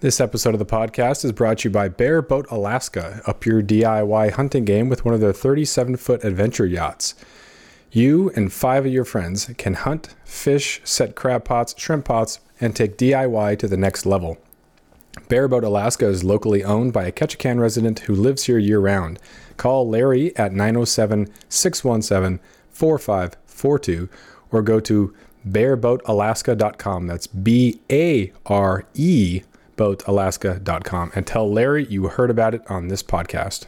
This 0.00 0.20
episode 0.20 0.52
of 0.52 0.58
the 0.58 0.66
podcast 0.66 1.24
is 1.24 1.32
brought 1.32 1.60
to 1.60 1.70
you 1.70 1.72
by 1.72 1.88
Bare 1.88 2.20
Boat 2.20 2.46
Alaska, 2.50 3.22
up 3.24 3.46
your 3.46 3.62
DIY 3.62 4.32
hunting 4.32 4.66
game 4.66 4.90
with 4.90 5.06
one 5.06 5.14
of 5.14 5.20
their 5.20 5.32
37 5.32 5.96
foot 5.96 6.22
adventure 6.22 6.66
yachts. 6.66 7.14
You 7.90 8.30
and 8.36 8.52
five 8.52 8.84
of 8.84 8.92
your 8.92 9.06
friends 9.06 9.50
can 9.56 9.72
hunt, 9.72 10.14
fish, 10.26 10.82
set 10.84 11.14
crab 11.14 11.46
pots, 11.46 11.74
shrimp 11.78 12.04
pots, 12.04 12.40
and 12.60 12.76
take 12.76 12.98
DIY 12.98 13.58
to 13.58 13.66
the 13.66 13.78
next 13.78 14.04
level. 14.04 14.36
Bare 15.30 15.48
Boat 15.48 15.64
Alaska 15.64 16.06
is 16.06 16.22
locally 16.22 16.62
owned 16.62 16.92
by 16.92 17.04
a 17.06 17.12
Ketchikan 17.12 17.58
resident 17.58 18.00
who 18.00 18.14
lives 18.14 18.44
here 18.44 18.58
year 18.58 18.80
round. 18.80 19.18
Call 19.56 19.88
Larry 19.88 20.36
at 20.36 20.52
907 20.52 21.32
617 21.48 22.38
4542 22.68 24.10
or 24.52 24.60
go 24.60 24.78
to 24.78 25.14
bareboatalaska.com. 25.48 27.06
That's 27.06 27.26
B 27.26 27.80
A 27.90 28.30
R 28.44 28.84
E 28.92 29.40
boatalaska.com 29.76 31.12
and 31.14 31.26
tell 31.26 31.50
Larry 31.50 31.84
you 31.86 32.08
heard 32.08 32.30
about 32.30 32.54
it 32.54 32.62
on 32.68 32.88
this 32.88 33.02
podcast. 33.02 33.66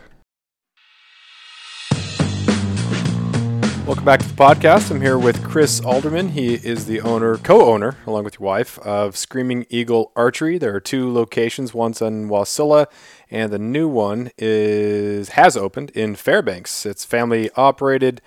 Welcome 3.89 4.05
back 4.05 4.21
to 4.21 4.29
the 4.29 4.35
podcast. 4.35 4.91
I'm 4.91 5.01
here 5.01 5.19
with 5.19 5.43
Chris 5.43 5.81
Alderman. 5.81 6.29
He 6.29 6.57
is 6.57 6.85
the 6.85 7.01
owner, 7.01 7.39
co-owner, 7.39 7.97
along 8.07 8.25
with 8.25 8.39
your 8.39 8.45
wife, 8.45 8.79
of 8.81 9.17
Screaming 9.17 9.65
Eagle 9.71 10.13
Archery. 10.15 10.59
There 10.59 10.75
are 10.75 10.81
two 10.81 11.11
locations. 11.11 11.73
One's 11.73 12.03
in 12.03 12.29
Wasilla, 12.29 12.85
and 13.31 13.51
the 13.51 13.59
new 13.59 13.89
one 13.89 14.31
is 14.37 15.31
has 15.31 15.57
opened 15.57 15.89
in 15.93 16.17
Fairbanks. 16.17 16.85
It's 16.85 17.07
family 17.07 17.49
operated, 17.57 18.21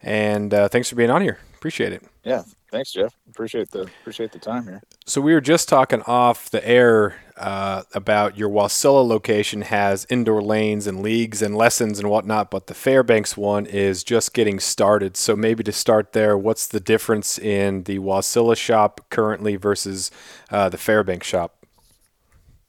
and 0.00 0.54
uh, 0.54 0.68
thanks 0.68 0.88
for 0.88 0.96
being 0.96 1.10
on 1.10 1.20
here. 1.20 1.40
Appreciate 1.56 1.92
it. 1.92 2.02
Yeah, 2.24 2.44
Thanks, 2.70 2.92
Jeff. 2.92 3.14
Appreciate 3.30 3.70
the 3.70 3.82
appreciate 4.00 4.32
the 4.32 4.38
time 4.38 4.64
here. 4.64 4.82
So 5.06 5.20
we 5.20 5.32
were 5.34 5.40
just 5.40 5.68
talking 5.68 6.02
off 6.02 6.50
the 6.50 6.66
air 6.66 7.16
uh, 7.36 7.82
about 7.94 8.36
your 8.36 8.48
Wasilla 8.48 9.06
location 9.06 9.62
has 9.62 10.04
indoor 10.10 10.42
lanes 10.42 10.86
and 10.86 11.00
leagues 11.00 11.42
and 11.42 11.56
lessons 11.56 12.00
and 12.00 12.10
whatnot, 12.10 12.50
but 12.50 12.66
the 12.66 12.74
Fairbanks 12.74 13.36
one 13.36 13.66
is 13.66 14.02
just 14.02 14.34
getting 14.34 14.58
started. 14.58 15.16
So 15.16 15.36
maybe 15.36 15.62
to 15.64 15.72
start 15.72 16.12
there, 16.12 16.36
what's 16.36 16.66
the 16.66 16.80
difference 16.80 17.38
in 17.38 17.84
the 17.84 17.98
Wasilla 17.98 18.56
shop 18.56 19.06
currently 19.10 19.56
versus 19.56 20.10
uh, 20.50 20.68
the 20.68 20.78
Fairbanks 20.78 21.26
shop? 21.26 21.64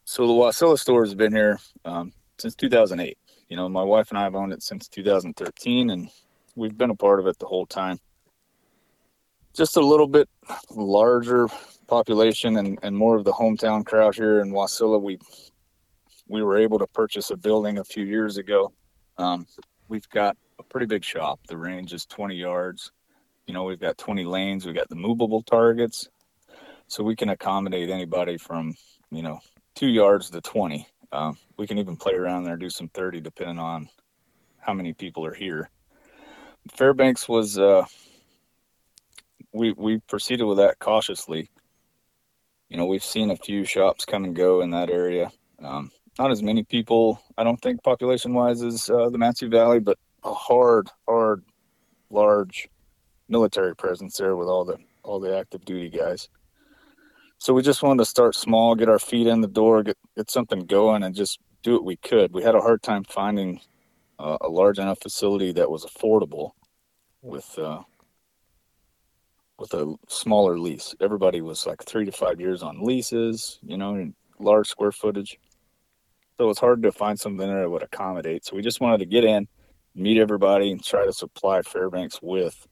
So 0.06 0.28
the 0.28 0.34
Wasilla 0.34 0.78
store 0.78 1.04
has 1.04 1.16
been 1.16 1.34
here 1.34 1.60
um, 1.86 2.14
since 2.38 2.54
2008. 2.56 3.18
You 3.50 3.58
know, 3.58 3.68
my 3.68 3.84
wife 3.84 4.10
and 4.10 4.18
I 4.20 4.24
have 4.24 4.36
owned 4.36 4.54
it 4.54 4.62
since 4.62 4.88
2013, 4.90 5.90
and 5.90 6.10
we've 6.56 6.78
been 6.78 6.92
a 6.92 6.96
part 6.96 7.20
of 7.20 7.28
it 7.28 7.40
the 7.40 7.48
whole 7.48 7.66
time 7.66 8.00
just 9.58 9.76
a 9.76 9.82
little 9.82 10.08
bit 10.08 10.30
larger 10.70 11.48
population 11.88 12.58
and, 12.58 12.78
and 12.84 12.96
more 12.96 13.16
of 13.16 13.24
the 13.26 13.34
hometown 13.34 13.84
crowd 13.84 14.14
here 14.14 14.40
in 14.40 14.52
Wasilla. 14.52 15.02
We 15.02 15.18
we 16.28 16.44
were 16.44 16.58
able 16.58 16.78
to 16.78 16.88
purchase 16.88 17.32
a 17.32 17.38
building 17.38 17.80
a 17.80 17.84
few 17.84 18.06
years 18.06 18.38
ago. 18.38 18.72
Um, 19.18 19.48
we've 19.88 20.08
got 20.10 20.38
a 20.60 20.64
pretty 20.64 20.86
big 20.86 21.04
shop. 21.04 21.40
The 21.48 21.58
range 21.58 21.94
is 21.94 22.06
20 22.06 22.36
yards. 22.36 22.92
You 23.48 23.54
know, 23.54 23.64
we've 23.64 23.80
got 23.80 23.98
20 23.98 24.26
lanes. 24.26 24.66
We've 24.66 24.76
got 24.76 24.90
the 24.90 24.96
movable 24.96 25.42
targets, 25.42 26.10
so 26.88 27.04
we 27.04 27.16
can 27.16 27.30
accommodate 27.30 27.90
anybody 27.90 28.38
from 28.38 28.76
you 29.10 29.24
know 29.24 29.40
two 29.74 29.88
yards 29.88 30.30
to 30.30 30.42
20. 30.42 30.88
Um, 31.12 31.38
we 31.58 31.66
can 31.66 31.80
even 31.80 31.96
play 31.96 32.14
around 32.14 32.44
there, 32.44 32.58
do 32.58 32.70
some 32.70 32.90
30, 32.90 33.22
depending 33.22 33.58
on 33.58 33.90
how 34.60 34.74
many 34.74 34.94
people 34.94 35.26
are 35.26 35.34
here. 35.34 35.72
Fairbanks 36.76 37.30
was 37.30 37.58
uh, 37.58 37.86
we 39.58 39.74
we 39.74 40.00
proceeded 40.00 40.46
with 40.46 40.58
that 40.58 40.80
cautiously. 40.80 41.50
You 42.70 42.78
know, 42.78 42.86
we've 42.86 43.04
seen 43.04 43.32
a 43.32 43.36
few 43.36 43.64
shops 43.64 44.06
come 44.06 44.24
and 44.24 44.36
go 44.36 44.62
in 44.62 44.72
that 44.72 44.90
area. 44.90 45.32
Um, 45.64 45.92
not 46.20 46.32
as 46.32 46.44
many 46.44 46.64
people, 46.64 47.22
I 47.38 47.44
don't 47.44 47.62
think, 47.62 47.84
population 47.84 48.34
wise, 48.34 48.62
as 48.62 48.90
uh, 48.90 49.10
the 49.10 49.18
Mat-Su 49.18 49.50
Valley, 49.50 49.80
but 49.80 49.98
a 50.24 50.34
hard, 50.34 50.90
hard, 51.08 51.44
large 52.10 52.68
military 53.30 53.76
presence 53.76 54.18
there 54.18 54.36
with 54.36 54.48
all 54.48 54.66
the 54.66 54.78
all 55.04 55.20
the 55.20 55.38
active 55.38 55.64
duty 55.66 55.90
guys. 55.90 56.30
So 57.40 57.54
we 57.54 57.62
just 57.62 57.84
wanted 57.84 58.00
to 58.00 58.10
start 58.10 58.36
small, 58.36 58.76
get 58.76 58.90
our 58.90 59.00
feet 59.00 59.28
in 59.28 59.42
the 59.42 59.48
door, 59.48 59.84
get 59.84 59.98
get 60.16 60.30
something 60.30 60.62
going, 60.66 61.04
and 61.04 61.16
just 61.16 61.40
do 61.64 61.74
what 61.74 61.86
we 61.86 61.98
could. 61.98 62.34
We 62.34 62.44
had 62.44 62.56
a 62.56 62.62
hard 62.62 62.82
time 62.82 63.04
finding 63.04 63.62
uh, 64.20 64.38
a 64.42 64.50
large 64.50 64.80
enough 64.80 65.00
facility 65.02 65.52
that 65.54 65.70
was 65.70 65.86
affordable 65.86 66.52
with 67.22 67.58
uh, 67.60 67.84
with 69.60 69.74
a 69.74 69.96
smaller 70.08 70.58
lease. 70.60 70.96
Everybody 71.02 71.42
was 71.42 71.66
like 71.66 71.84
three 71.84 72.06
to 72.06 72.12
five 72.12 72.40
years 72.40 72.64
on 72.64 72.84
leases, 72.84 73.60
you 73.64 73.78
know, 73.78 74.12
large 74.40 74.68
square 74.68 74.92
footage. 74.92 75.40
So 76.38 76.50
it's 76.50 76.60
hard 76.60 76.84
to 76.84 76.92
find 76.92 77.20
something 77.20 77.48
that 77.48 77.70
would 77.70 77.84
accommodate. 77.84 78.46
So 78.46 78.56
we 78.56 78.62
just 78.62 78.80
wanted 78.80 79.00
to 79.00 79.06
get 79.06 79.24
in, 79.24 79.48
meet 79.96 80.20
everybody, 80.20 80.72
and 80.72 80.84
try 80.84 81.06
to 81.06 81.14
supply 81.14 81.64
Fairbanks 81.64 82.20
with 82.22 82.68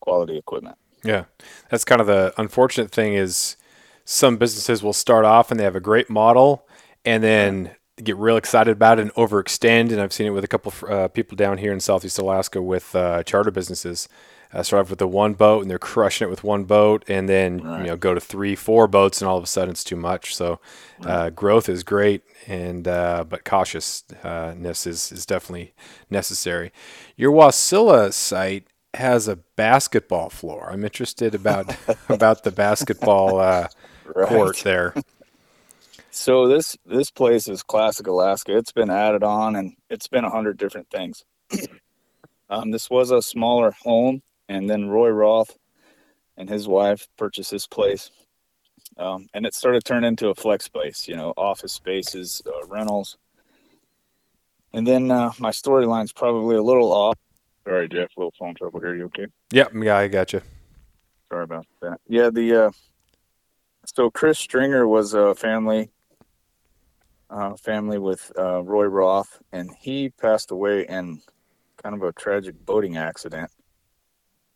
quality 0.00 0.36
equipment. 0.36 0.76
Yeah, 1.02 1.24
that's 1.70 1.84
kind 1.84 2.00
of 2.00 2.06
the 2.06 2.34
unfortunate 2.36 2.90
thing 2.90 3.14
is 3.14 3.56
some 4.04 4.36
businesses 4.36 4.82
will 4.82 4.92
start 4.92 5.24
off 5.24 5.50
and 5.50 5.58
they 5.58 5.64
have 5.64 5.76
a 5.76 5.80
great 5.80 6.10
model, 6.10 6.66
and 7.06 7.22
then 7.22 7.70
get 8.02 8.16
real 8.16 8.36
excited 8.36 8.72
about 8.72 8.98
it 8.98 9.02
and 9.02 9.14
overextend. 9.14 9.92
And 9.92 10.00
I've 10.00 10.12
seen 10.12 10.26
it 10.26 10.30
with 10.30 10.44
a 10.44 10.48
couple 10.48 10.72
of 10.72 10.84
uh, 10.90 11.08
people 11.08 11.36
down 11.36 11.58
here 11.58 11.72
in 11.72 11.80
Southeast 11.80 12.18
Alaska 12.18 12.60
with 12.60 12.94
uh, 12.94 13.22
charter 13.22 13.50
businesses 13.50 14.08
uh, 14.54 14.62
start 14.62 14.82
off 14.82 14.90
with 14.90 15.00
the 15.00 15.08
one 15.08 15.34
boat 15.34 15.62
and 15.62 15.70
they're 15.70 15.78
crushing 15.78 16.28
it 16.28 16.30
with 16.30 16.44
one 16.44 16.64
boat 16.64 17.04
and 17.08 17.28
then 17.28 17.60
right. 17.60 17.80
you 17.80 17.86
know 17.88 17.96
go 17.96 18.14
to 18.14 18.20
three 18.20 18.54
four 18.54 18.86
boats 18.86 19.20
and 19.20 19.28
all 19.28 19.36
of 19.36 19.42
a 19.42 19.48
sudden 19.48 19.70
it's 19.70 19.82
too 19.82 19.96
much. 19.96 20.34
So 20.34 20.60
uh, 21.02 21.30
growth 21.30 21.68
is 21.68 21.82
great 21.82 22.22
and 22.46 22.86
uh, 22.86 23.24
but 23.28 23.44
cautiousness 23.44 24.86
is, 24.86 25.10
is 25.10 25.26
definitely 25.26 25.74
necessary. 26.08 26.72
Your 27.16 27.32
wasilla 27.32 28.12
site 28.12 28.68
has 28.94 29.26
a 29.26 29.36
basketball 29.56 30.30
floor. 30.30 30.70
I'm 30.70 30.84
interested 30.84 31.34
about 31.34 31.76
about 32.08 32.44
the 32.44 32.52
basketball 32.52 33.40
uh, 33.40 33.68
right. 34.14 34.28
court 34.28 34.58
there. 34.62 34.94
So 36.12 36.46
this 36.46 36.76
this 36.86 37.10
place 37.10 37.48
is 37.48 37.64
classic 37.64 38.06
alaska. 38.06 38.56
It's 38.56 38.70
been 38.70 38.90
added 38.90 39.24
on 39.24 39.56
and 39.56 39.74
it's 39.90 40.06
been 40.06 40.24
a 40.24 40.30
hundred 40.30 40.58
different 40.58 40.90
things. 40.90 41.24
Um, 42.50 42.72
this 42.72 42.90
was 42.90 43.10
a 43.10 43.22
smaller 43.22 43.70
home 43.70 44.22
and 44.48 44.68
then 44.68 44.88
Roy 44.88 45.10
Roth 45.10 45.56
and 46.36 46.48
his 46.48 46.66
wife 46.66 47.08
purchased 47.16 47.50
this 47.50 47.66
place. 47.66 48.10
Um, 48.96 49.28
and 49.34 49.46
it 49.46 49.54
started 49.54 49.84
turning 49.84 50.08
into 50.08 50.28
a 50.28 50.34
flex 50.34 50.66
space, 50.66 51.08
you 51.08 51.16
know, 51.16 51.32
office 51.36 51.72
spaces, 51.72 52.42
uh, 52.46 52.66
rentals. 52.66 53.16
And 54.72 54.86
then 54.86 55.10
uh, 55.10 55.32
my 55.38 55.50
storyline's 55.50 56.12
probably 56.12 56.56
a 56.56 56.62
little 56.62 56.92
off. 56.92 57.18
Sorry, 57.64 57.88
Jeff, 57.88 58.10
a 58.16 58.20
little 58.20 58.34
phone 58.38 58.54
trouble 58.54 58.80
here. 58.80 58.94
You 58.94 59.04
okay? 59.06 59.26
Yep, 59.52 59.72
yeah, 59.82 59.96
I 59.96 60.08
got 60.08 60.32
you. 60.32 60.42
Sorry 61.30 61.44
about 61.44 61.66
that. 61.80 62.00
Yeah, 62.08 62.30
the 62.30 62.66
uh, 62.66 62.70
so 63.86 64.10
Chris 64.10 64.38
Stringer 64.38 64.86
was 64.86 65.14
a 65.14 65.34
family 65.34 65.90
uh, 67.30 67.56
family 67.56 67.98
with 67.98 68.30
uh, 68.38 68.62
Roy 68.62 68.84
Roth, 68.84 69.40
and 69.52 69.70
he 69.80 70.10
passed 70.10 70.50
away 70.50 70.86
in 70.86 71.20
kind 71.82 71.94
of 71.94 72.02
a 72.02 72.12
tragic 72.12 72.54
boating 72.64 72.96
accident. 72.96 73.50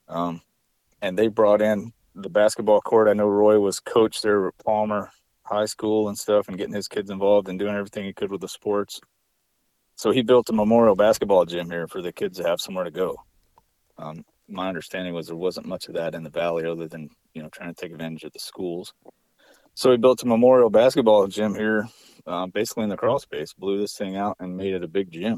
Um, 0.08 0.42
and 1.02 1.18
they 1.18 1.28
brought 1.28 1.62
in 1.62 1.92
the 2.14 2.30
basketball 2.30 2.80
court. 2.80 3.08
I 3.08 3.12
know 3.12 3.28
Roy 3.28 3.60
was 3.60 3.80
coach 3.80 4.22
there 4.22 4.48
at 4.48 4.58
Palmer 4.64 5.10
High 5.44 5.66
School 5.66 6.08
and 6.08 6.18
stuff, 6.18 6.48
and 6.48 6.58
getting 6.58 6.74
his 6.74 6.88
kids 6.88 7.10
involved 7.10 7.48
and 7.48 7.58
doing 7.58 7.74
everything 7.74 8.04
he 8.04 8.12
could 8.12 8.30
with 8.30 8.40
the 8.40 8.48
sports. 8.48 9.00
So 9.96 10.10
he 10.10 10.22
built 10.22 10.50
a 10.50 10.52
memorial 10.52 10.94
basketball 10.94 11.44
gym 11.44 11.70
here 11.70 11.88
for 11.88 12.02
the 12.02 12.12
kids 12.12 12.38
to 12.38 12.44
have 12.44 12.60
somewhere 12.60 12.84
to 12.84 12.90
go. 12.90 13.16
Um, 13.96 14.24
my 14.48 14.68
understanding 14.68 15.12
was 15.12 15.26
there 15.26 15.36
wasn't 15.36 15.66
much 15.66 15.88
of 15.88 15.94
that 15.94 16.14
in 16.14 16.22
the 16.22 16.30
valley, 16.30 16.64
other 16.64 16.88
than 16.88 17.10
you 17.34 17.42
know 17.42 17.48
trying 17.50 17.74
to 17.74 17.80
take 17.80 17.92
advantage 17.92 18.24
of 18.24 18.32
the 18.32 18.38
schools. 18.38 18.92
So 19.74 19.90
he 19.90 19.96
built 19.96 20.22
a 20.22 20.26
memorial 20.26 20.70
basketball 20.70 21.26
gym 21.28 21.54
here, 21.54 21.88
uh, 22.26 22.46
basically 22.46 22.84
in 22.84 22.88
the 22.88 22.96
crawl 22.96 23.18
space. 23.18 23.52
Blew 23.52 23.78
this 23.78 23.96
thing 23.96 24.16
out 24.16 24.36
and 24.40 24.56
made 24.56 24.74
it 24.74 24.84
a 24.84 24.88
big 24.88 25.10
gym. 25.10 25.34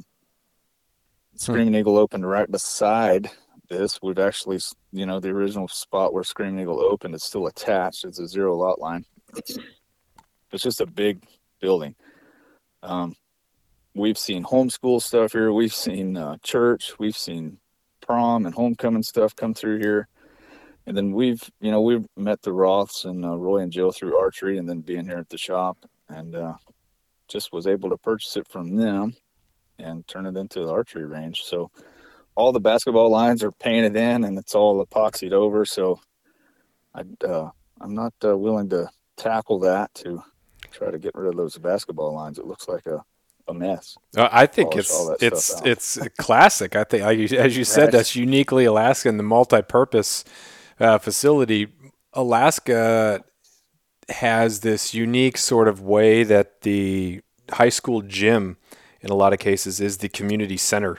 Hmm. 1.32 1.37
Screaming 1.37 1.75
Eagle 1.75 1.99
opened 1.99 2.28
right 2.28 2.50
beside 2.50 3.31
this. 3.70 3.99
We've 4.02 4.19
actually, 4.19 4.58
you 4.93 5.06
know, 5.06 5.20
the 5.20 5.31
original 5.31 5.69
spot 5.69 6.12
where 6.12 6.25
Screaming 6.25 6.61
Eagle 6.61 6.81
opened 6.81 7.14
is 7.14 7.25
still 7.25 7.46
attached. 7.46 8.05
It's 8.05 8.19
a 8.19 8.28
zero 8.28 8.56
lot 8.56 8.81
line. 8.81 9.06
It's 10.52 10.62
just 10.62 10.81
a 10.81 10.87
big 10.87 11.25
building. 11.61 11.94
Um, 12.82 13.14
we've 13.94 14.19
seen 14.19 14.44
homeschool 14.44 15.00
stuff 15.00 15.32
here. 15.32 15.52
We've 15.52 15.75
seen 15.75 16.17
uh, 16.17 16.37
church. 16.43 16.99
We've 16.99 17.17
seen 17.17 17.58
prom 18.00 18.44
and 18.44 18.55
homecoming 18.55 19.02
stuff 19.02 19.34
come 19.37 19.55
through 19.55 19.78
here. 19.78 20.08
And 20.87 20.96
then 20.96 21.12
we've, 21.12 21.43
you 21.61 21.70
know, 21.70 21.81
we've 21.81 22.06
met 22.17 22.43
the 22.43 22.50
Roths 22.50 23.05
and 23.05 23.25
uh, 23.25 23.37
Roy 23.37 23.58
and 23.58 23.70
Jill 23.70 23.93
through 23.93 24.19
archery 24.19 24.58
and 24.58 24.69
then 24.69 24.81
being 24.81 25.05
here 25.05 25.19
at 25.19 25.28
the 25.28 25.38
shop 25.38 25.78
and 26.08 26.34
uh, 26.34 26.55
just 27.28 27.52
was 27.52 27.67
able 27.67 27.90
to 27.90 27.96
purchase 27.96 28.37
it 28.37 28.49
from 28.49 28.76
them 28.76 29.14
and 29.78 30.06
turn 30.08 30.26
it 30.26 30.37
into 30.37 30.61
the 30.61 30.72
archery 30.72 31.05
range. 31.05 31.43
So, 31.43 31.70
all 32.35 32.53
the 32.53 32.61
basketball 32.61 33.11
lines 33.11 33.43
are 33.43 33.53
painted 33.53 33.97
in 33.97 34.25
and 34.25 34.38
it's 34.38 34.55
all 34.55 34.85
epoxied 34.85 35.32
over. 35.32 35.65
So 35.65 36.00
I, 36.94 37.03
uh, 37.27 37.50
I'm 37.81 37.94
not 37.94 38.15
uh, 38.25 38.37
willing 38.37 38.69
to 38.71 38.88
tackle 39.17 39.59
that 39.61 39.93
to 39.94 40.23
try 40.71 40.91
to 40.91 40.99
get 40.99 41.15
rid 41.15 41.29
of 41.29 41.37
those 41.37 41.56
basketball 41.59 42.15
lines. 42.15 42.38
It 42.38 42.47
looks 42.47 42.69
like 42.69 42.87
a, 42.87 43.05
a 43.49 43.55
mess. 43.55 43.97
Uh, 44.17 44.29
I 44.31 44.47
think 44.47 44.71
Polish 44.71 44.88
it's 45.21 45.61
it's 45.62 45.97
it's 45.99 46.09
classic. 46.19 46.77
I 46.77 46.85
think, 46.85 47.03
like 47.03 47.32
as 47.32 47.56
you 47.56 47.65
said, 47.65 47.93
that's 47.93 48.15
uniquely 48.15 48.65
Alaskan. 48.65 49.17
The 49.17 49.23
multi-purpose 49.23 50.25
uh, 50.79 50.99
facility, 50.99 51.69
Alaska 52.12 53.25
has 54.09 54.61
this 54.61 54.94
unique 54.94 55.37
sort 55.37 55.69
of 55.69 55.81
way 55.81 56.25
that 56.25 56.62
the 56.62 57.21
high 57.53 57.69
school 57.69 58.03
gym, 58.03 58.56
in 59.00 59.11
a 59.11 59.15
lot 59.15 59.32
of 59.32 59.38
cases, 59.38 59.81
is 59.81 59.99
the 59.99 60.09
community 60.09 60.56
center. 60.56 60.99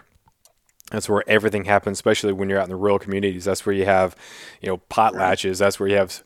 That's 0.91 1.09
where 1.09 1.23
everything 1.27 1.65
happens, 1.65 1.97
especially 1.97 2.33
when 2.33 2.49
you're 2.49 2.59
out 2.59 2.65
in 2.65 2.71
the 2.71 2.77
rural 2.77 2.99
communities. 2.99 3.45
That's 3.45 3.65
where 3.65 3.75
you 3.75 3.85
have, 3.85 4.15
you 4.61 4.69
know, 4.69 4.79
potlatches. 4.91 5.59
That's 5.59 5.79
where 5.79 5.89
you 5.89 5.97
have 5.97 6.23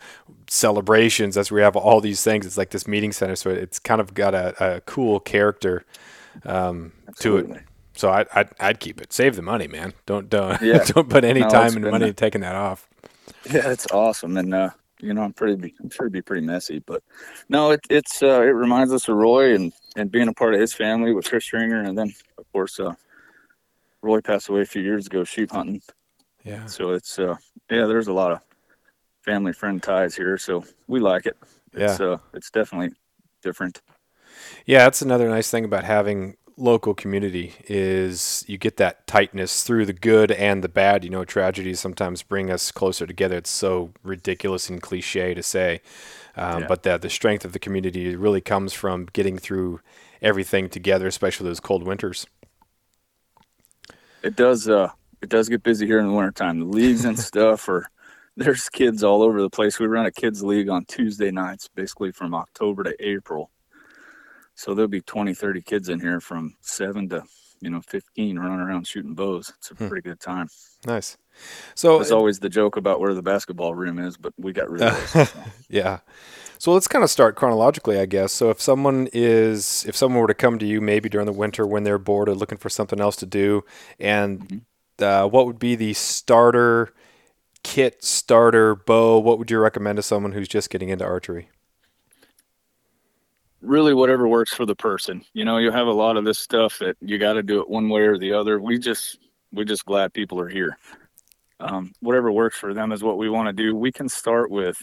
celebrations. 0.50 1.36
That's 1.36 1.52
where 1.52 1.62
you 1.62 1.66
have 1.66 1.78
all 1.78 2.02
these 2.02 2.24
things. 2.24 2.46
It's 2.48 2.58
like 2.58 2.72
this 2.72 2.88
meeting 2.88 3.14
center. 3.14 3.36
So 3.38 3.52
it's 3.52 3.80
kind 3.80 4.02
of 4.02 4.14
got 4.16 4.36
a, 4.36 4.78
a 4.78 4.82
cool 4.82 5.20
character 5.22 5.86
um, 6.46 6.94
to 7.20 7.38
it. 7.38 7.48
So 7.96 8.10
I, 8.10 8.26
I'd, 8.34 8.50
I'd 8.60 8.80
keep 8.82 9.02
it. 9.02 9.14
Save 9.14 9.36
the 9.38 9.42
money, 9.44 9.68
man. 9.68 9.94
Don't 10.06 10.30
don't 10.30 10.60
Yeah. 10.62 10.88
don't 10.88 11.10
put 11.10 11.24
any 11.26 11.46
No, 11.46 11.46
time 11.46 11.78
and 11.78 11.90
money 11.90 12.14
taking 12.14 12.42
that 12.42 12.56
off. 12.56 12.88
Yeah, 13.46 13.72
it's 13.72 13.88
awesome, 13.92 14.38
and 14.38 14.54
uh, 14.54 14.70
you 15.00 15.14
know, 15.14 15.22
I'm 15.24 15.34
pretty, 15.34 15.74
I'm 15.82 15.90
sure 15.90 16.06
it'd 16.06 16.14
be 16.14 16.22
pretty 16.22 16.46
messy, 16.46 16.80
but 16.80 17.04
no, 17.50 17.72
it, 17.72 17.82
it's 17.90 18.24
uh, 18.24 18.42
it 18.42 18.56
reminds 18.56 18.94
us 18.94 19.08
of 19.10 19.18
Roy 19.18 19.56
and 19.56 19.74
and 19.96 20.12
being 20.12 20.28
a 20.28 20.34
part 20.34 20.54
of 20.56 20.60
his 20.62 20.74
family 20.74 21.14
with 21.14 21.28
Chris 21.30 21.44
Stringer, 21.46 21.84
and 21.84 21.98
then 21.98 22.14
of 22.38 22.46
course, 22.54 22.80
uh, 22.80 22.94
Roy 24.06 24.22
passed 24.22 24.50
away 24.50 24.62
a 24.62 24.66
few 24.66 24.84
years 24.84 25.08
ago 25.08 25.24
sheep 25.24 25.52
hunting, 25.52 25.82
Yeah. 26.44 26.66
so 26.66 26.92
it's 26.92 27.20
uh, 27.20 27.36
yeah, 27.72 27.86
there's 27.88 28.08
a 28.08 28.14
lot 28.14 28.32
of 28.32 28.42
family 29.24 29.54
friend 29.54 29.82
ties 29.82 30.16
here, 30.16 30.38
so 30.38 30.64
we 30.88 31.00
like 31.00 31.26
it. 31.26 31.38
It's 31.74 32.00
uh, 32.00 32.18
it's 32.34 32.52
definitely 32.52 32.92
different. 33.44 33.82
Yeah, 34.66 34.80
that's 34.80 35.02
another 35.02 35.30
nice 35.30 35.50
thing 35.50 35.66
about 35.66 35.84
having 35.84 36.38
local 36.58 36.94
community 36.94 37.54
is 37.68 38.46
you 38.48 38.58
get 38.58 38.78
that 38.78 39.08
tightness 39.08 39.64
through 39.64 39.86
the 39.86 39.94
good 39.94 40.32
and 40.32 40.64
the 40.64 40.70
bad. 40.70 41.04
You 41.04 41.10
know, 41.10 41.26
tragedies 41.26 41.80
sometimes 41.80 42.24
bring 42.24 42.50
us 42.50 42.72
closer 42.72 43.06
together. 43.06 43.38
It's 43.38 43.50
so 43.50 43.92
ridiculous 44.04 44.70
and 44.70 44.82
cliche 44.82 45.34
to 45.34 45.44
say, 45.44 45.82
um, 46.36 46.62
Yeah. 46.62 46.68
but 46.68 46.84
that 46.84 47.02
the 47.02 47.10
strength 47.10 47.46
of 47.46 47.54
the 47.54 47.60
community 47.60 48.16
really 48.16 48.42
comes 48.42 48.74
from 48.74 49.08
getting 49.14 49.38
through 49.38 49.82
everything 50.22 50.70
together, 50.70 51.08
especially 51.08 51.48
those 51.48 51.60
cold 51.60 51.84
winters. 51.84 52.26
It 54.26 54.36
does 54.36 54.68
uh, 54.68 54.90
it 55.22 55.30
does 55.30 55.50
get 55.50 55.62
busy 55.62 55.86
here 55.86 56.00
in 56.00 56.08
the 56.08 56.14
wintertime. 56.14 56.60
The 56.60 56.66
leagues 56.66 57.06
and 57.06 57.18
stuff 57.32 57.70
are 57.70 57.86
there's 58.36 58.70
kids 58.70 59.04
all 59.04 59.22
over 59.22 59.40
the 59.40 59.52
place. 59.52 59.80
We 59.80 59.86
run 59.86 60.08
a 60.08 60.12
kids 60.12 60.44
league 60.44 60.68
on 60.68 60.86
Tuesday 60.86 61.30
nights, 61.30 61.70
basically 61.76 62.12
from 62.12 62.34
October 62.34 62.84
to 62.86 62.96
April. 63.00 63.52
So 64.56 64.74
there'll 64.74 64.90
be 64.90 65.02
20, 65.02 65.36
30 65.36 65.62
kids 65.62 65.90
in 65.90 66.00
here 66.00 66.20
from 66.20 66.56
seven 66.62 67.08
to, 67.10 67.24
you 67.62 67.70
know, 67.70 67.82
15 67.82 68.38
running 68.40 68.60
around 68.60 68.88
shooting 68.88 69.14
bows. 69.14 69.52
It's 69.58 69.72
a 69.72 69.76
Hmm. 69.76 69.88
pretty 69.88 70.02
good 70.08 70.20
time. 70.20 70.48
Nice. 70.86 71.18
So 71.76 71.98
There's 71.98 72.12
always 72.12 72.40
the 72.40 72.50
joke 72.50 72.78
about 72.78 73.00
where 73.00 73.14
the 73.14 73.22
basketball 73.22 73.76
room 73.76 74.00
is, 74.00 74.18
but 74.18 74.34
we 74.38 74.54
got 74.54 74.70
rid 74.70 74.82
of 74.84 74.94
those. 75.14 75.30
so. 75.30 75.40
Yeah. 75.70 76.00
So 76.58 76.72
let's 76.72 76.88
kind 76.88 77.04
of 77.04 77.10
start 77.10 77.36
chronologically, 77.36 78.00
I 78.00 78.06
guess. 78.06 78.32
So 78.32 78.50
if 78.50 78.62
someone 78.62 79.10
is, 79.12 79.84
if 79.88 79.96
someone 79.96 80.22
were 80.22 80.28
to 80.28 80.34
come 80.34 80.58
to 80.60 80.66
you 80.66 80.80
maybe 80.80 81.10
during 81.10 81.26
the 81.26 81.34
winter 81.34 81.68
when 81.68 81.84
they're 81.84 81.98
bored 81.98 82.30
or 82.30 82.36
looking 82.36 82.58
for 82.58 82.70
something 82.70 83.02
else 83.02 83.18
to 83.18 83.26
do, 83.26 83.64
and 84.00 84.62
uh, 85.00 85.28
what 85.28 85.46
would 85.46 85.60
be 85.60 85.76
the 85.76 85.94
starter 85.94 86.94
kit, 87.64 88.04
starter 88.04 88.74
bow? 88.76 89.20
What 89.20 89.38
would 89.38 89.52
you 89.52 89.60
recommend 89.60 89.98
to 89.98 90.04
someone 90.04 90.32
who's 90.32 90.48
just 90.48 90.70
getting 90.70 90.90
into 90.90 91.04
archery? 91.04 91.50
Really 93.66 93.94
whatever 93.94 94.28
works 94.28 94.54
for 94.54 94.66
the 94.66 94.76
person. 94.76 95.24
You 95.34 95.46
know, 95.46 95.58
you 95.58 95.72
have 95.72 95.88
a 95.88 95.94
lot 95.94 96.18
of 96.18 96.26
this 96.26 96.40
stuff 96.40 96.80
that 96.80 96.98
you 97.02 97.18
got 97.18 97.34
to 97.34 97.44
do 97.44 97.62
it 97.62 97.70
one 97.70 97.90
way 97.90 98.02
or 98.02 98.18
the 98.18 98.34
other. 98.34 98.60
We 98.60 98.78
just 98.80 99.20
we're 99.52 99.66
just 99.66 99.86
glad 99.86 100.14
people 100.14 100.40
are 100.40 100.50
here. 100.50 100.78
Um, 101.60 101.94
whatever 102.02 102.32
works 102.32 102.58
for 102.58 102.74
them 102.74 102.92
is 102.92 103.04
what 103.04 103.18
we 103.18 103.30
want 103.30 103.48
to 103.48 103.54
do. 103.54 103.76
We 103.76 103.92
can 103.92 104.10
start 104.10 104.52
with 104.52 104.78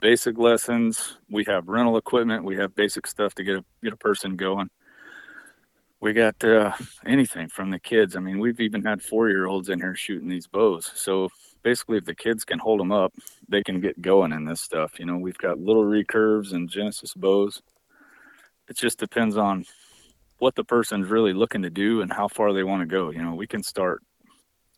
basic 0.00 0.38
lessons. 0.38 1.18
We 1.30 1.44
have 1.44 1.68
rental 1.68 1.96
equipment. 1.96 2.44
We 2.44 2.56
have 2.56 2.74
basic 2.74 3.06
stuff 3.06 3.34
to 3.36 3.44
get 3.44 3.56
a 3.56 3.64
get 3.82 3.92
a 3.92 3.96
person 3.96 4.36
going. 4.36 4.70
We 6.00 6.12
got 6.12 6.42
uh, 6.44 6.72
anything 7.06 7.48
from 7.48 7.70
the 7.70 7.78
kids. 7.78 8.16
I 8.16 8.20
mean, 8.20 8.38
we've 8.38 8.60
even 8.60 8.84
had 8.84 9.02
four 9.02 9.28
year 9.28 9.46
olds 9.46 9.68
in 9.68 9.80
here 9.80 9.94
shooting 9.94 10.28
these 10.28 10.46
bows. 10.46 10.90
So 10.94 11.30
basically, 11.62 11.98
if 11.98 12.04
the 12.04 12.14
kids 12.14 12.44
can 12.44 12.58
hold 12.58 12.80
them 12.80 12.92
up, 12.92 13.14
they 13.48 13.62
can 13.62 13.80
get 13.80 14.02
going 14.02 14.32
in 14.32 14.44
this 14.44 14.60
stuff. 14.60 14.98
You 14.98 15.06
know, 15.06 15.16
we've 15.16 15.38
got 15.38 15.58
little 15.58 15.84
recurves 15.84 16.52
and 16.52 16.68
Genesis 16.68 17.14
bows 17.14 17.62
it 18.68 18.76
just 18.76 18.98
depends 18.98 19.36
on 19.36 19.64
what 20.38 20.54
the 20.54 20.64
person's 20.64 21.08
really 21.08 21.32
looking 21.32 21.62
to 21.62 21.70
do 21.70 22.02
and 22.02 22.12
how 22.12 22.28
far 22.28 22.52
they 22.52 22.64
want 22.64 22.82
to 22.82 22.86
go. 22.86 23.10
You 23.10 23.22
know, 23.22 23.34
we 23.34 23.46
can 23.46 23.62
start 23.62 24.02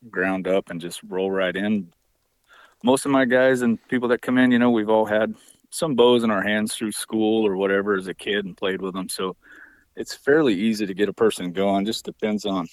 ground 0.09 0.47
up 0.47 0.69
and 0.69 0.79
just 0.79 1.01
roll 1.03 1.29
right 1.29 1.55
in. 1.55 1.91
Most 2.83 3.05
of 3.05 3.11
my 3.11 3.25
guys 3.25 3.61
and 3.61 3.77
people 3.89 4.07
that 4.09 4.21
come 4.21 4.37
in, 4.37 4.51
you 4.51 4.59
know, 4.59 4.71
we've 4.71 4.89
all 4.89 5.05
had 5.05 5.35
some 5.69 5.95
bows 5.95 6.23
in 6.23 6.31
our 6.31 6.41
hands 6.41 6.73
through 6.73 6.93
school 6.93 7.45
or 7.45 7.57
whatever 7.57 7.95
as 7.95 8.07
a 8.07 8.13
kid 8.13 8.45
and 8.45 8.55
played 8.55 8.81
with 8.81 8.93
them. 8.93 9.09
So 9.09 9.35
it's 9.95 10.15
fairly 10.15 10.53
easy 10.53 10.85
to 10.85 10.93
get 10.93 11.09
a 11.09 11.13
person 11.13 11.51
going. 11.51 11.85
Just 11.85 12.05
depends 12.05 12.45
on 12.45 12.67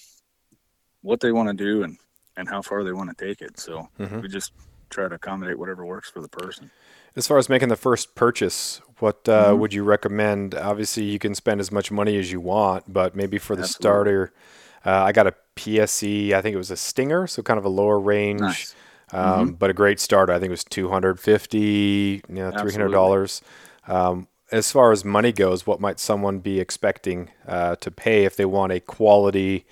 what 1.01 1.19
they 1.19 1.31
want 1.33 1.49
to 1.49 1.53
do 1.53 1.83
and, 1.83 1.97
and 2.37 2.47
how 2.47 2.61
far 2.61 2.83
they 2.83 2.93
want 2.93 3.15
to 3.15 3.25
take 3.25 3.41
it. 3.41 3.59
So 3.59 3.89
Mhm. 3.99 4.21
we 4.21 4.29
just 4.29 4.53
try 4.89 5.07
to 5.07 5.15
accommodate 5.15 5.57
whatever 5.59 5.85
works 5.85 6.09
for 6.09 6.21
the 6.21 6.29
person. 6.29 6.71
As 7.15 7.27
far 7.27 7.37
as 7.37 7.49
making 7.49 7.69
the 7.69 7.75
first 7.75 8.13
purchase, 8.15 8.79
what 8.99 9.27
uh, 9.27 9.51
Mhm. 9.53 9.57
would 9.59 9.73
you 9.73 9.83
recommend? 9.83 10.53
Obviously, 10.55 11.03
you 11.03 11.19
can 11.19 11.33
spend 11.35 11.59
as 11.59 11.71
much 11.71 11.91
money 11.91 12.17
as 12.17 12.31
you 12.31 12.39
want, 12.39 12.91
but 12.91 13.15
maybe 13.15 13.37
for 13.37 13.55
the 13.55 13.63
Absolutely. 13.63 13.81
starter, 13.83 14.33
uh, 14.85 15.03
I 15.03 15.11
got 15.11 15.25
a 15.27 15.33
PSE. 15.55 16.33
I 16.33 16.41
think 16.41 16.53
it 16.53 16.57
was 16.57 16.69
a 16.71 16.77
Stinger, 16.77 17.25
so 17.27 17.41
kind 17.41 17.57
of 17.57 17.65
a 17.65 17.69
lower 17.69 17.99
range. 17.99 18.41
Nice. 18.41 18.75
um, 19.13 19.53
but 19.53 19.69
a 19.69 19.73
great 19.73 20.01
starter. 20.01 20.33
I 20.33 20.35
think 20.37 20.47
it 20.47 20.51
was 20.51 20.65
250, 20.65 22.21
you 22.27 22.35
know, 22.35 22.51
$300. 22.51 23.41
Um, 23.87 24.27
as 24.51 24.71
far 24.71 24.91
as 24.91 25.05
money 25.05 25.31
goes, 25.31 25.65
what 25.65 25.79
might 25.79 25.97
someone 25.99 26.39
be 26.39 26.59
expecting 26.59 27.29
uh, 27.47 27.77
to 27.77 27.89
pay 27.89 28.25
if 28.25 28.35
they 28.35 28.43
want 28.45 28.73
a 28.73 28.79
quality, 28.81 29.65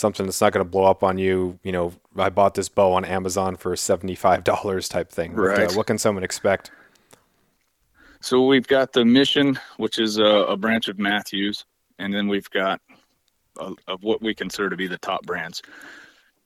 something 0.00 0.26
that's 0.26 0.40
not 0.40 0.52
going 0.52 0.64
to 0.64 0.68
blow 0.68 0.84
up 0.84 1.04
on 1.04 1.18
you? 1.18 1.58
You 1.62 1.72
know, 1.72 1.92
I 2.16 2.30
bought 2.30 2.54
this 2.54 2.68
bow 2.68 2.92
on 2.92 3.04
Amazon 3.04 3.54
for 3.56 3.74
$75 3.74 4.88
type 4.88 5.10
thing. 5.10 5.36
What, 5.36 5.42
uh, 5.42 5.62
Right. 5.62 5.76
what 5.76 5.86
can 5.86 5.98
someone 5.98 6.24
expect? 6.24 6.72
So 8.20 8.44
we've 8.46 8.66
got 8.66 8.92
the 8.92 9.04
Mission, 9.04 9.58
which 9.76 9.98
is 9.98 10.18
a, 10.18 10.24
a 10.24 10.56
branch 10.56 10.88
of 10.88 10.98
Mathews, 10.98 11.64
and 11.98 12.12
then 12.12 12.28
we've 12.28 12.50
got 12.50 12.80
a, 13.58 13.72
of 13.88 14.02
what 14.02 14.20
we 14.20 14.34
consider 14.34 14.68
to 14.70 14.76
be 14.76 14.86
the 14.86 14.98
top 14.98 15.24
brands. 15.24 15.62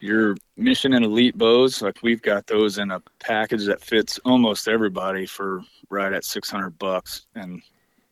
Your 0.00 0.36
Mission 0.56 0.92
and 0.94 1.04
Elite 1.04 1.36
bows, 1.38 1.80
like 1.80 2.02
we've 2.02 2.20
got 2.22 2.46
those 2.46 2.78
in 2.78 2.90
a 2.90 3.00
package 3.20 3.64
that 3.66 3.80
fits 3.80 4.20
almost 4.24 4.68
everybody 4.68 5.24
for 5.26 5.62
right 5.88 6.12
at 6.12 6.24
600 6.24 6.78
bucks, 6.78 7.26
and 7.34 7.62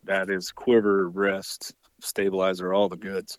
that 0.03 0.29
is 0.29 0.51
quiver, 0.51 1.09
rest, 1.09 1.73
stabilizer, 2.01 2.73
all 2.73 2.89
the 2.89 2.97
goods. 2.97 3.37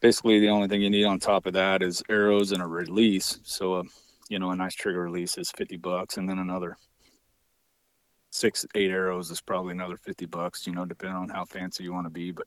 Basically, 0.00 0.38
the 0.40 0.50
only 0.50 0.68
thing 0.68 0.80
you 0.80 0.90
need 0.90 1.04
on 1.04 1.18
top 1.18 1.46
of 1.46 1.54
that 1.54 1.82
is 1.82 2.02
arrows 2.08 2.52
and 2.52 2.62
a 2.62 2.66
release. 2.66 3.40
So, 3.42 3.74
uh, 3.74 3.82
you 4.28 4.38
know, 4.38 4.50
a 4.50 4.56
nice 4.56 4.74
trigger 4.74 5.02
release 5.02 5.38
is 5.38 5.50
50 5.50 5.76
bucks, 5.78 6.16
and 6.16 6.28
then 6.28 6.38
another 6.38 6.76
six 8.30 8.66
eight 8.74 8.90
arrows 8.90 9.30
is 9.30 9.40
probably 9.40 9.72
another 9.72 9.96
50 9.96 10.26
bucks 10.26 10.66
you 10.66 10.72
know 10.74 10.84
depending 10.84 11.16
on 11.16 11.28
how 11.28 11.44
fancy 11.44 11.82
you 11.82 11.92
want 11.92 12.06
to 12.06 12.10
be 12.10 12.30
but 12.30 12.46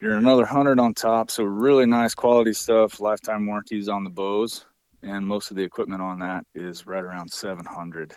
you're 0.00 0.16
another 0.16 0.42
100 0.42 0.78
on 0.78 0.92
top. 0.92 1.30
So 1.30 1.44
really 1.44 1.86
nice 1.86 2.14
quality 2.14 2.52
stuff 2.52 3.00
lifetime 3.00 3.46
warranties 3.46 3.88
on 3.88 4.04
the 4.04 4.10
bows 4.10 4.66
and 5.02 5.26
most 5.26 5.50
of 5.50 5.56
the 5.56 5.62
equipment 5.62 6.02
on 6.02 6.18
that 6.18 6.44
is 6.54 6.86
right 6.86 7.02
around 7.02 7.30
700 7.30 8.14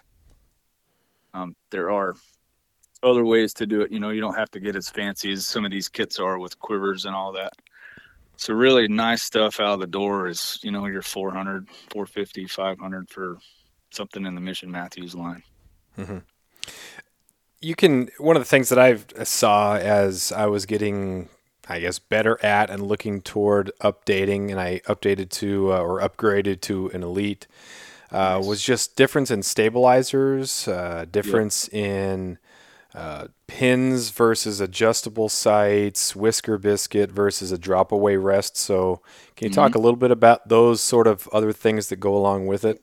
um, 1.34 1.56
there 1.70 1.92
are 1.92 2.16
other 3.02 3.24
ways 3.24 3.54
to 3.54 3.66
do 3.66 3.82
it. 3.82 3.92
You 3.92 4.00
know 4.00 4.10
you 4.10 4.20
don't 4.20 4.36
have 4.36 4.52
to 4.52 4.60
get 4.60 4.76
as 4.76 4.90
fancy 4.90 5.32
as 5.32 5.46
some 5.46 5.64
of 5.64 5.72
these 5.72 5.88
kits 5.88 6.20
are 6.20 6.40
with 6.40 6.60
quivers 6.60 7.06
and 7.06 7.16
all 7.16 7.32
that 7.34 7.54
so 8.40 8.54
really 8.54 8.88
nice 8.88 9.22
stuff 9.22 9.60
out 9.60 9.74
of 9.74 9.80
the 9.82 9.88
door 9.88 10.30
is 10.30 10.60
you 10.64 10.72
know 10.72 10.86
your 10.86 11.02
400 11.02 11.68
450 11.92 12.48
500 12.48 13.10
for 13.10 13.38
something 13.92 14.26
in 14.26 14.34
the 14.34 14.40
mission 14.40 14.72
Mathews 14.72 15.14
line. 15.14 15.44
You 17.60 17.76
can 17.76 18.10
one 18.18 18.38
of 18.38 18.42
the 18.42 18.48
things 18.48 18.70
that 18.70 18.80
I 18.80 18.98
saw 19.26 19.76
as 19.76 20.32
I 20.32 20.46
was 20.46 20.66
getting 20.66 21.28
I 21.68 21.82
guess 21.82 22.00
better 22.00 22.44
at 22.44 22.70
and 22.70 22.82
looking 22.88 23.22
toward 23.22 23.72
updating 23.82 24.52
and 24.52 24.60
I 24.60 24.80
updated 24.86 25.30
to 25.32 25.74
uh, 25.74 25.82
or 25.82 26.00
upgraded 26.00 26.62
to 26.62 26.88
an 26.94 27.04
elite 27.04 27.46
uh, 28.10 28.38
Nice. 28.38 28.48
was 28.48 28.64
just 28.64 28.96
difference 28.96 29.32
in 29.32 29.44
stabilizers 29.44 30.66
uh, 30.66 31.06
difference 31.12 31.68
in 31.68 32.38
uh, 32.96 33.28
pins 33.48 34.10
versus 34.10 34.60
adjustable 34.60 35.30
sights 35.30 36.16
whisker 36.16 36.58
biscuit 36.58 37.12
versus 37.12 37.52
a 37.52 37.58
drop 37.58 37.92
away 37.92 38.16
rest 38.16 38.58
so 38.58 39.02
can 39.36 39.50
you 39.50 39.54
talk 39.54 39.76
a 39.76 39.80
little 39.80 39.98
bit 39.98 40.12
about 40.12 40.48
those 40.50 40.82
sort 40.82 41.06
of 41.08 41.28
other 41.30 41.54
things 41.54 41.90
that 41.90 41.98
go 41.98 42.16
along 42.16 42.48
with 42.48 42.66
it 42.66 42.82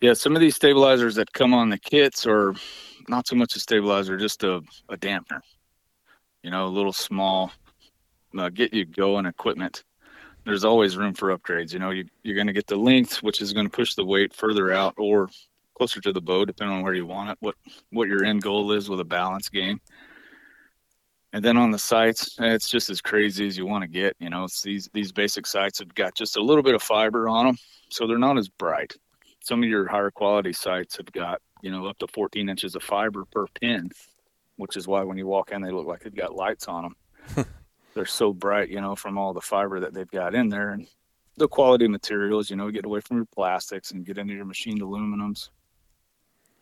Yeah, 0.00 0.12
some 0.12 0.36
of 0.36 0.40
these 0.40 0.54
stabilizers 0.54 1.14
that 1.16 1.32
come 1.32 1.52
on 1.52 1.70
the 1.70 1.78
kits 1.78 2.26
are 2.26 2.54
not 3.08 3.26
so 3.26 3.36
much 3.36 3.56
a 3.56 3.60
stabilizer, 3.60 4.16
just 4.16 4.44
a, 4.44 4.62
a 4.88 4.96
dampener. 4.96 5.40
You 6.42 6.50
know, 6.50 6.66
a 6.66 6.68
little 6.68 6.92
small, 6.92 7.52
uh, 8.38 8.48
get 8.50 8.72
you 8.74 8.84
going 8.84 9.26
equipment. 9.26 9.84
There's 10.44 10.64
always 10.64 10.96
room 10.96 11.14
for 11.14 11.36
upgrades. 11.36 11.72
You 11.72 11.78
know, 11.78 11.90
you, 11.90 12.04
you're 12.22 12.34
going 12.34 12.46
to 12.46 12.52
get 12.52 12.66
the 12.66 12.76
length, 12.76 13.22
which 13.22 13.40
is 13.40 13.52
going 13.52 13.66
to 13.66 13.72
push 13.72 13.94
the 13.94 14.04
weight 14.04 14.34
further 14.34 14.72
out 14.72 14.94
or 14.98 15.30
closer 15.74 16.00
to 16.00 16.12
the 16.12 16.20
bow, 16.20 16.44
depending 16.44 16.76
on 16.76 16.82
where 16.82 16.94
you 16.94 17.06
want 17.06 17.30
it, 17.30 17.38
what 17.40 17.54
what 17.90 18.08
your 18.08 18.24
end 18.24 18.42
goal 18.42 18.72
is 18.72 18.88
with 18.88 19.00
a 19.00 19.04
balance 19.04 19.48
game. 19.48 19.80
And 21.34 21.44
then 21.44 21.56
on 21.56 21.72
the 21.72 21.78
sights, 21.80 22.36
it's 22.38 22.70
just 22.70 22.90
as 22.90 23.00
crazy 23.00 23.44
as 23.44 23.58
you 23.58 23.66
want 23.66 23.82
to 23.82 23.88
get. 23.88 24.14
You 24.20 24.30
know, 24.30 24.44
it's 24.44 24.62
these 24.62 24.88
these 24.94 25.10
basic 25.10 25.46
sights 25.46 25.80
have 25.80 25.92
got 25.92 26.14
just 26.14 26.36
a 26.36 26.40
little 26.40 26.62
bit 26.62 26.76
of 26.76 26.82
fiber 26.82 27.28
on 27.28 27.46
them, 27.46 27.58
so 27.90 28.06
they're 28.06 28.18
not 28.18 28.38
as 28.38 28.48
bright. 28.48 28.94
Some 29.40 29.62
of 29.62 29.68
your 29.68 29.88
higher 29.88 30.12
quality 30.12 30.52
sights 30.52 30.96
have 30.96 31.10
got 31.10 31.42
you 31.60 31.72
know 31.72 31.86
up 31.86 31.98
to 31.98 32.06
14 32.14 32.48
inches 32.48 32.76
of 32.76 32.84
fiber 32.84 33.24
per 33.24 33.46
pin, 33.60 33.90
which 34.56 34.76
is 34.76 34.86
why 34.86 35.02
when 35.02 35.18
you 35.18 35.26
walk 35.26 35.50
in, 35.50 35.60
they 35.60 35.72
look 35.72 35.88
like 35.88 36.04
they've 36.04 36.14
got 36.14 36.36
lights 36.36 36.68
on 36.68 36.94
them. 37.34 37.46
they're 37.94 38.06
so 38.06 38.32
bright, 38.32 38.68
you 38.68 38.80
know, 38.80 38.94
from 38.94 39.18
all 39.18 39.34
the 39.34 39.40
fiber 39.40 39.80
that 39.80 39.92
they've 39.92 40.10
got 40.12 40.36
in 40.36 40.48
there, 40.48 40.70
and 40.70 40.86
the 41.36 41.48
quality 41.48 41.88
materials. 41.88 42.48
You 42.48 42.54
know, 42.54 42.70
get 42.70 42.84
away 42.84 43.00
from 43.00 43.16
your 43.16 43.26
plastics 43.26 43.90
and 43.90 44.06
get 44.06 44.18
into 44.18 44.34
your 44.34 44.44
machined 44.44 44.82
aluminums. 44.82 45.48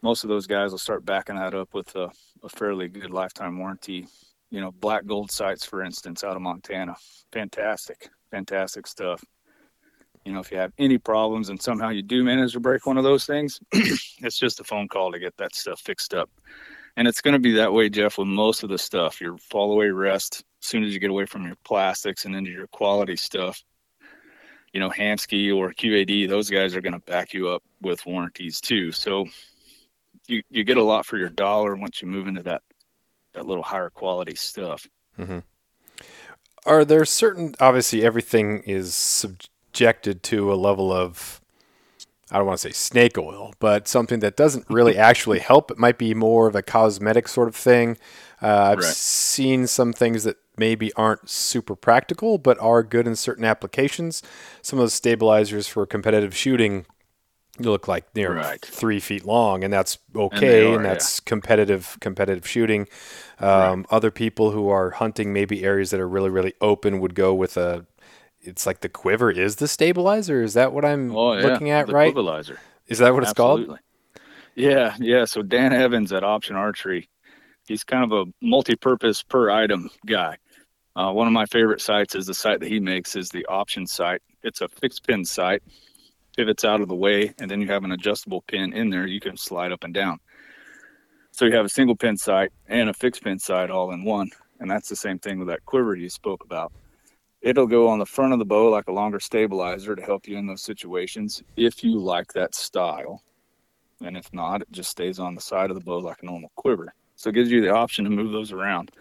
Most 0.02 0.24
of 0.24 0.28
those 0.28 0.46
guys 0.46 0.72
will 0.72 0.78
start 0.78 1.04
backing 1.04 1.36
that 1.36 1.54
up 1.54 1.72
with 1.74 1.94
a, 1.94 2.10
a 2.42 2.48
fairly 2.48 2.88
good 2.88 3.10
lifetime 3.10 3.58
warranty 3.58 4.06
you 4.52 4.60
know, 4.60 4.70
black 4.70 5.06
gold 5.06 5.30
sights, 5.30 5.64
for 5.64 5.82
instance, 5.82 6.22
out 6.22 6.36
of 6.36 6.42
Montana. 6.42 6.94
Fantastic, 7.32 8.10
fantastic 8.30 8.86
stuff. 8.86 9.24
You 10.26 10.32
know, 10.34 10.40
if 10.40 10.52
you 10.52 10.58
have 10.58 10.72
any 10.78 10.98
problems 10.98 11.48
and 11.48 11.60
somehow 11.60 11.88
you 11.88 12.02
do 12.02 12.22
manage 12.22 12.52
to 12.52 12.60
break 12.60 12.86
one 12.86 12.98
of 12.98 13.02
those 13.02 13.24
things, 13.24 13.60
it's 13.72 14.36
just 14.36 14.60
a 14.60 14.64
phone 14.64 14.88
call 14.88 15.10
to 15.10 15.18
get 15.18 15.34
that 15.38 15.54
stuff 15.54 15.80
fixed 15.80 16.12
up. 16.12 16.30
And 16.98 17.08
it's 17.08 17.22
going 17.22 17.32
to 17.32 17.40
be 17.40 17.52
that 17.52 17.72
way, 17.72 17.88
Jeff, 17.88 18.18
with 18.18 18.28
most 18.28 18.62
of 18.62 18.68
the 18.68 18.76
stuff. 18.76 19.22
Your 19.22 19.38
fall 19.38 19.72
away 19.72 19.88
rest, 19.88 20.44
as 20.62 20.68
soon 20.68 20.84
as 20.84 20.92
you 20.92 21.00
get 21.00 21.10
away 21.10 21.24
from 21.24 21.46
your 21.46 21.56
plastics 21.64 22.26
and 22.26 22.36
into 22.36 22.50
your 22.50 22.66
quality 22.66 23.16
stuff, 23.16 23.64
you 24.74 24.80
know, 24.80 24.90
Hamskea 24.90 25.56
or 25.56 25.72
QAD, 25.72 26.28
those 26.28 26.50
guys 26.50 26.76
are 26.76 26.82
going 26.82 26.92
to 26.92 26.98
back 26.98 27.32
you 27.32 27.48
up 27.48 27.62
with 27.80 28.04
warranties 28.04 28.60
too. 28.60 28.92
So 28.92 29.26
you, 30.26 30.42
you 30.50 30.64
get 30.64 30.76
a 30.76 30.82
lot 30.82 31.06
for 31.06 31.16
your 31.16 31.28
dollar 31.28 31.74
once 31.76 32.02
you 32.02 32.08
move 32.08 32.26
into 32.26 32.42
that 32.44 32.62
that 33.34 33.46
little 33.46 33.62
higher 33.62 33.90
quality 33.90 34.34
stuff. 34.34 34.86
Mm-hmm. 35.18 35.38
Are 36.66 36.84
there 36.84 37.04
certain? 37.04 37.54
Obviously, 37.60 38.04
everything 38.04 38.62
is 38.66 38.94
subjected 38.94 40.22
to 40.24 40.52
a 40.52 40.54
level 40.54 40.92
of 40.92 41.40
I 42.30 42.38
don't 42.38 42.46
want 42.46 42.60
to 42.60 42.68
say 42.68 42.72
snake 42.72 43.18
oil, 43.18 43.52
but 43.58 43.88
something 43.88 44.20
that 44.20 44.36
doesn't 44.36 44.66
really 44.68 44.96
actually 45.10 45.40
help. 45.40 45.70
It 45.70 45.78
might 45.78 45.98
be 45.98 46.14
more 46.14 46.46
of 46.46 46.54
a 46.54 46.62
cosmetic 46.62 47.28
sort 47.28 47.48
of 47.48 47.56
thing. 47.56 47.98
Uh, 48.40 48.72
I've 48.72 48.78
right. 48.78 48.84
seen 48.86 49.66
some 49.66 49.92
things 49.92 50.24
that 50.24 50.36
maybe 50.56 50.92
aren't 50.94 51.28
super 51.28 51.76
practical, 51.76 52.38
but 52.38 52.58
are 52.58 52.82
good 52.82 53.06
in 53.06 53.16
certain 53.16 53.44
applications. 53.44 54.22
Some 54.62 54.78
of 54.78 54.84
those 54.84 54.94
stabilizers 54.94 55.68
for 55.68 55.86
competitive 55.86 56.34
shooting 56.36 56.86
look 57.58 57.86
like 57.88 58.14
know, 58.14 58.36
right. 58.36 58.60
three 58.64 59.00
feet 59.00 59.24
long, 59.24 59.62
and 59.64 59.72
that's 59.72 59.98
okay, 60.14 60.66
and, 60.66 60.72
are, 60.72 60.76
and 60.76 60.84
that's 60.84 61.18
yeah. 61.18 61.28
competitive 61.28 61.98
competitive 62.00 62.46
shooting. 62.46 62.88
Um, 63.38 63.80
right. 63.80 63.86
Other 63.90 64.10
people 64.10 64.50
who 64.50 64.68
are 64.68 64.90
hunting 64.90 65.32
maybe 65.32 65.64
areas 65.64 65.90
that 65.90 66.00
are 66.00 66.08
really 66.08 66.30
really 66.30 66.54
open 66.60 67.00
would 67.00 67.14
go 67.14 67.34
with 67.34 67.56
a. 67.56 67.86
It's 68.40 68.66
like 68.66 68.80
the 68.80 68.88
quiver 68.88 69.30
is 69.30 69.56
the 69.56 69.68
stabilizer. 69.68 70.42
Is 70.42 70.54
that 70.54 70.72
what 70.72 70.84
I'm 70.84 71.14
oh, 71.14 71.34
yeah. 71.34 71.46
looking 71.46 71.70
at? 71.70 71.86
The 71.86 71.92
right, 71.92 72.08
stabilizer. 72.08 72.58
Is 72.88 72.98
that 72.98 73.14
what 73.14 73.22
it's 73.22 73.30
Absolutely. 73.30 73.66
called? 73.66 73.78
Yeah, 74.56 74.96
yeah. 74.98 75.24
So 75.24 75.42
Dan 75.42 75.72
Evans 75.72 76.12
at 76.12 76.24
Option 76.24 76.56
Archery, 76.56 77.08
he's 77.68 77.84
kind 77.84 78.04
of 78.04 78.12
a 78.12 78.30
multi-purpose 78.44 79.22
per 79.22 79.50
item 79.50 79.88
guy. 80.06 80.36
Uh, 80.96 81.12
one 81.12 81.26
of 81.26 81.32
my 81.32 81.46
favorite 81.46 81.80
sights 81.80 82.14
is 82.16 82.26
the 82.26 82.34
sight 82.34 82.60
that 82.60 82.68
he 82.68 82.80
makes 82.80 83.14
is 83.14 83.28
the 83.30 83.46
option 83.46 83.86
sight. 83.86 84.20
It's 84.42 84.60
a 84.60 84.68
fixed 84.68 85.06
pin 85.06 85.24
sight 85.24 85.62
pivots 86.36 86.64
out 86.64 86.80
of 86.80 86.88
the 86.88 86.94
way, 86.94 87.34
and 87.38 87.50
then 87.50 87.60
you 87.60 87.68
have 87.68 87.84
an 87.84 87.92
adjustable 87.92 88.42
pin 88.42 88.72
in 88.72 88.90
there 88.90 89.06
you 89.06 89.20
can 89.20 89.36
slide 89.36 89.72
up 89.72 89.84
and 89.84 89.94
down. 89.94 90.18
So 91.30 91.46
you 91.46 91.56
have 91.56 91.64
a 91.64 91.70
single 91.70 91.96
pin 91.96 92.16
sight 92.16 92.52
and 92.68 92.90
a 92.90 92.94
fixed 92.94 93.22
pin 93.24 93.38
sight 93.38 93.70
all 93.70 93.92
in 93.92 94.04
one. 94.04 94.30
And 94.60 94.70
that's 94.70 94.88
the 94.88 94.96
same 94.96 95.18
thing 95.18 95.38
with 95.38 95.48
that 95.48 95.64
quiver 95.64 95.96
you 95.96 96.08
spoke 96.08 96.44
about. 96.44 96.72
It'll 97.40 97.66
go 97.66 97.88
on 97.88 97.98
the 97.98 98.06
front 98.06 98.32
of 98.32 98.38
the 98.38 98.44
bow 98.44 98.68
like 98.70 98.86
a 98.86 98.92
longer 98.92 99.18
stabilizer 99.18 99.96
to 99.96 100.02
help 100.02 100.28
you 100.28 100.36
in 100.36 100.46
those 100.46 100.62
situations 100.62 101.42
if 101.56 101.82
you 101.82 101.98
like 101.98 102.32
that 102.34 102.54
style. 102.54 103.22
And 104.04 104.16
if 104.16 104.32
not, 104.32 104.62
it 104.62 104.70
just 104.70 104.90
stays 104.90 105.18
on 105.18 105.34
the 105.34 105.40
side 105.40 105.70
of 105.70 105.74
the 105.74 105.82
bow 105.82 105.98
like 105.98 106.22
a 106.22 106.26
normal 106.26 106.52
quiver. 106.54 106.94
So 107.16 107.30
it 107.30 107.34
gives 107.34 107.50
you 107.50 107.62
the 107.62 107.70
option 107.70 108.04
to 108.04 108.10
move 108.10 108.30
those 108.30 108.52
around. 108.52 108.92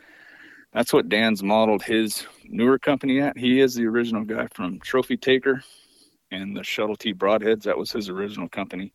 That's 0.74 0.94
what 0.94 1.10
Dan's 1.10 1.44
modeled 1.44 1.84
his 1.84 2.26
newer 2.46 2.80
company 2.80 3.20
at. 3.20 3.38
He 3.38 3.60
is 3.60 3.76
the 3.76 3.86
original 3.86 4.24
guy 4.24 4.48
from 4.54 4.80
Trophy 4.80 5.18
Taker 5.18 5.64
and 6.32 6.56
the 6.56 6.64
Shuttle 6.64 6.96
T 6.96 7.14
Broadheads. 7.14 7.64
That 7.64 7.78
was 7.78 7.92
his 7.92 8.10
original 8.10 8.50
company. 8.50 8.94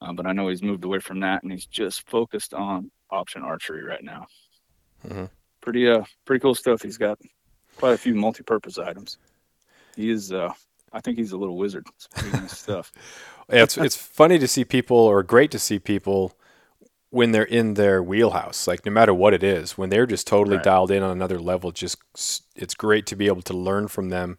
Uh, 0.00 0.12
but 0.12 0.26
I 0.26 0.32
know 0.32 0.48
he's 0.48 0.62
moved 0.62 0.84
away 0.84 0.98
from 0.98 1.20
that 1.20 1.42
and 1.42 1.52
he's 1.52 1.66
just 1.66 2.08
focused 2.08 2.52
on 2.52 2.90
option 3.10 3.42
archery 3.42 3.84
right 3.84 4.02
now. 4.02 4.26
Mm-hmm. 5.06 5.24
Pretty 5.60 5.88
uh 5.88 6.04
pretty 6.24 6.40
cool 6.40 6.54
stuff. 6.54 6.82
He's 6.82 6.98
got 6.98 7.18
quite 7.76 7.92
a 7.92 7.98
few 7.98 8.14
multi-purpose 8.14 8.78
items. 8.78 9.18
He 9.96 10.10
is 10.10 10.32
uh 10.32 10.52
I 10.92 11.00
think 11.00 11.18
he's 11.18 11.32
a 11.32 11.36
little 11.36 11.56
wizard. 11.56 11.86
nice 12.32 12.58
stuff. 12.58 12.92
yeah, 13.50 13.62
it's 13.62 13.78
it's 13.78 13.96
funny 13.96 14.38
to 14.38 14.48
see 14.48 14.64
people 14.64 14.96
or 14.96 15.22
great 15.22 15.50
to 15.52 15.58
see 15.58 15.78
people 15.78 16.36
when 17.10 17.30
they're 17.30 17.44
in 17.44 17.74
their 17.74 18.02
wheelhouse, 18.02 18.66
like 18.66 18.84
no 18.84 18.90
matter 18.90 19.14
what 19.14 19.32
it 19.32 19.44
is, 19.44 19.78
when 19.78 19.88
they're 19.88 20.06
just 20.06 20.26
totally 20.26 20.56
right. 20.56 20.64
dialed 20.64 20.90
in 20.90 21.00
on 21.00 21.12
another 21.12 21.38
level, 21.38 21.70
just 21.70 21.96
it's 22.56 22.74
great 22.74 23.06
to 23.06 23.14
be 23.14 23.28
able 23.28 23.42
to 23.42 23.54
learn 23.54 23.86
from 23.86 24.08
them 24.08 24.36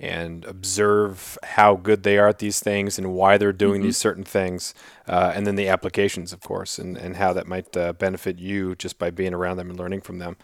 and 0.00 0.46
observe 0.46 1.36
how 1.42 1.76
good 1.76 2.02
they 2.02 2.16
are 2.16 2.28
at 2.28 2.38
these 2.38 2.58
things 2.58 2.98
and 2.98 3.12
why 3.12 3.36
they're 3.36 3.52
doing 3.52 3.80
mm-hmm. 3.80 3.88
these 3.88 3.98
certain 3.98 4.24
things, 4.24 4.74
uh, 5.06 5.32
and 5.34 5.46
then 5.46 5.56
the 5.56 5.68
applications, 5.68 6.32
of 6.32 6.40
course, 6.40 6.78
and, 6.78 6.96
and 6.96 7.16
how 7.16 7.34
that 7.34 7.46
might 7.46 7.76
uh, 7.76 7.92
benefit 7.92 8.38
you 8.38 8.74
just 8.74 8.98
by 8.98 9.10
being 9.10 9.34
around 9.34 9.58
them 9.58 9.68
and 9.68 9.78
learning 9.78 10.00
from 10.00 10.18
them. 10.18 10.36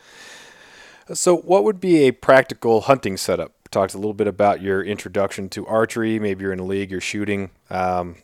So, 1.12 1.36
what 1.38 1.64
would 1.64 1.80
be 1.80 2.06
a 2.06 2.12
practical 2.12 2.82
hunting 2.82 3.16
setup? 3.16 3.52
We 3.64 3.70
talked 3.70 3.94
a 3.94 3.98
little 3.98 4.12
bit 4.12 4.26
about 4.26 4.60
your 4.60 4.82
introduction 4.82 5.48
to 5.50 5.66
archery. 5.66 6.18
Maybe 6.18 6.42
you're 6.42 6.52
in 6.52 6.58
a 6.58 6.64
league, 6.64 6.90
you're 6.90 7.00
shooting. 7.00 7.50
Um, 7.70 8.16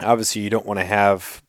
obviously, 0.00 0.42
you 0.42 0.50
don't 0.50 0.66
want 0.66 0.78
to 0.78 0.86
have, 0.86 1.42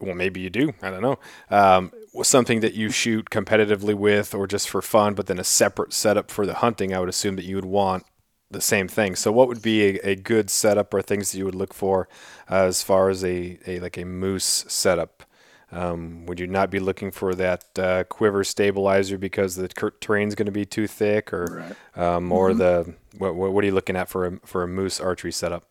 well, 0.00 0.14
maybe 0.14 0.40
you 0.40 0.48
do. 0.48 0.72
I 0.80 0.90
don't 0.90 1.02
know. 1.02 1.18
Um, 1.50 1.92
something 2.22 2.60
that 2.60 2.72
you 2.72 2.88
shoot 2.88 3.28
competitively 3.28 3.94
with 3.94 4.34
or 4.34 4.46
just 4.46 4.70
for 4.70 4.80
fun, 4.80 5.14
but 5.14 5.26
then 5.26 5.38
a 5.38 5.44
separate 5.44 5.92
setup 5.92 6.30
for 6.30 6.46
the 6.46 6.54
hunting, 6.54 6.94
I 6.94 7.00
would 7.00 7.10
assume 7.10 7.36
that 7.36 7.44
you 7.44 7.56
would 7.56 7.66
want 7.66 8.06
the 8.50 8.60
same 8.60 8.88
thing. 8.88 9.16
So, 9.16 9.32
what 9.32 9.48
would 9.48 9.62
be 9.62 9.98
a, 9.98 10.10
a 10.10 10.16
good 10.16 10.50
setup 10.50 10.94
or 10.94 11.02
things 11.02 11.32
that 11.32 11.38
you 11.38 11.44
would 11.44 11.54
look 11.54 11.74
for 11.74 12.08
uh, 12.50 12.64
as 12.64 12.82
far 12.82 13.08
as 13.08 13.24
a, 13.24 13.58
a 13.66 13.80
like 13.80 13.96
a 13.96 14.04
moose 14.04 14.64
setup? 14.68 15.24
Um, 15.72 16.26
would 16.26 16.38
you 16.38 16.46
not 16.46 16.70
be 16.70 16.78
looking 16.78 17.10
for 17.10 17.34
that 17.34 17.78
uh, 17.78 18.04
quiver 18.04 18.44
stabilizer 18.44 19.18
because 19.18 19.56
the 19.56 19.66
terrain 20.00 20.28
is 20.28 20.36
going 20.36 20.46
to 20.46 20.52
be 20.52 20.64
too 20.64 20.86
thick, 20.86 21.32
or 21.32 21.74
right. 21.96 22.02
um, 22.02 22.30
or 22.30 22.50
mm-hmm. 22.50 22.58
the 22.58 22.94
what, 23.18 23.34
what 23.34 23.64
are 23.64 23.66
you 23.66 23.74
looking 23.74 23.96
at 23.96 24.08
for 24.08 24.26
a, 24.26 24.38
for 24.44 24.62
a 24.62 24.68
moose 24.68 25.00
archery 25.00 25.32
setup? 25.32 25.64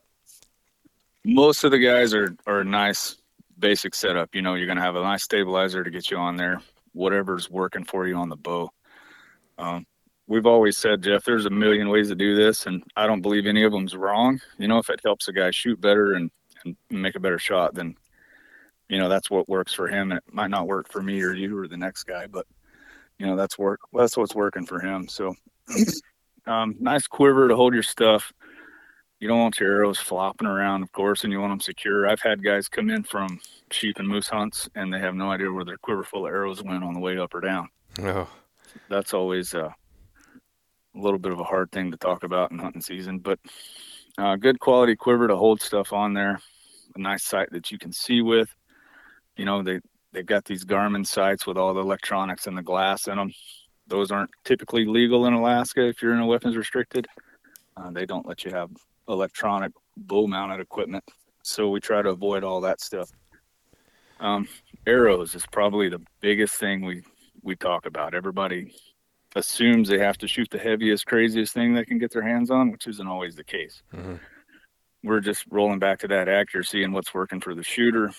Most 1.23 1.63
of 1.63 1.71
the 1.71 1.79
guys 1.79 2.13
are 2.13 2.35
are 2.45 2.63
nice 2.63 3.15
basic 3.57 3.95
setup. 3.95 4.35
You 4.35 4.41
know, 4.41 4.55
you're 4.55 4.67
going 4.67 4.77
to 4.77 4.83
have 4.83 4.97
a 4.97 5.01
nice 5.01 5.23
stabilizer 5.23 5.83
to 5.83 5.89
get 5.89 6.11
you 6.11 6.17
on 6.17 6.35
there, 6.35 6.61
whatever's 6.91 7.49
working 7.49 7.85
for 7.85 8.05
you 8.05 8.15
on 8.15 8.27
the 8.27 8.35
bow. 8.35 8.69
Um, 9.57 9.85
we've 10.27 10.45
always 10.45 10.77
said, 10.77 11.03
Jeff, 11.03 11.23
there's 11.23 11.45
a 11.45 11.51
million 11.51 11.89
ways 11.89 12.09
to 12.09 12.15
do 12.15 12.35
this, 12.35 12.65
and 12.65 12.83
I 12.95 13.07
don't 13.07 13.21
believe 13.21 13.45
any 13.45 13.63
of 13.63 13.71
them's 13.71 13.95
wrong. 13.95 14.39
You 14.57 14.67
know, 14.67 14.77
if 14.77 14.89
it 14.89 15.01
helps 15.03 15.27
a 15.27 15.33
guy 15.33 15.51
shoot 15.51 15.79
better 15.79 16.13
and, 16.13 16.31
and 16.63 16.75
make 16.89 17.15
a 17.15 17.19
better 17.19 17.39
shot, 17.39 17.75
then 17.75 17.95
you 18.89 18.99
know 18.99 19.09
that's 19.09 19.29
what 19.29 19.49
works 19.49 19.73
for 19.73 19.87
him. 19.87 20.11
And 20.11 20.19
it 20.19 20.33
might 20.33 20.51
not 20.51 20.67
work 20.67 20.91
for 20.91 21.01
me 21.01 21.21
or 21.21 21.33
you 21.33 21.57
or 21.57 21.67
the 21.67 21.77
next 21.77 22.03
guy, 22.03 22.27
but 22.27 22.45
you 23.19 23.25
know 23.25 23.35
that's 23.35 23.57
work. 23.57 23.81
That's 23.93 24.17
what's 24.17 24.35
working 24.35 24.65
for 24.65 24.79
him. 24.79 25.07
So, 25.07 25.35
um, 26.47 26.75
nice 26.79 27.07
quiver 27.07 27.47
to 27.47 27.55
hold 27.55 27.73
your 27.73 27.83
stuff. 27.83 28.31
You 29.19 29.29
don't 29.29 29.39
want 29.39 29.59
your 29.59 29.71
arrows 29.71 29.97
flopping 29.97 30.47
around, 30.47 30.83
of 30.83 30.91
course, 30.91 31.23
and 31.23 31.31
you 31.31 31.39
want 31.39 31.51
them 31.51 31.61
secure. 31.61 32.07
I've 32.07 32.21
had 32.21 32.43
guys 32.43 32.67
come 32.67 32.89
in 32.89 33.03
from 33.03 33.39
sheep 33.71 33.97
and 33.97 34.07
moose 34.07 34.27
hunts, 34.27 34.69
and 34.75 34.93
they 34.93 34.99
have 34.99 35.15
no 35.15 35.31
idea 35.31 35.51
where 35.51 35.63
their 35.63 35.77
quiver 35.77 36.03
full 36.03 36.27
of 36.27 36.33
arrows 36.33 36.61
went 36.61 36.83
on 36.83 36.93
the 36.93 36.99
way 36.99 37.17
up 37.17 37.33
or 37.33 37.39
down. 37.39 37.69
Oh. 38.03 38.27
That's 38.89 39.13
always 39.13 39.55
uh, 39.55 39.71
a 40.95 40.99
little 40.99 41.19
bit 41.19 41.31
of 41.31 41.39
a 41.39 41.43
hard 41.43 41.71
thing 41.71 41.91
to 41.91 41.97
talk 41.97 42.23
about 42.23 42.51
in 42.51 42.59
hunting 42.59 42.81
season, 42.81 43.19
but 43.19 43.39
uh, 44.17 44.35
good 44.35 44.59
quality 44.59 44.95
quiver 44.95 45.27
to 45.27 45.35
hold 45.35 45.61
stuff 45.61 45.93
on 45.93 46.13
there. 46.13 46.39
A 46.95 46.99
nice 46.99 47.23
sight 47.23 47.49
that 47.51 47.71
you 47.71 47.77
can 47.77 47.91
see 47.91 48.21
with. 48.21 48.55
You 49.35 49.45
know, 49.45 49.61
they 49.61 49.79
they've 50.13 50.25
got 50.25 50.45
these 50.45 50.63
Garmin 50.63 51.05
sights 51.05 51.45
with 51.45 51.57
all 51.57 51.73
the 51.73 51.81
electronics 51.81 52.47
and 52.47 52.57
the 52.57 52.63
glass 52.63 53.07
in 53.07 53.17
them. 53.17 53.33
Those 53.87 54.11
aren't 54.11 54.31
typically 54.45 54.85
legal 54.85 55.25
in 55.25 55.33
Alaska 55.33 55.85
if 55.85 56.01
you're 56.01 56.13
in 56.13 56.21
a 56.21 56.25
weapons 56.25 56.55
restricted. 56.55 57.07
Uh, 57.75 57.91
they 57.91 58.05
don't 58.05 58.25
let 58.25 58.45
you 58.45 58.51
have 58.51 58.69
electronic 59.09 59.73
bow 59.97 60.27
mounted 60.27 60.61
equipment, 60.61 61.03
so 61.43 61.69
we 61.69 61.81
try 61.81 62.01
to 62.01 62.09
avoid 62.09 62.43
all 62.43 62.61
that 62.61 62.79
stuff. 62.79 63.11
Um, 64.21 64.47
arrows 64.87 65.35
is 65.35 65.45
probably 65.51 65.89
the 65.89 66.01
biggest 66.21 66.55
thing 66.55 66.85
we 66.85 67.03
we 67.43 67.57
talk 67.57 67.85
about. 67.85 68.15
Everybody 68.15 68.73
assumes 69.35 69.89
they 69.89 69.99
have 69.99 70.17
to 70.19 70.27
shoot 70.27 70.49
the 70.49 70.57
heaviest, 70.57 71.05
craziest 71.05 71.53
thing 71.53 71.73
they 71.73 71.85
can 71.85 71.97
get 71.97 72.11
their 72.11 72.23
hands 72.23 72.49
on, 72.49 72.71
which 72.71 72.87
isn't 72.87 73.07
always 73.07 73.35
the 73.35 73.43
case. 73.43 73.83
Mm-hmm. 73.93 74.15
We're 75.03 75.19
just 75.19 75.45
rolling 75.49 75.79
back 75.79 75.99
to 75.99 76.07
that 76.07 76.27
accuracy 76.29 76.83
and 76.83 76.93
what's 76.93 77.13
working 77.13 77.41
for 77.41 77.53
the 77.53 77.63
shooter, 77.63 78.11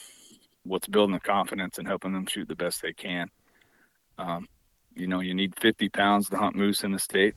what's 0.62 0.87
building 0.87 1.14
the 1.14 1.20
confidence 1.20 1.78
and 1.78 1.88
helping 1.88 2.12
them 2.12 2.26
shoot 2.26 2.46
the 2.46 2.54
best 2.54 2.82
they 2.82 2.92
can. 2.92 3.28
Um, 4.18 4.46
you 4.94 5.06
know, 5.06 5.20
you 5.20 5.35
need 5.35 5.58
50 5.58 5.88
pounds 5.88 6.28
to 6.30 6.37
hunt 6.37 6.54
moose 6.54 6.85
in 6.85 6.92
the 6.92 6.99
state. 6.99 7.35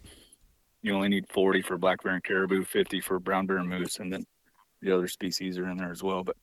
You 0.81 0.95
only 0.95 1.09
need 1.09 1.27
40 1.29 1.61
for 1.61 1.77
black 1.77 2.03
bear 2.03 2.13
and 2.13 2.23
caribou, 2.23 2.63
50 2.63 3.01
for 3.01 3.19
brown 3.19 3.47
bear 3.47 3.57
and 3.57 3.67
moose, 3.67 3.99
and 3.99 4.13
then 4.13 4.23
the 4.81 4.95
other 4.95 5.07
species 5.07 5.57
are 5.57 5.67
in 5.67 5.77
there 5.77 5.91
as 5.91 6.03
well. 6.03 6.23
But 6.23 6.37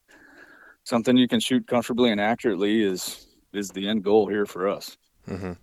something 0.83 1.17
you 1.17 1.27
can 1.27 1.39
shoot 1.39 1.65
comfortably 1.67 2.11
and 2.11 2.21
accurately 2.21 2.83
is 2.83 3.27
is 3.53 3.69
the 3.69 3.87
end 3.87 4.03
goal 4.03 4.27
here 4.27 4.45
for 4.45 4.67
us. 4.67 4.97
Mm-hmm. 5.27 5.53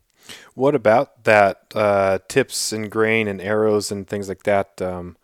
What 0.55 0.75
about 0.75 1.25
that 1.25 1.65
uh, 1.75 2.19
tips 2.29 2.73
and 2.73 2.91
grain 2.91 3.29
and 3.29 3.41
arrows 3.41 3.91
and 3.91 4.07
things 4.07 4.29
like 4.29 4.45
that? 4.45 4.81
Um, 4.81 5.17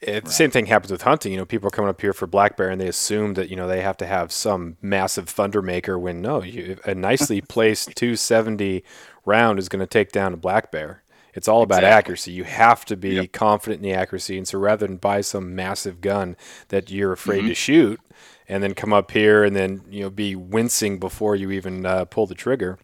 it, 0.00 0.24
right. 0.24 0.28
Same 0.28 0.50
thing 0.50 0.66
happens 0.66 0.92
with 0.92 1.02
hunting. 1.02 1.32
You 1.32 1.38
know, 1.38 1.46
people 1.46 1.68
are 1.68 1.70
coming 1.70 1.88
up 1.88 2.00
here 2.00 2.12
for 2.12 2.26
black 2.26 2.56
bear 2.56 2.68
and 2.68 2.80
they 2.80 2.88
assume 2.88 3.34
that 3.34 3.48
you 3.48 3.56
know 3.56 3.66
they 3.66 3.80
have 3.80 3.96
to 3.98 4.06
have 4.06 4.30
some 4.30 4.76
massive 4.82 5.28
thunder 5.28 5.62
maker. 5.62 5.98
When 5.98 6.20
no, 6.20 6.42
you, 6.42 6.78
a 6.84 6.94
nicely 6.94 7.40
placed 7.40 7.96
270 7.96 8.84
round 9.24 9.58
is 9.58 9.68
going 9.68 9.80
to 9.80 9.86
take 9.86 10.12
down 10.12 10.34
a 10.34 10.36
black 10.36 10.70
bear. 10.70 11.02
It's 11.34 11.48
all 11.48 11.62
about 11.62 11.80
exactly. 11.80 11.98
accuracy. 11.98 12.32
You 12.32 12.44
have 12.44 12.84
to 12.86 12.96
be 12.96 13.10
yep. 13.10 13.32
confident 13.32 13.84
in 13.84 13.90
the 13.90 13.94
accuracy, 13.94 14.38
and 14.38 14.48
so 14.48 14.58
rather 14.58 14.86
than 14.86 14.96
buy 14.96 15.20
some 15.20 15.54
massive 15.54 16.00
gun 16.00 16.34
that 16.68 16.90
you're 16.90 17.12
afraid 17.12 17.40
mm-hmm. 17.40 17.48
to 17.48 17.54
shoot, 17.54 18.00
and 18.48 18.62
then 18.62 18.74
come 18.74 18.92
up 18.92 19.10
here 19.10 19.44
and 19.44 19.54
then 19.54 19.82
you 19.90 20.02
know 20.02 20.10
be 20.10 20.34
wincing 20.34 20.98
before 20.98 21.36
you 21.36 21.50
even 21.50 21.84
uh, 21.84 22.04
pull 22.06 22.26
the 22.26 22.34
trigger. 22.34 22.78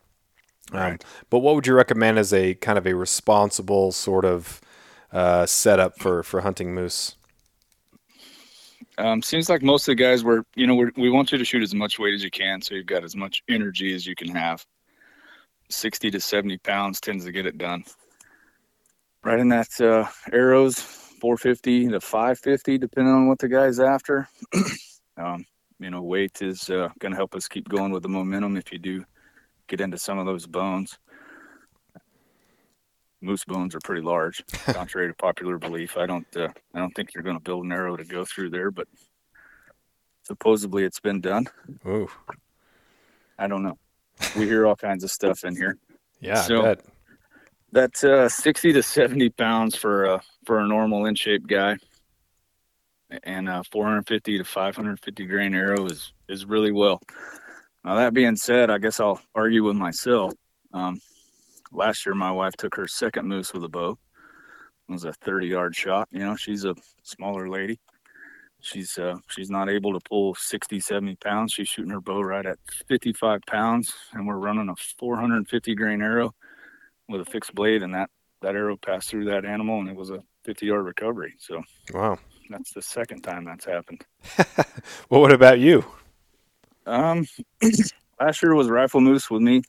Um, 0.73 0.79
right. 0.79 0.93
Um, 0.93 0.99
but 1.31 1.38
what 1.41 1.55
would 1.55 1.67
you 1.67 1.75
recommend 1.75 2.19
as 2.19 2.33
a 2.33 2.55
kind 2.55 2.79
of 2.79 2.87
a 2.87 2.95
responsible 2.95 3.93
sort 3.93 4.25
of 4.25 4.61
uh, 5.12 5.47
setup 5.47 5.99
for 5.99 6.23
for 6.23 6.41
hunting 6.41 6.75
moose? 6.75 7.17
Um, 8.99 9.23
seems 9.23 9.49
like 9.49 9.62
most 9.62 9.88
of 9.88 9.93
the 9.93 10.02
guys 10.02 10.23
were, 10.23 10.45
you 10.55 10.67
know, 10.67 10.75
we 10.75 10.91
we 10.97 11.11
want 11.11 11.33
you 11.33 11.38
to 11.38 11.45
shoot 11.45 11.62
as 11.62 11.75
much 11.75 11.99
weight 11.99 12.14
as 12.14 12.23
you 12.23 12.31
can, 12.31 12.61
so 12.61 12.75
you've 12.75 12.87
got 12.87 13.05
as 13.05 13.17
much 13.17 13.43
energy 13.49 13.95
as 13.95 14.07
you 14.07 14.14
can 14.14 14.29
have. 14.29 14.64
Sixty 15.71 16.11
to 16.11 16.21
seventy 16.21 16.59
pounds 16.59 17.00
tends 17.00 17.25
to 17.25 17.33
get 17.33 17.47
it 17.47 17.59
done 17.59 17.85
right 19.25 19.38
in 19.38 19.49
that 19.49 19.81
uh, 19.81 20.07
arrows 20.33 20.79
450 20.79 21.88
to 21.91 22.00
550 22.00 22.79
depending 22.79 23.12
on 23.12 23.29
what 23.29 23.38
the 23.38 23.49
guy's 23.49 23.79
after 23.79 24.29
um, 25.17 25.45
you 25.79 25.91
know 25.91 26.02
weight 26.02 26.43
is 26.43 26.69
uh, 26.71 26.88
going 26.99 27.12
to 27.12 27.17
help 27.17 27.35
us 27.35 27.49
keep 27.49 27.69
going 27.69 27.93
with 27.93 28.02
the 28.02 28.09
momentum 28.09 28.57
if 28.57 28.73
you 28.73 28.79
do 28.79 29.05
get 29.69 29.81
into 29.81 29.99
some 29.99 30.19
of 30.19 30.26
those 30.26 30.47
bones. 30.47 30.99
Moose 33.21 33.45
bones 33.45 33.75
are 33.75 33.81
pretty 33.85 34.02
large 34.02 34.42
contrary 34.66 35.09
to 35.09 35.14
popular 35.14 35.59
belief. 35.59 35.97
I 35.97 36.07
don't 36.07 36.26
uh, 36.37 36.49
i 36.75 36.78
don't 36.78 36.92
think 36.92 37.14
you're 37.14 37.23
going 37.23 37.37
to 37.37 37.42
build 37.42 37.64
an 37.64 37.73
arrow 37.73 37.97
to 37.97 38.04
go 38.04 38.25
through 38.25 38.50
there 38.50 38.71
but 38.71 38.88
supposedly 40.25 40.85
it's 40.85 41.00
been 41.00 41.21
done. 41.21 41.47
Ooh. 41.87 42.09
i 43.38 43.47
don't 43.47 43.62
know. 43.62 43.78
We 44.37 44.47
hear 44.47 44.66
all 44.66 44.76
kinds 44.76 45.04
of 45.04 45.11
stuff 45.11 45.45
in 45.45 45.57
here. 45.57 45.76
Yeah 46.21 46.42
so 46.42 46.76
that's 47.73 48.04
uh, 48.04 48.28
60 48.28 48.75
to 48.75 48.83
70 48.83 49.31
pounds 49.31 49.75
for 49.75 50.04
a 50.04 50.21
for 50.45 50.61
a 50.61 50.69
normal 50.69 51.07
in 51.07 51.14
shape 51.14 51.47
guy, 51.47 51.76
and 53.25 53.49
uh, 53.49 53.62
450 53.73 54.38
to 54.38 54.45
550 54.45 55.26
grain 55.26 55.54
arrow 55.54 55.87
is 55.87 56.12
is 56.28 56.45
really 56.45 56.71
well. 56.71 57.00
Now 57.85 57.97
that 57.97 58.15
being 58.15 58.37
said, 58.37 58.71
I 58.71 58.79
guess 58.79 59.01
I'll 59.01 59.21
argue 59.35 59.65
with 59.65 59.77
myself. 59.77 60.33
Um, 60.73 61.01
last 61.73 62.07
year, 62.07 62.15
my 62.15 62.31
wife 62.31 62.55
took 62.57 62.77
her 62.77 62.87
second 62.87 63.27
moose 63.27 63.53
with 63.53 63.65
a 63.65 63.69
bow. 63.69 63.99
It 64.89 64.93
was 64.93 65.05
a 65.05 65.12
30 65.12 65.47
yard 65.49 65.75
shot. 65.75 66.09
You 66.11 66.21
know, 66.21 66.37
she's 66.37 66.64
a 66.64 66.75
smaller 67.03 67.49
lady. 67.49 67.81
She's 68.61 68.97
uh, 68.97 69.16
she's 69.29 69.51
not 69.51 69.68
able 69.68 69.92
to 69.92 70.09
pull 70.09 70.37
60, 70.37 70.79
70 70.79 71.16
pounds. 71.16 71.53
She's 71.53 71.68
shooting 71.68 71.90
her 71.90 72.01
bow 72.01 72.21
right 72.21 72.47
at 72.47 72.59
55 72.87 73.40
pounds, 73.47 73.92
and 74.12 74.27
we're 74.27 74.37
running 74.37 74.68
a 74.68 74.77
450 74.77 75.75
grain 75.75 76.01
arrow 76.01 76.33
with 77.09 77.21
a 77.21 77.25
fixed 77.25 77.55
blade, 77.55 77.83
and 77.83 77.92
that 77.95 78.11
that 78.40 78.55
arrow 78.55 78.77
passed 78.77 79.11
through 79.11 79.25
that 79.27 79.45
animal, 79.45 79.81
and 79.81 79.88
it 79.88 79.97
was 79.97 80.11
a 80.11 80.23
50 80.45 80.66
yard 80.66 80.85
recovery. 80.85 81.35
So 81.38 81.62
wow, 81.92 82.18
that's 82.51 82.73
the 82.73 82.83
second 82.83 83.23
time 83.23 83.45
that's 83.45 83.64
happened. 83.64 84.05
well, 85.11 85.21
what 85.21 85.33
about 85.33 85.59
you? 85.59 85.85
Um, 86.87 87.27
last 88.21 88.42
year 88.42 88.55
was 88.55 88.68
rifle 88.68 89.01
moose 89.01 89.31
with 89.31 89.42
me. 89.42 89.62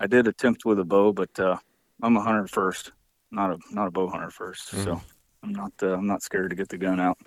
I 0.00 0.06
did 0.06 0.26
attempt 0.26 0.64
with 0.64 0.78
a 0.80 0.84
bow, 0.84 1.12
but 1.12 1.38
uh, 1.38 1.56
I'm 2.02 2.16
a 2.16 2.20
hunter 2.20 2.46
first, 2.46 2.92
not 3.30 3.50
a 3.50 3.58
not 3.70 3.86
a 3.86 3.90
bow 3.90 4.08
hunter 4.08 4.28
1st 4.28 4.74
mm 4.74 4.84
So 4.84 5.00
I'm 5.42 5.52
not 5.52 5.72
uh, 5.82 5.94
I'm 5.94 6.06
not 6.06 6.22
scared 6.22 6.50
to 6.50 6.56
get 6.56 6.68
the 6.68 6.78
gun 6.78 7.00
out. 7.00 7.18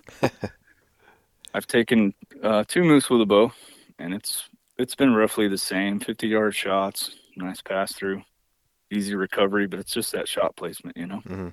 I've 1.54 1.66
taken 1.66 2.12
uh, 2.42 2.64
two 2.68 2.84
moose 2.84 3.08
with 3.08 3.22
a 3.22 3.26
bow, 3.26 3.52
and 3.98 4.12
it's 4.12 4.48
it's 4.76 4.94
been 4.94 5.14
roughly 5.14 5.48
the 5.48 5.58
same 5.58 5.98
50 5.98 6.28
yard 6.28 6.54
shots, 6.54 7.16
nice 7.36 7.62
pass 7.62 7.92
through 7.92 8.22
easy 8.90 9.14
recovery, 9.14 9.66
but 9.66 9.78
it's 9.78 9.92
just 9.92 10.12
that 10.12 10.28
shot 10.28 10.56
placement, 10.56 10.96
you 10.96 11.06
know. 11.06 11.22
Mm-hmm. 11.26 11.48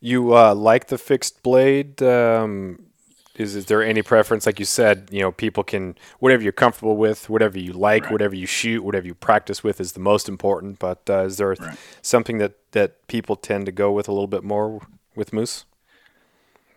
You 0.00 0.36
uh, 0.36 0.54
like 0.54 0.88
the 0.88 0.98
fixed 0.98 1.42
blade? 1.42 2.02
Um, 2.02 2.86
is, 3.36 3.56
is 3.56 3.66
there 3.66 3.82
any 3.82 4.02
preference? 4.02 4.44
Like 4.44 4.58
you 4.58 4.64
said, 4.64 5.08
you 5.10 5.20
know, 5.20 5.32
people 5.32 5.64
can 5.64 5.96
whatever 6.18 6.42
you're 6.42 6.52
comfortable 6.52 6.96
with, 6.96 7.30
whatever 7.30 7.58
you 7.58 7.72
like, 7.72 8.04
right. 8.04 8.12
whatever 8.12 8.34
you 8.34 8.46
shoot, 8.46 8.84
whatever 8.84 9.06
you 9.06 9.14
practice 9.14 9.64
with 9.64 9.80
is 9.80 9.92
the 9.92 10.00
most 10.00 10.28
important. 10.28 10.78
But 10.78 11.02
uh, 11.08 11.24
is 11.24 11.38
there 11.38 11.48
right. 11.48 11.78
something 12.02 12.38
that 12.38 12.54
that 12.72 13.06
people 13.06 13.36
tend 13.36 13.66
to 13.66 13.72
go 13.72 13.90
with 13.90 14.08
a 14.08 14.12
little 14.12 14.26
bit 14.26 14.44
more 14.44 14.80
with 15.14 15.32
moose? 15.32 15.64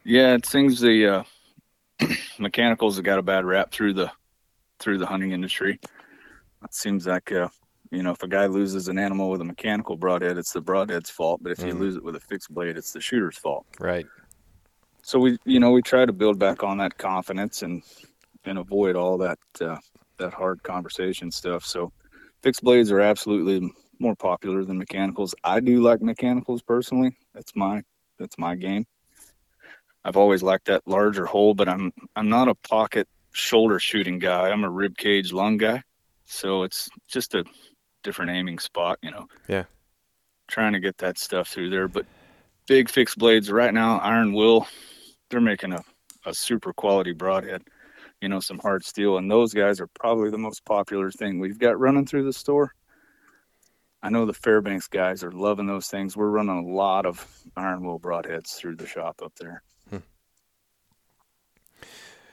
Yeah, 0.03 0.35
it 0.35 0.45
seems 0.45 0.79
the 0.79 1.07
uh, 1.07 1.23
mechanicals 2.39 2.95
have 2.95 3.05
got 3.05 3.19
a 3.19 3.23
bad 3.23 3.43
rap 3.43 3.71
through 3.71 3.93
the 3.93 4.11
through 4.79 4.99
the 4.99 5.07
hunting 5.07 5.31
industry. 5.31 5.79
It 6.63 6.73
seems 6.73 7.05
like 7.05 7.31
uh, 7.33 7.49
you 7.91 8.03
know, 8.03 8.11
if 8.11 8.23
a 8.23 8.27
guy 8.27 8.45
loses 8.45 8.87
an 8.87 8.97
animal 8.97 9.29
with 9.29 9.41
a 9.41 9.45
mechanical 9.45 9.95
broadhead, 9.95 10.37
it's 10.37 10.53
the 10.53 10.61
broadhead's 10.61 11.09
fault. 11.09 11.41
But 11.43 11.51
if 11.51 11.59
mm. 11.59 11.67
you 11.67 11.73
lose 11.73 11.95
it 11.95 12.03
with 12.03 12.15
a 12.15 12.19
fixed 12.19 12.53
blade, 12.53 12.77
it's 12.77 12.93
the 12.93 13.01
shooter's 13.01 13.37
fault. 13.37 13.65
Right. 13.79 14.05
So 15.05 15.19
we, 15.19 15.37
you 15.45 15.59
know, 15.59 15.69
we 15.69 15.83
try 15.83 16.03
to 16.03 16.11
build 16.11 16.39
back 16.39 16.63
on 16.63 16.79
that 16.79 16.97
confidence 16.97 17.61
and 17.61 17.83
and 18.43 18.57
avoid 18.57 18.95
all 18.95 19.19
that 19.19 19.37
uh, 19.61 19.77
that 20.17 20.33
hard 20.33 20.63
conversation 20.63 21.29
stuff. 21.29 21.63
So 21.63 21.93
fixed 22.41 22.63
blades 22.63 22.91
are 22.91 23.01
absolutely 23.01 23.71
more 23.99 24.15
popular 24.15 24.65
than 24.65 24.79
mechanicals. 24.79 25.35
I 25.43 25.59
do 25.59 25.79
like 25.79 26.01
mechanicals 26.01 26.63
personally. 26.63 27.15
That's 27.35 27.55
my 27.55 27.83
that's 28.17 28.39
my 28.39 28.55
game. 28.55 28.87
I've 30.03 30.17
always 30.17 30.41
liked 30.41 30.65
that 30.65 30.81
larger 30.87 31.27
hole, 31.27 31.53
but 31.53 31.69
I'm 31.69 31.93
I'm 32.15 32.29
not 32.29 32.47
a 32.47 32.55
pocket 32.55 33.07
shoulder 33.31 33.77
shooting 33.77 34.17
guy. 34.17 34.49
I'm 34.49 34.63
a 34.63 34.71
rib 34.71 34.97
cage 34.97 35.31
lung 35.31 35.57
guy. 35.57 35.83
So 36.25 36.63
it's 36.63 36.89
just 37.07 37.35
a 37.35 37.45
different 38.01 38.31
aiming 38.31 38.57
spot, 38.57 38.97
you 39.03 39.11
know. 39.11 39.27
Yeah. 39.47 39.65
Trying 40.47 40.73
to 40.73 40.79
get 40.79 40.97
that 40.97 41.19
stuff 41.19 41.47
through 41.49 41.69
there. 41.69 41.87
But 41.87 42.07
big 42.65 42.89
fixed 42.89 43.19
blades 43.19 43.51
right 43.51 43.73
now, 43.73 43.99
Iron 43.99 44.33
Will, 44.33 44.65
they're 45.35 45.41
making 45.41 45.73
a, 45.73 45.83
a 46.25 46.33
super 46.33 46.71
quality 46.71 47.11
broadhead, 47.11 47.61
you 48.21 48.29
know, 48.29 48.39
some 48.39 48.57
hard 48.59 48.85
steel. 48.85 49.17
And 49.17 49.29
those 49.29 49.53
guys 49.53 49.81
are 49.81 49.87
probably 49.87 50.29
the 50.29 50.37
most 50.37 50.63
popular 50.63 51.11
thing 51.11 51.39
we've 51.39 51.59
got 51.59 51.77
running 51.77 52.05
through 52.05 52.23
the 52.23 52.31
store. 52.31 52.73
I 54.01 54.09
know 54.09 54.25
the 54.25 54.33
Fairbanks 54.33 54.87
guys 54.87 55.25
are 55.25 55.33
loving 55.33 55.67
those 55.67 55.87
things. 55.87 56.15
We're 56.15 56.29
running 56.29 56.57
a 56.57 56.73
lot 56.73 57.05
of 57.05 57.27
Iron 57.57 57.85
Will 57.85 57.99
broadheads 57.99 58.55
through 58.55 58.77
the 58.77 58.87
shop 58.87 59.19
up 59.21 59.33
there. 59.37 59.61
Hmm. 59.89 59.97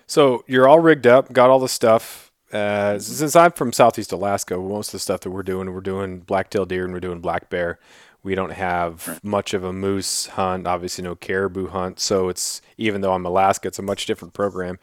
So 0.06 0.44
you're 0.46 0.68
all 0.68 0.78
rigged 0.78 1.08
up, 1.08 1.32
got 1.32 1.50
all 1.50 1.58
the 1.58 1.68
stuff. 1.68 2.30
Uh, 2.52 3.00
since 3.00 3.34
I'm 3.34 3.50
from 3.50 3.72
Southeast 3.72 4.12
Alaska, 4.12 4.56
most 4.56 4.90
of 4.90 4.92
the 4.92 4.98
stuff 5.00 5.20
that 5.22 5.30
we're 5.30 5.42
doing, 5.42 5.72
we're 5.72 5.80
doing 5.80 6.20
black-tailed 6.20 6.68
deer 6.68 6.84
and 6.84 6.92
we're 6.92 7.00
doing 7.00 7.20
black 7.20 7.50
bear. 7.50 7.80
We 8.22 8.34
don't 8.34 8.52
have 8.52 9.20
much 9.24 9.52
of 9.52 9.64
a 9.64 9.72
moose 9.72 10.26
hunt, 10.26 10.66
obviously 10.66 11.02
no 11.02 11.16
caribou 11.16 11.68
hunt. 11.68 11.98
So 11.98 12.28
it's 12.28 12.62
even 12.76 13.00
though 13.00 13.14
I'm 13.14 13.26
Alaska, 13.26 13.68
it's 13.68 13.80
a 13.80 13.82
much 13.82 14.06
different 14.06 14.32
program. 14.34 14.78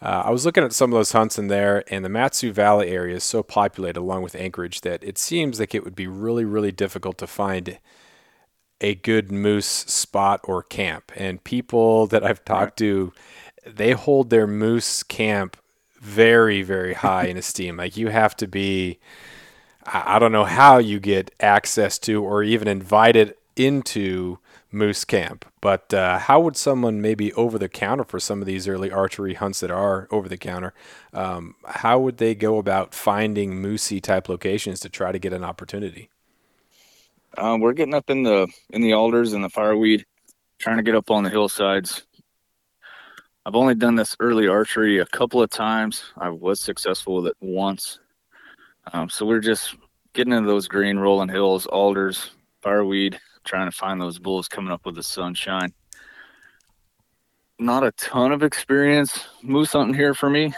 Uh, 0.00 0.22
I 0.26 0.30
was 0.30 0.46
looking 0.46 0.62
at 0.62 0.72
some 0.72 0.92
of 0.92 0.96
those 0.96 1.10
hunts 1.10 1.38
in 1.38 1.48
there, 1.48 1.82
and 1.92 2.04
the 2.04 2.08
Mat-Su 2.08 2.52
Valley 2.52 2.88
area 2.88 3.16
is 3.16 3.24
so 3.24 3.42
populated 3.42 3.98
along 3.98 4.22
with 4.22 4.36
Anchorage 4.36 4.82
that 4.82 5.02
it 5.02 5.18
seems 5.18 5.58
like 5.58 5.74
it 5.74 5.82
would 5.82 5.96
be 5.96 6.06
really, 6.06 6.44
really 6.44 6.70
difficult 6.70 7.18
to 7.18 7.26
find 7.26 7.80
a 8.80 8.94
good 8.94 9.32
moose 9.32 9.66
spot 9.66 10.40
or 10.44 10.62
camp. 10.62 11.10
And 11.16 11.42
people 11.42 12.06
that 12.06 12.22
I've 12.22 12.44
talked 12.44 12.78
to, 12.78 13.12
they 13.66 13.90
hold 13.90 14.30
their 14.30 14.46
moose 14.46 15.02
camp 15.02 15.56
very, 16.00 16.62
very 16.62 16.94
high 16.94 17.24
in 17.24 17.36
esteem. 17.36 17.76
Like 17.76 17.96
you 17.96 18.06
have 18.06 18.36
to 18.36 18.46
be, 18.46 19.00
I 19.92 20.18
don't 20.18 20.32
know 20.32 20.44
how 20.44 20.78
you 20.78 21.00
get 21.00 21.34
access 21.40 21.98
to 22.00 22.22
or 22.22 22.42
even 22.42 22.68
invited 22.68 23.34
into 23.56 24.38
moose 24.70 25.04
camp. 25.04 25.44
But 25.60 25.92
uh, 25.92 26.18
how 26.18 26.40
would 26.40 26.56
someone 26.56 27.00
maybe 27.00 27.32
over 27.32 27.58
the 27.58 27.68
counter 27.68 28.04
for 28.04 28.20
some 28.20 28.40
of 28.40 28.46
these 28.46 28.68
early 28.68 28.90
archery 28.90 29.34
hunts 29.34 29.60
that 29.60 29.70
are 29.70 30.06
over 30.10 30.28
the 30.28 30.36
counter? 30.36 30.74
Um, 31.12 31.54
how 31.66 31.98
would 31.98 32.18
they 32.18 32.34
go 32.34 32.58
about 32.58 32.94
finding 32.94 33.54
moosey 33.62 34.02
type 34.02 34.28
locations 34.28 34.80
to 34.80 34.88
try 34.88 35.12
to 35.12 35.18
get 35.18 35.32
an 35.32 35.44
opportunity? 35.44 36.10
Um, 37.36 37.60
we're 37.60 37.72
getting 37.72 37.94
up 37.94 38.10
in 38.10 38.22
the 38.22 38.48
in 38.70 38.80
the 38.82 38.94
alders 38.94 39.32
and 39.32 39.44
the 39.44 39.50
fireweed, 39.50 40.04
trying 40.58 40.78
to 40.78 40.82
get 40.82 40.94
up 40.94 41.10
on 41.10 41.24
the 41.24 41.30
hillsides. 41.30 42.04
I've 43.44 43.54
only 43.54 43.74
done 43.74 43.94
this 43.94 44.16
early 44.20 44.48
archery 44.48 44.98
a 44.98 45.06
couple 45.06 45.40
of 45.42 45.50
times. 45.50 46.04
I 46.16 46.30
was 46.30 46.60
successful 46.60 47.16
with 47.16 47.28
it 47.28 47.36
once. 47.40 47.98
Um, 48.92 49.08
so 49.08 49.26
we're 49.26 49.40
just 49.40 49.74
getting 50.14 50.32
into 50.32 50.48
those 50.48 50.68
green 50.68 50.98
rolling 50.98 51.28
hills, 51.28 51.66
alders, 51.66 52.30
fireweed, 52.62 53.18
trying 53.44 53.70
to 53.70 53.76
find 53.76 54.00
those 54.00 54.18
bulls 54.18 54.48
coming 54.48 54.72
up 54.72 54.84
with 54.84 54.94
the 54.94 55.02
sunshine. 55.02 55.72
Not 57.58 57.84
a 57.84 57.92
ton 57.92 58.32
of 58.32 58.42
experience 58.42 59.26
moose 59.42 59.72
hunting 59.72 59.94
here 59.94 60.14
for 60.14 60.30
me. 60.30 60.52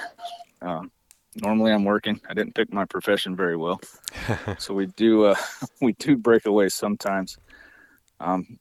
Um, 0.61 0.90
normally 1.37 1.73
I'm 1.73 1.85
working. 1.85 2.21
I 2.29 2.35
didn't 2.35 2.55
pick 2.55 2.73
my 2.73 2.85
profession 2.85 3.35
very 3.35 3.57
well, 3.57 3.81
so 4.59 4.75
we 4.75 4.87
do 4.87 5.25
uh, 5.25 5.37
we 5.81 5.95
do 5.95 6.16
break 6.16 6.47
away 6.47 6.69
sometimes. 6.69 7.38
Um, 8.21 8.59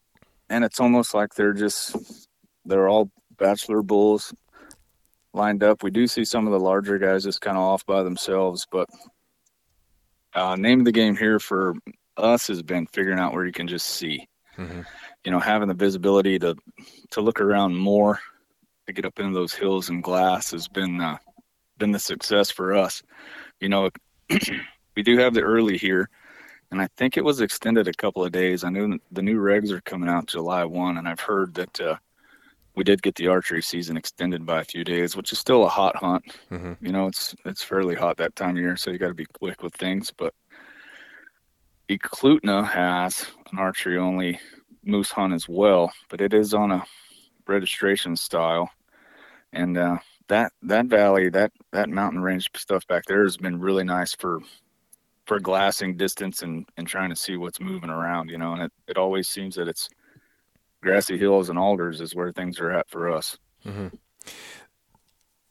and 0.50 0.64
it's 0.64 0.80
almost 0.80 1.14
like 1.14 1.34
they're 1.34 1.54
just 1.54 1.96
they're 2.66 2.88
all 2.88 3.12
bachelor 3.38 3.82
bulls 3.82 4.34
lined 5.34 5.64
up. 5.64 5.84
We 5.84 5.92
do 5.92 6.08
see 6.08 6.26
some 6.26 6.48
of 6.48 6.54
the 6.54 6.60
larger 6.60 6.98
guys 6.98 7.24
just 7.24 7.42
kind 7.42 7.58
of 7.58 7.64
off 7.64 7.86
by 7.86 8.04
themselves, 8.04 8.66
but 8.72 8.90
uh, 10.40 10.56
name 10.56 10.80
of 10.80 10.86
the 10.86 10.92
game 10.92 11.16
here 11.16 11.40
for 11.40 11.76
us 12.18 12.48
has 12.48 12.62
been 12.62 12.88
figuring 12.88 13.20
out 13.20 13.34
where 13.34 13.46
you 13.46 13.52
can 13.52 13.68
just 13.68 13.88
see. 13.88 14.28
Mm-hmm. 14.58 14.82
You 15.26 15.32
know, 15.32 15.40
having 15.40 15.68
the 15.68 15.74
visibility 15.74 16.40
to 16.40 16.56
to 17.12 17.22
look 17.22 17.42
around 17.42 17.76
more, 17.76 18.20
to 18.88 18.94
get 18.94 19.06
up 19.06 19.20
into 19.20 19.34
those 19.34 19.54
hills 19.54 19.90
and 19.90 20.04
glass 20.04 20.52
has 20.52 20.68
been 20.68 21.02
uh, 21.02 21.18
been 21.78 21.92
the 21.92 22.00
success 22.00 22.50
for 22.50 22.76
us. 22.76 23.04
You 23.60 23.70
know, 23.70 23.90
we 24.96 25.04
do 25.04 25.18
have 25.18 25.34
the 25.34 25.42
early 25.42 25.78
here, 25.78 26.10
and 26.72 26.82
I 26.82 26.88
think 26.98 27.18
it 27.18 27.24
was 27.24 27.42
extended 27.42 27.88
a 27.88 27.94
couple 27.94 28.24
of 28.24 28.32
days. 28.32 28.64
I 28.64 28.70
know 28.70 28.98
the 29.12 29.22
new 29.22 29.40
regs 29.40 29.72
are 29.72 29.82
coming 29.82 30.10
out 30.10 30.28
July 30.28 30.64
one, 30.64 30.98
and 30.98 31.08
I've 31.08 31.20
heard 31.20 31.54
that 31.56 31.82
uh, 31.82 31.98
we 32.80 32.86
did 32.86 33.02
get 33.02 33.16
the 33.16 33.28
archery 33.28 33.62
season 33.62 33.98
extended 33.98 34.46
by 34.46 34.62
a 34.62 34.64
few 34.64 34.86
days, 34.86 35.14
which 35.14 35.34
is 35.34 35.38
still 35.38 35.66
a 35.66 35.68
hot 35.68 35.98
hunt. 35.98 36.24
Mm-hmm. 36.50 36.86
You 36.86 36.94
know, 36.94 37.08
it's 37.08 37.36
it's 37.44 37.62
fairly 37.62 37.94
hot 37.94 38.16
that 38.18 38.38
time 38.38 38.52
of 38.52 38.56
year, 38.56 38.78
so 38.78 38.90
you 38.90 38.98
got 38.98 39.10
to 39.10 39.14
be 39.14 39.26
quick 39.26 39.62
with 39.62 39.76
things. 39.76 40.14
But 40.18 40.34
Eklutna 41.90 42.66
has 42.66 43.26
an 43.52 43.60
archery 43.60 43.98
only 43.98 44.40
moose 44.86 45.12
hunt 45.12 45.34
as 45.34 45.50
well, 45.50 45.92
but 46.08 46.22
it 46.22 46.34
is 46.34 46.54
on 46.54 46.72
a 46.72 46.86
registration 47.50 48.16
style, 48.16 48.70
and 49.52 49.78
uh, 49.78 49.98
that 50.30 50.54
that 50.62 50.86
valley, 50.86 51.28
that 51.32 51.52
that 51.74 51.90
mountain 51.90 52.22
range 52.22 52.50
stuff 52.56 52.88
back 52.88 53.04
there 53.08 53.24
has 53.24 53.36
been 53.36 53.60
really 53.60 53.84
nice 53.84 54.16
for 54.16 54.40
for 55.26 55.42
glassing 55.42 55.98
distance 55.98 56.44
and 56.44 56.66
and 56.78 56.88
trying 56.88 57.10
to 57.10 57.16
see 57.18 57.36
what's 57.36 57.60
moving 57.60 57.90
around. 57.90 58.30
You 58.30 58.38
know, 58.38 58.54
and 58.54 58.62
it 58.62 58.72
it 58.88 58.98
always 58.98 59.28
seems 59.28 59.56
that 59.56 59.68
it's 59.68 59.90
grassy 60.82 61.18
hills 61.18 61.50
and 61.50 61.60
alders 61.60 62.02
is 62.02 62.16
where 62.16 62.32
things 62.32 62.60
are 62.60 62.72
at 62.72 62.90
for 62.90 63.10
us. 63.12 63.38
Mm-hmm. 63.66 63.88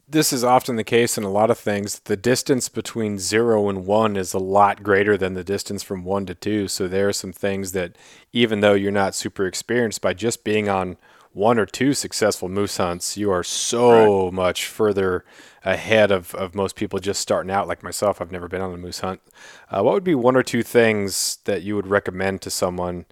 This 0.07 0.33
is 0.33 0.43
often 0.43 0.75
the 0.75 0.83
case 0.83 1.19
in 1.19 1.23
a 1.23 1.29
lot 1.29 1.51
of 1.51 1.59
things. 1.59 1.99
The 1.99 2.17
distance 2.17 2.67
between 2.67 3.19
zero 3.19 3.69
and 3.69 3.85
one 3.85 4.17
is 4.17 4.33
a 4.33 4.39
lot 4.39 4.81
greater 4.81 5.17
than 5.17 5.35
the 5.35 5.43
distance 5.43 5.83
from 5.83 6.03
one 6.03 6.25
to 6.25 6.33
two. 6.33 6.67
So 6.67 6.87
there 6.87 7.09
are 7.09 7.13
some 7.13 7.31
things 7.31 7.73
that, 7.73 7.95
even 8.33 8.61
though 8.61 8.73
you're 8.73 8.91
not 8.91 9.13
super 9.13 9.45
experienced, 9.45 10.01
by 10.01 10.15
just 10.15 10.43
being 10.43 10.67
on 10.67 10.97
one 11.31 11.59
or 11.59 11.67
two 11.67 11.93
successful 11.93 12.49
moose 12.49 12.77
hunts, 12.77 13.17
you 13.17 13.29
are 13.29 13.43
so 13.43 14.25
right. 14.25 14.33
much 14.33 14.65
further 14.65 15.25
ahead 15.63 16.09
of, 16.09 16.33
of 16.33 16.55
most 16.55 16.75
people 16.75 16.97
just 16.97 17.21
starting 17.21 17.51
out, 17.51 17.67
like 17.67 17.83
myself. 17.83 18.19
I've 18.19 18.31
never 18.31 18.47
been 18.47 18.61
on 18.61 18.73
a 18.73 18.77
moose 18.77 19.01
hunt. 19.01 19.21
Uh, 19.69 19.83
what 19.83 19.93
would 19.93 20.03
be 20.03 20.15
one 20.15 20.35
or 20.35 20.41
two 20.41 20.63
things 20.63 21.37
that 21.45 21.61
you 21.61 21.75
would 21.75 21.85
recommend 21.85 22.41
to 22.41 22.49
someone 22.49 23.05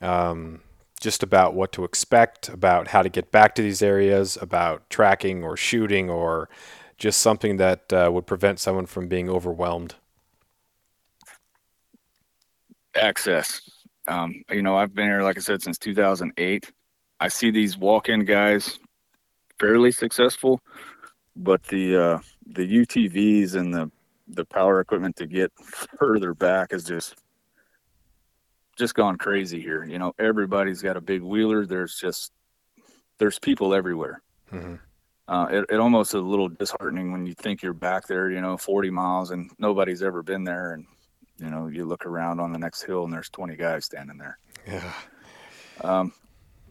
um, 0.00 0.62
just 1.02 1.24
about 1.24 1.52
what 1.54 1.72
to 1.72 1.82
expect, 1.82 2.48
about 2.48 2.88
how 2.88 3.02
to 3.02 3.08
get 3.08 3.32
back 3.32 3.56
to 3.56 3.62
these 3.62 3.82
areas, 3.82 4.38
about 4.40 4.88
tracking 4.88 5.42
or 5.42 5.56
shooting, 5.56 6.08
or 6.08 6.48
just 6.96 7.20
something 7.20 7.56
that 7.56 7.92
uh, 7.92 8.08
would 8.12 8.24
prevent 8.24 8.60
someone 8.60 8.86
from 8.86 9.08
being 9.08 9.28
overwhelmed? 9.28 9.96
Access. 12.94 13.60
Um, 14.06 14.44
you 14.48 14.62
know, 14.62 14.76
I've 14.76 14.94
been 14.94 15.06
here, 15.06 15.22
like 15.22 15.36
I 15.36 15.40
said, 15.40 15.60
since 15.60 15.76
2008. 15.78 16.70
I 17.18 17.28
see 17.28 17.50
these 17.50 17.76
walk-in 17.76 18.24
guys 18.24 18.78
fairly 19.58 19.90
successful, 19.90 20.60
but 21.34 21.64
the 21.64 21.96
uh, 21.96 22.18
the 22.46 22.62
UTVs 22.62 23.56
and 23.56 23.74
the 23.74 23.90
the 24.28 24.44
power 24.44 24.80
equipment 24.80 25.16
to 25.16 25.26
get 25.26 25.52
further 25.98 26.32
back 26.32 26.72
is 26.72 26.84
just 26.84 27.16
just 28.78 28.94
gone 28.94 29.16
crazy 29.16 29.60
here. 29.60 29.84
You 29.84 29.98
know, 29.98 30.12
everybody's 30.18 30.82
got 30.82 30.96
a 30.96 31.00
big 31.00 31.22
wheeler. 31.22 31.66
There's 31.66 31.94
just 31.96 32.32
there's 33.18 33.38
people 33.38 33.74
everywhere. 33.74 34.22
Mm-hmm. 34.52 34.74
Uh, 35.28 35.46
it, 35.50 35.64
it 35.70 35.80
almost 35.80 36.10
is 36.10 36.14
a 36.14 36.20
little 36.20 36.48
disheartening 36.48 37.12
when 37.12 37.26
you 37.26 37.34
think 37.34 37.62
you're 37.62 37.72
back 37.72 38.06
there, 38.06 38.30
you 38.30 38.40
know, 38.40 38.56
40 38.56 38.90
miles 38.90 39.30
and 39.30 39.50
nobody's 39.58 40.02
ever 40.02 40.22
been 40.22 40.44
there, 40.44 40.74
and 40.74 40.84
you 41.38 41.48
know, 41.48 41.68
you 41.68 41.84
look 41.84 42.06
around 42.06 42.40
on 42.40 42.52
the 42.52 42.58
next 42.58 42.82
hill 42.82 43.04
and 43.04 43.12
there's 43.12 43.30
20 43.30 43.56
guys 43.56 43.84
standing 43.84 44.18
there. 44.18 44.38
Yeah. 44.66 44.92
Um, 45.80 46.12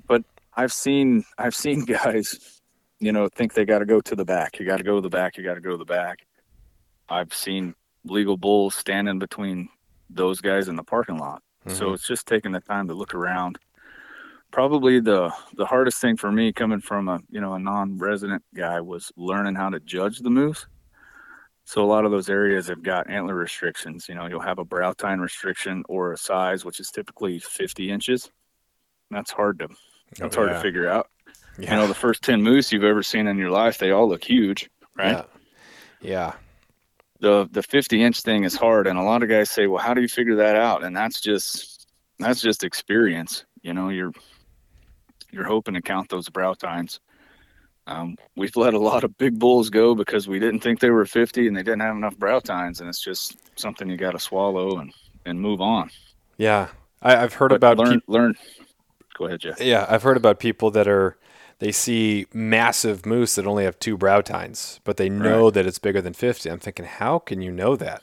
but 0.08 0.24
I've 0.56 0.74
seen 0.74 1.26
I've 1.38 1.56
seen 1.56 1.86
guys, 1.86 2.62
you 3.00 3.12
know, 3.12 3.28
think 3.30 3.54
they 3.54 3.66
got 3.66 3.80
to 3.80 3.86
go 3.86 4.02
to 4.02 4.16
the 4.16 4.26
back. 4.26 4.60
You 4.60 4.66
got 4.66 4.78
to 4.78 4.84
go 4.84 4.96
to 4.96 5.02
the 5.02 5.10
back. 5.10 5.38
You 5.38 5.44
got 5.44 5.56
to 5.56 5.62
go 5.62 5.72
to 5.72 5.78
the 5.78 5.86
back. 5.86 6.26
I've 7.10 7.34
seen 7.34 7.76
legal 8.06 8.38
bulls 8.38 8.76
standing 8.76 9.20
between 9.20 9.70
those 10.10 10.42
guys 10.42 10.68
in 10.68 10.76
the 10.76 10.84
parking 10.84 11.18
lot. 11.18 11.42
Mm-hmm. 11.66 11.78
So 11.78 11.94
it's 11.94 12.08
just 12.08 12.28
taking 12.28 12.52
the 12.52 12.60
time 12.60 12.88
to 12.88 12.94
look 12.94 13.14
around. 13.14 13.58
Probably 14.52 15.00
the 15.00 15.32
the 15.56 15.66
hardest 15.66 16.02
thing 16.02 16.18
for 16.18 16.32
me 16.32 16.52
coming 16.52 16.82
from 16.82 17.08
a 17.08 17.20
you 17.30 17.40
know 17.40 17.54
a 17.54 17.60
non-resident 17.60 18.44
guy 18.54 18.82
was 18.82 19.12
learning 19.16 19.56
how 19.56 19.70
to 19.70 19.80
judge 19.80 20.20
the 20.20 20.30
moose. 20.30 20.68
So 21.64 21.84
a 21.84 21.86
lot 21.86 22.06
of 22.06 22.12
those 22.12 22.30
areas 22.30 22.68
have 22.68 22.84
got 22.84 23.10
antler 23.10 23.36
restrictions. 23.36 24.10
You 24.10 24.16
know, 24.16 24.28
you'll 24.28 24.42
have 24.42 24.60
a 24.60 24.66
brow 24.66 24.92
tine 24.94 25.20
restriction 25.20 25.84
or 25.88 26.12
a 26.12 26.18
size, 26.18 26.66
which 26.66 26.80
is 26.80 26.90
typically 26.90 27.40
50 27.40 27.90
inches. 27.90 28.30
That's 29.10 29.32
hard 29.32 29.60
to 29.60 29.70
that's 30.18 30.36
oh, 30.36 30.42
hard 30.42 30.52
yeah. 30.52 30.56
to 30.56 30.62
figure 30.62 30.90
out. 30.90 31.08
Yeah. 31.58 31.72
You 31.72 31.82
know, 31.82 31.88
the 31.88 31.94
first 31.94 32.24
10 32.24 32.42
moose 32.42 32.74
you've 32.74 32.84
ever 32.84 33.04
seen 33.04 33.28
in 33.28 33.38
your 33.38 33.52
life, 33.52 33.78
they 33.78 33.92
all 33.92 34.10
look 34.10 34.24
huge, 34.24 34.70
right? 34.98 35.24
Yeah. 36.02 36.10
yeah 36.10 36.34
the 37.22 37.48
the 37.52 37.64
50 37.64 38.04
inch 38.04 38.22
thing 38.22 38.44
is 38.44 38.56
hard. 38.56 38.88
And 38.88 39.00
a 39.00 39.04
lot 39.04 39.24
of 39.24 39.30
guys 39.30 39.50
say 39.50 39.68
well 39.68 39.82
how 39.82 39.94
do 39.94 40.02
you 40.02 40.10
figure 40.10 40.36
that 40.36 40.56
out? 40.56 40.84
And 40.84 40.96
that's 40.96 41.22
just 41.22 41.88
that's 42.20 42.42
just 42.42 42.64
experience. 42.64 43.46
You 43.62 43.74
know 43.74 43.90
you're 43.90 44.12
you're 45.32 45.46
hoping 45.46 45.76
to 45.76 45.82
count 45.82 46.10
those 46.10 46.28
brow 46.28 46.54
tines. 46.54 47.00
Um, 47.88 48.16
we've 48.36 48.56
let 48.56 48.74
a 48.74 48.80
lot 48.80 49.04
of 49.04 49.18
big 49.18 49.40
bulls 49.40 49.70
go 49.70 49.96
because 49.96 50.28
we 50.28 50.40
didn't 50.40 50.60
think 50.60 50.80
they 50.80 50.92
were 50.92 51.06
50 51.06 51.48
and 51.48 51.58
they 51.58 51.64
didn't 51.64 51.82
have 51.82 51.96
enough 51.96 52.16
brow 52.18 52.40
tines. 52.40 52.80
And 52.80 52.88
it's 52.88 53.02
just 53.02 53.38
something 53.60 53.90
you 53.90 53.98
got 53.98 54.12
to 54.12 54.20
swallow 54.20 54.78
and 54.80 54.94
and 55.26 55.40
move 55.40 55.62
on. 55.62 55.90
Yeah. 56.38 56.70
I, 57.02 57.16
have 57.16 57.34
heard 57.34 57.50
but 57.50 57.56
about 57.56 57.78
learn 57.78 58.02
pe- 58.02 58.06
learn. 58.08 58.36
Go 59.18 59.26
ahead 59.26 59.40
jeff. 59.40 59.62
Yeah. 59.62 59.86
I've 59.90 60.04
heard 60.04 60.18
about 60.18 60.40
people 60.40 60.72
that 60.72 60.88
are 60.88 61.18
they 61.62 61.72
see 61.72 62.26
massive 62.34 63.06
moose 63.06 63.36
that 63.36 63.46
only 63.46 63.66
have 63.66 63.78
two 63.78 63.96
brow 63.96 64.22
tines, 64.22 64.80
but 64.84 64.98
they 64.98 65.10
know 65.10 65.44
right. 65.44 65.54
that 65.54 65.68
it's 65.68 65.78
bigger 65.78 66.02
than 66.02 66.14
50. 66.14 66.50
I'm 66.50 66.58
thinking, 66.58 66.86
how 66.86 67.20
can 67.20 67.44
you 67.44 67.52
know 67.52 67.76
that? 67.76 68.02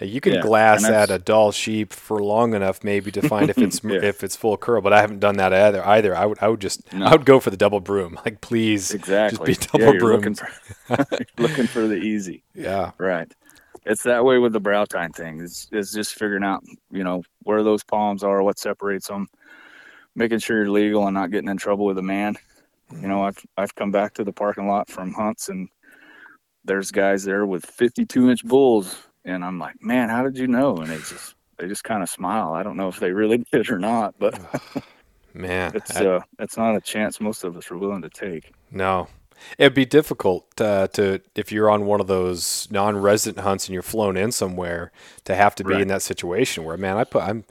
Uh, 0.00 0.04
you 0.04 0.20
can 0.20 0.34
yeah, 0.34 0.42
glass 0.42 0.84
at 0.84 1.10
a 1.10 1.18
Dall 1.18 1.50
sheep 1.50 1.94
for 1.94 2.22
long 2.22 2.52
enough, 2.52 2.84
maybe 2.84 3.10
to 3.12 3.26
find 3.26 3.48
if 3.48 3.56
it's 3.56 3.80
yeah. 3.84 4.00
if 4.02 4.22
it's 4.22 4.36
full 4.36 4.58
curl. 4.58 4.82
But 4.82 4.92
I 4.92 5.00
haven't 5.00 5.20
done 5.20 5.38
that 5.38 5.54
either. 5.54 5.84
Either 5.84 6.14
I 6.14 6.26
would 6.26 6.38
I 6.42 6.48
would 6.48 6.60
just 6.60 6.92
no. 6.92 7.06
I 7.06 7.12
would 7.12 7.24
go 7.24 7.40
for 7.40 7.48
the 7.48 7.56
double 7.56 7.80
broom. 7.80 8.20
Like 8.26 8.42
please, 8.42 8.92
exactly. 8.92 9.54
Just 9.54 9.72
be 9.72 9.78
double 9.78 9.94
yeah, 9.94 9.98
broom. 9.98 10.20
Looking 10.20 10.34
for, 10.34 11.06
looking 11.38 11.66
for 11.66 11.88
the 11.88 11.96
easy. 11.96 12.42
Yeah. 12.54 12.90
Right. 12.98 13.32
It's 13.86 14.02
that 14.02 14.22
way 14.22 14.36
with 14.36 14.52
the 14.52 14.60
brow 14.60 14.84
tine 14.84 15.12
thing. 15.12 15.40
It's, 15.40 15.66
it's 15.72 15.94
just 15.94 16.14
figuring 16.14 16.44
out, 16.44 16.62
you 16.90 17.04
know, 17.04 17.22
where 17.44 17.62
those 17.62 17.82
palms 17.82 18.22
are, 18.22 18.42
what 18.42 18.58
separates 18.58 19.08
them, 19.08 19.28
making 20.14 20.40
sure 20.40 20.58
you're 20.58 20.70
legal 20.70 21.06
and 21.06 21.14
not 21.14 21.30
getting 21.30 21.48
in 21.48 21.56
trouble 21.56 21.86
with 21.86 21.96
a 21.96 22.02
man. 22.02 22.36
You 22.92 23.08
know, 23.08 23.22
I've 23.22 23.38
I've 23.56 23.74
come 23.74 23.90
back 23.90 24.14
to 24.14 24.24
the 24.24 24.32
parking 24.32 24.66
lot 24.66 24.88
from 24.88 25.12
hunts 25.12 25.48
and 25.48 25.68
there's 26.68 26.90
guys 26.90 27.24
there 27.24 27.46
with 27.46 27.66
52 27.66 28.30
inch 28.30 28.44
bulls, 28.44 28.96
and 29.24 29.44
I'm 29.44 29.58
like, 29.58 29.82
man, 29.82 30.08
how 30.08 30.22
did 30.22 30.36
you 30.36 30.46
know? 30.46 30.76
And 30.76 30.90
they 30.90 30.98
just 30.98 31.34
they 31.56 31.66
just 31.66 31.82
kind 31.82 32.02
of 32.02 32.08
smile. 32.08 32.52
I 32.52 32.62
don't 32.62 32.76
know 32.76 32.88
if 32.88 33.00
they 33.00 33.10
really 33.10 33.38
did 33.52 33.70
or 33.70 33.78
not, 33.78 34.14
but 34.18 34.38
man, 35.34 35.72
it's 35.74 35.96
I, 35.96 36.06
uh, 36.06 36.20
it's 36.38 36.56
not 36.56 36.76
a 36.76 36.80
chance 36.80 37.20
most 37.20 37.42
of 37.42 37.56
us 37.56 37.70
are 37.70 37.78
willing 37.78 38.02
to 38.02 38.10
take. 38.10 38.52
No, 38.70 39.08
it'd 39.56 39.74
be 39.74 39.86
difficult 39.86 40.46
uh, 40.60 40.86
to 40.88 41.20
if 41.34 41.50
you're 41.50 41.70
on 41.70 41.86
one 41.86 42.00
of 42.00 42.06
those 42.06 42.68
non-resident 42.70 43.42
hunts 43.42 43.66
and 43.66 43.74
you're 43.74 43.82
flown 43.82 44.16
in 44.16 44.30
somewhere 44.30 44.92
to 45.24 45.34
have 45.34 45.54
to 45.56 45.64
be 45.64 45.74
right. 45.74 45.82
in 45.82 45.88
that 45.88 46.02
situation 46.02 46.64
where, 46.64 46.76
man, 46.76 46.96
I 46.96 47.04
put 47.04 47.22
I'm 47.22 47.44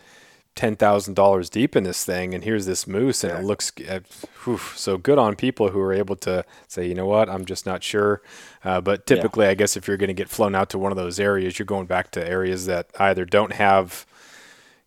ten 0.58 0.76
thousand 0.76 1.14
dollars 1.16 1.50
deep 1.50 1.76
in 1.78 1.84
this 1.86 2.04
thing, 2.04 2.34
and 2.36 2.44
here's 2.44 2.66
this 2.66 2.88
moose, 2.88 3.24
and 3.24 3.34
Yeah. 3.34 3.40
it 3.40 3.46
looks 3.46 3.72
uh, 3.90 4.02
whew, 4.44 4.58
so 4.76 4.98
good 4.98 5.18
on 5.20 5.36
people 5.38 5.70
who 5.70 5.80
are 5.80 5.94
able 5.94 6.18
to 6.18 6.44
say, 6.68 6.88
you 6.88 6.96
know 6.96 7.06
what, 7.06 7.30
I'm 7.30 7.46
just 7.46 7.66
not 7.66 7.84
sure. 7.84 8.22
Uh, 8.66 8.82
but 8.82 9.06
typically, 9.06 9.48
I 9.48 9.54
guess 9.56 9.78
if 9.78 9.88
you're 9.88 9.98
going 9.98 10.10
to 10.10 10.14
get 10.14 10.30
flown 10.30 10.56
out 10.56 10.70
to 10.72 10.80
one 10.80 10.92
of 10.92 10.98
those 10.98 11.20
areas, 11.20 11.60
you're 11.60 11.66
going 11.66 11.88
back 11.88 12.12
to 12.12 12.28
areas 12.28 12.66
that 12.66 12.90
either 13.00 13.26
don't 13.26 13.54
have, 13.54 14.06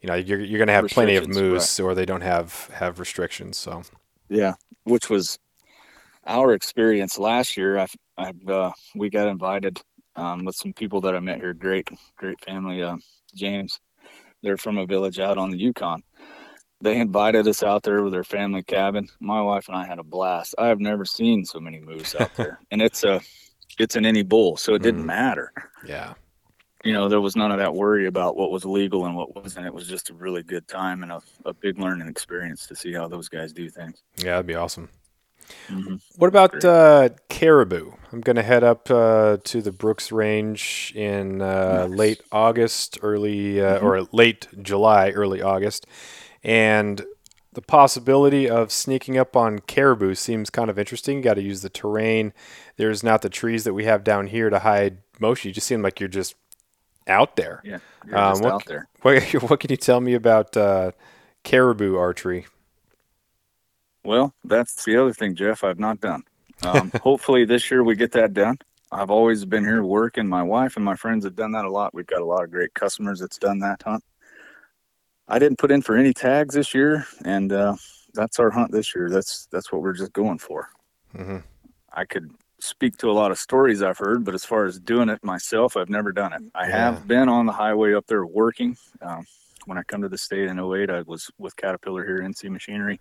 you 0.03 0.09
know, 0.09 0.15
you're 0.17 0.41
you're 0.41 0.59
going 0.59 0.69
to 0.69 0.75
have 0.75 0.89
plenty 0.89 1.17
of 1.17 1.29
moose, 1.29 1.81
or 1.81 1.95
they 1.95 2.07
don't 2.07 2.23
have 2.23 2.71
have 2.75 2.99
restrictions. 3.01 3.57
So 3.59 3.83
Yeah, 4.29 4.55
which 4.85 5.11
was 5.11 5.39
our 6.27 6.53
experience 6.55 7.19
last 7.19 7.57
year. 7.57 7.79
I've, 7.79 7.95
I've 8.19 8.49
uh, 8.49 8.73
we 8.95 9.11
got 9.11 9.29
invited 9.29 9.81
um, 10.17 10.45
with 10.45 10.57
some 10.57 10.73
people 10.73 11.01
that 11.03 11.17
I 11.17 11.21
met 11.21 11.41
here. 11.41 11.55
Great, 11.55 11.89
great 12.17 12.41
family. 12.45 12.83
Uh, 12.83 12.97
James, 13.35 13.81
they're 14.43 14.57
from 14.57 14.79
a 14.79 14.87
village 14.87 15.19
out 15.21 15.39
on 15.39 15.51
the 15.51 15.59
Yukon. 15.59 16.03
They 16.83 16.99
invited 16.99 17.47
us 17.47 17.63
out 17.63 17.83
there 17.83 18.03
with 18.03 18.13
their 18.13 18.25
family 18.25 18.63
cabin. 18.63 19.09
My 19.21 19.43
wife 19.43 19.69
and 19.69 19.77
I 19.77 19.85
had 19.87 19.99
a 19.99 20.03
blast. 20.03 20.55
I 20.57 20.69
have 20.69 20.81
never 20.81 21.05
seen 21.05 21.45
so 21.45 21.61
many 21.61 21.79
moose 21.81 22.15
out 22.19 22.35
there, 22.37 22.59
and 22.71 22.81
it's 22.81 23.05
a 23.05 23.21
it's 23.79 23.97
an 23.97 24.07
any 24.07 24.23
bull, 24.23 24.57
so 24.57 24.75
it 24.75 24.83
didn't 24.83 25.03
Mm. 25.03 25.07
matter. 25.07 25.53
yeah, 25.87 26.15
You 26.85 26.93
know, 26.93 27.09
there 27.09 27.21
was 27.21 27.37
none 27.37 27.53
of 27.53 27.59
that 27.59 27.75
worry 27.75 28.07
about 28.07 28.37
what 28.37 28.51
was 28.51 28.65
legal 28.65 29.05
and 29.07 29.15
what 29.15 29.35
wasn't. 29.37 29.67
It 29.67 29.75
was 29.75 29.87
just 29.87 30.11
a 30.11 30.15
really 30.15 30.43
good 30.43 30.67
time 30.67 31.03
and 31.03 31.13
a, 31.13 31.21
a 31.45 31.53
big 31.55 31.79
learning 31.79 32.09
experience 32.09 32.67
to 32.67 32.75
see 32.75 32.93
how 32.93 33.07
those 33.09 33.29
guys 33.29 33.53
do 33.53 33.69
things. 33.69 34.03
yeah, 34.17 34.33
that'd 34.33 34.47
be 34.47 34.55
awesome. 34.55 34.89
Mm-hmm. 35.69 35.97
What 36.17 36.29
about 36.29 36.65
uh, 36.65 37.11
caribou? 37.29 37.93
I'm 38.13 38.21
going 38.21 38.37
to 38.37 38.43
head 38.43 38.65
up 38.65 38.91
uh, 38.91 39.37
to 39.45 39.63
the 39.63 39.71
Brooks 39.73 40.11
Range 40.11 40.93
in 40.97 41.41
uh, 41.41 41.87
Nice. 41.87 41.97
late 41.99 42.21
August, 42.33 42.99
early 43.03 43.61
uh, 43.61 43.79
Mhm. 43.79 43.83
or 43.83 44.09
late 44.13 44.49
July, 44.61 45.11
early 45.11 45.41
August, 45.41 45.87
and 46.43 47.05
the 47.53 47.63
possibility 47.63 48.49
of 48.49 48.71
sneaking 48.73 49.17
up 49.19 49.37
on 49.37 49.59
caribou 49.61 50.15
seems 50.15 50.51
kind 50.51 50.71
of 50.71 50.79
interesting. 50.79 51.19
You 51.19 51.23
got 51.23 51.35
to 51.35 51.43
use 51.43 51.63
the 51.63 51.69
terrain. 51.71 52.33
There's 52.77 53.03
not 53.03 53.23
the 53.23 53.29
trees 53.29 53.65
that 53.65 53.75
we 53.75 53.85
have 53.85 54.05
down 54.05 54.29
here 54.29 54.51
to 54.51 54.61
hide 54.61 54.99
motion. 55.21 55.49
You 55.49 55.55
just 55.55 55.67
seem 55.67 55.83
like 55.83 55.99
you're 56.01 56.09
just 56.09 56.35
out 57.07 57.37
there. 57.37 57.61
Yeah, 57.65 57.79
you're 58.07 58.17
Um, 58.19 58.33
just 58.33 58.43
what- 58.43 58.53
out 58.55 58.67
there. 58.67 58.89
What, 59.03 59.23
what 59.51 59.61
can 59.61 59.71
you 59.71 59.77
tell 59.77 60.01
me 60.01 60.15
about 60.15 60.57
uh, 60.57 60.93
caribou 61.45 61.97
archery? 61.97 62.47
Well, 64.05 64.35
that's 64.45 64.85
the 64.85 64.97
other 64.97 65.13
thing, 65.13 65.35
Jeff. 65.35 65.63
I've 65.65 65.79
not 65.79 66.01
done. 66.01 66.23
Um, 66.65 66.93
hopefully 67.01 67.45
this 67.45 67.71
year 67.71 67.85
we 67.85 67.95
get 67.97 68.13
that 68.13 68.33
done. 68.33 68.59
I've 68.93 69.11
always 69.11 69.45
been 69.45 69.65
here 69.65 69.85
working. 69.85 70.27
My 70.27 70.43
wife 70.43 70.77
and 70.77 70.85
my 70.85 70.97
friends 70.97 71.25
have 71.25 71.37
done 71.37 71.53
that 71.53 71.65
a 71.65 71.71
lot. 71.71 71.95
We've 71.95 72.07
got 72.07 72.23
a 72.23 72.25
lot 72.25 72.43
of 72.43 72.51
great 72.51 72.75
customers 72.75 73.21
that's 73.21 73.39
done 73.39 73.61
that 73.61 73.83
hunt. 73.83 74.03
I 75.29 75.39
didn't 75.39 75.59
put 75.59 75.71
in 75.71 75.81
for 75.83 75.97
any 75.97 76.13
tags 76.13 76.55
this 76.57 76.75
year, 76.75 77.07
and 77.25 77.53
uh, 77.53 77.77
that's 78.15 78.41
our 78.41 78.51
hunt 78.51 78.73
this 78.73 78.95
year. 78.97 79.09
That's 79.09 79.47
that's 79.53 79.71
what 79.71 79.81
we're 79.83 79.93
just 79.93 80.13
going 80.13 80.39
for. 80.39 80.69
hmm 81.15 81.39
I 81.93 82.05
could 82.05 82.31
speak 82.61 82.97
to 82.99 83.11
a 83.11 83.13
lot 83.13 83.31
of 83.31 83.39
stories 83.39 83.83
I've 83.83 83.99
heard, 83.99 84.25
but 84.25 84.35
as 84.35 84.45
far 84.45 84.65
as 84.65 84.79
doing 84.81 85.09
it 85.09 85.23
myself, 85.25 85.77
I've 85.77 85.89
never 85.89 86.13
done 86.13 86.33
it. 86.33 86.43
I 86.55 86.67
Yeah. 86.67 86.79
have 86.93 87.07
been 87.07 87.29
on 87.29 87.47
the 87.47 87.53
highway 87.53 87.95
up 87.95 88.07
there 88.07 88.27
working. 88.27 88.77
Um, 89.01 89.25
when 89.67 89.79
I 89.79 89.83
come 89.85 90.03
to 90.03 90.09
the 90.09 90.19
state 90.19 90.49
in 90.49 90.59
08, 90.59 90.91
I 90.91 91.03
was 91.03 91.31
with 91.39 91.57
Caterpillar 91.57 92.05
here, 92.05 92.19
NC 92.23 92.49
Machinery. 92.51 93.01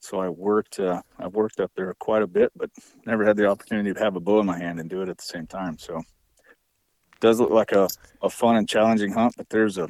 So 0.00 0.20
I 0.20 0.28
worked, 0.28 0.78
uh, 0.78 1.02
I 1.18 1.26
worked 1.26 1.60
up 1.60 1.72
there 1.74 1.92
quite 1.94 2.22
a 2.22 2.26
bit, 2.26 2.52
but 2.56 2.70
never 3.06 3.24
had 3.24 3.36
the 3.36 3.46
opportunity 3.46 3.92
to 3.92 4.00
have 4.00 4.16
a 4.16 4.20
bow 4.20 4.40
in 4.40 4.46
my 4.46 4.58
hand 4.58 4.78
and 4.78 4.88
do 4.88 5.02
it 5.02 5.08
at 5.08 5.18
the 5.18 5.24
same 5.24 5.46
time. 5.46 5.78
So 5.78 5.98
it 5.98 7.20
does 7.20 7.40
look 7.40 7.50
like 7.50 7.72
a, 7.72 7.88
a 8.22 8.30
fun 8.30 8.56
and 8.56 8.68
challenging 8.68 9.12
hunt, 9.12 9.34
but 9.36 9.48
there's 9.48 9.78
a, 9.78 9.88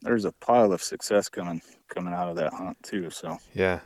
there's 0.00 0.24
a 0.24 0.32
pile 0.32 0.72
of 0.72 0.82
success 0.82 1.28
coming, 1.28 1.60
coming 1.88 2.14
out 2.14 2.28
of 2.28 2.36
that 2.36 2.52
hunt 2.52 2.76
too. 2.82 3.10
So 3.10 3.38
Yeah, 3.54 3.80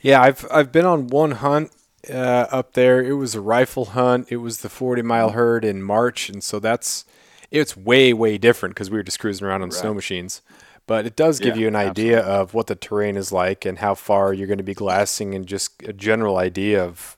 yeah. 0.00 0.22
I've 0.22 0.46
I've 0.50 0.72
been 0.72 0.86
on 0.86 1.08
one 1.08 1.32
hunt 1.32 1.70
uh, 2.10 2.46
up 2.50 2.72
there. 2.72 3.02
It 3.02 3.14
was 3.14 3.34
a 3.34 3.40
rifle 3.40 3.86
hunt. 3.86 4.30
It 4.30 4.38
was 4.38 4.58
the 4.58 4.68
40 4.68 5.02
mile 5.02 5.30
herd 5.30 5.64
in 5.64 5.82
March, 5.82 6.28
and 6.28 6.42
so 6.42 6.58
that's 6.58 7.04
it's 7.50 7.76
way 7.76 8.12
way 8.12 8.38
different 8.38 8.74
because 8.74 8.90
we 8.90 8.96
were 8.96 9.02
just 9.02 9.20
cruising 9.20 9.46
around 9.46 9.62
on 9.62 9.70
snow 9.70 9.94
machines. 9.94 10.42
But 10.86 11.06
it 11.06 11.16
does 11.16 11.38
give 11.40 11.56
Yeah, 11.56 11.62
you 11.62 11.68
an 11.68 11.76
idea 11.76 12.20
of 12.20 12.52
what 12.52 12.66
the 12.66 12.74
terrain 12.74 13.16
is 13.16 13.32
like 13.32 13.64
and 13.64 13.78
how 13.78 13.94
far 13.94 14.34
you're 14.34 14.46
going 14.46 14.58
to 14.58 14.64
be 14.64 14.74
glassing, 14.74 15.34
and 15.34 15.46
just 15.46 15.82
a 15.82 15.92
general 15.94 16.36
idea 16.36 16.84
of 16.84 17.16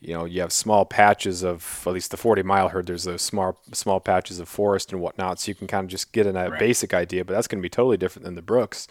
you 0.00 0.12
know 0.12 0.26
you 0.26 0.42
have 0.42 0.52
small 0.52 0.84
patches 0.84 1.42
of 1.42 1.82
at 1.86 1.92
least 1.94 2.10
the 2.10 2.18
40 2.18 2.42
mile 2.42 2.68
herd. 2.68 2.86
There's 2.86 3.04
those 3.04 3.22
small 3.22 3.58
small 3.72 4.00
patches 4.00 4.38
of 4.38 4.48
forest 4.48 4.92
and 4.92 5.00
whatnot, 5.00 5.40
so 5.40 5.48
you 5.50 5.54
can 5.54 5.66
kind 5.66 5.84
of 5.84 5.90
just 5.90 6.12
get 6.12 6.26
a 6.26 6.32
Right. 6.32 6.58
basic 6.58 6.92
idea. 6.92 7.24
But 7.24 7.32
that's 7.34 7.48
going 7.48 7.58
to 7.60 7.62
be 7.62 7.70
totally 7.70 7.96
different 7.96 8.24
than 8.26 8.34
the 8.34 8.42
Brooks. 8.42 8.86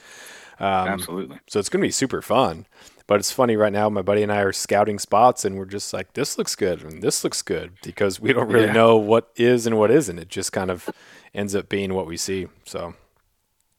Um, 0.59 0.87
absolutely. 0.87 1.37
so 1.47 1.59
it's 1.59 1.69
going 1.69 1.81
to 1.81 1.87
be 1.87 1.91
super 1.91 2.21
fun. 2.21 2.65
But 3.07 3.19
it's 3.19 3.31
funny 3.31 3.55
right 3.55 3.73
now, 3.73 3.87
my 3.89 4.01
buddy 4.01 4.23
and 4.23 4.31
I 4.31 4.39
are 4.41 4.53
scouting 4.53 4.97
spots 4.97 5.45
and 5.45 5.57
we're 5.59 5.65
just 5.65 5.93
like, 5.93 6.13
this 6.13 6.39
looks 6.39 6.55
good 6.55 6.81
and 6.81 7.03
this 7.03 7.23
looks 7.23 7.43
good 7.43 7.73
because 7.83 8.19
we 8.19 8.33
don't 8.33 8.47
really 8.47 8.65
Yeah. 8.65 8.73
know 8.73 8.95
what 8.97 9.29
is 9.35 9.67
and 9.67 9.77
what 9.77 9.91
isn't. 9.91 10.17
It 10.17 10.29
just 10.29 10.51
kind 10.51 10.71
of 10.71 10.89
ends 11.35 11.53
up 11.53 11.69
being 11.69 11.93
what 11.93 12.07
we 12.07 12.17
see. 12.17 12.47
So, 12.65 12.95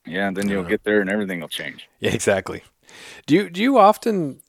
Yeah. 0.07 0.29
And 0.29 0.37
then 0.37 0.49
you'll 0.49 0.65
Uh, 0.65 0.69
get 0.69 0.85
there 0.85 1.01
and 1.01 1.11
everything 1.11 1.41
will 1.41 1.49
change. 1.49 1.89
yeah, 2.01 2.13
exactly. 2.13 2.63
Do 3.27 3.35
you, 3.35 3.51
do 3.51 3.63
you 3.63 3.79
often, 3.79 4.41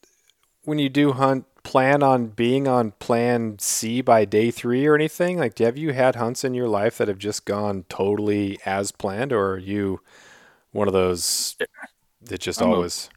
when 0.64 0.80
you 0.80 0.90
do 0.90 1.14
hunt, 1.14 1.46
plan 1.64 2.04
on 2.04 2.28
being 2.28 2.68
on 2.68 2.92
plan 2.94 3.60
C 3.60 4.02
by 4.02 4.26
day 4.26 4.52
three 4.52 4.86
or 4.88 4.96
anything? 4.96 5.38
Like, 5.40 5.58
have 5.60 5.78
you 5.78 5.94
had 5.94 6.16
hunts 6.16 6.44
in 6.44 6.54
your 6.54 6.68
life 6.70 6.98
that 6.98 7.08
have 7.10 7.20
just 7.20 7.46
gone 7.46 7.86
totally 7.90 8.60
as 8.66 8.92
planned 8.92 9.34
or 9.34 9.54
are 9.54 9.58
you 9.58 10.02
one 10.72 10.88
of 10.88 10.94
those 10.94 11.58
that 12.22 12.42
just 12.42 12.62
I'm 12.62 12.74
a- 12.74 12.76
always 12.76 13.10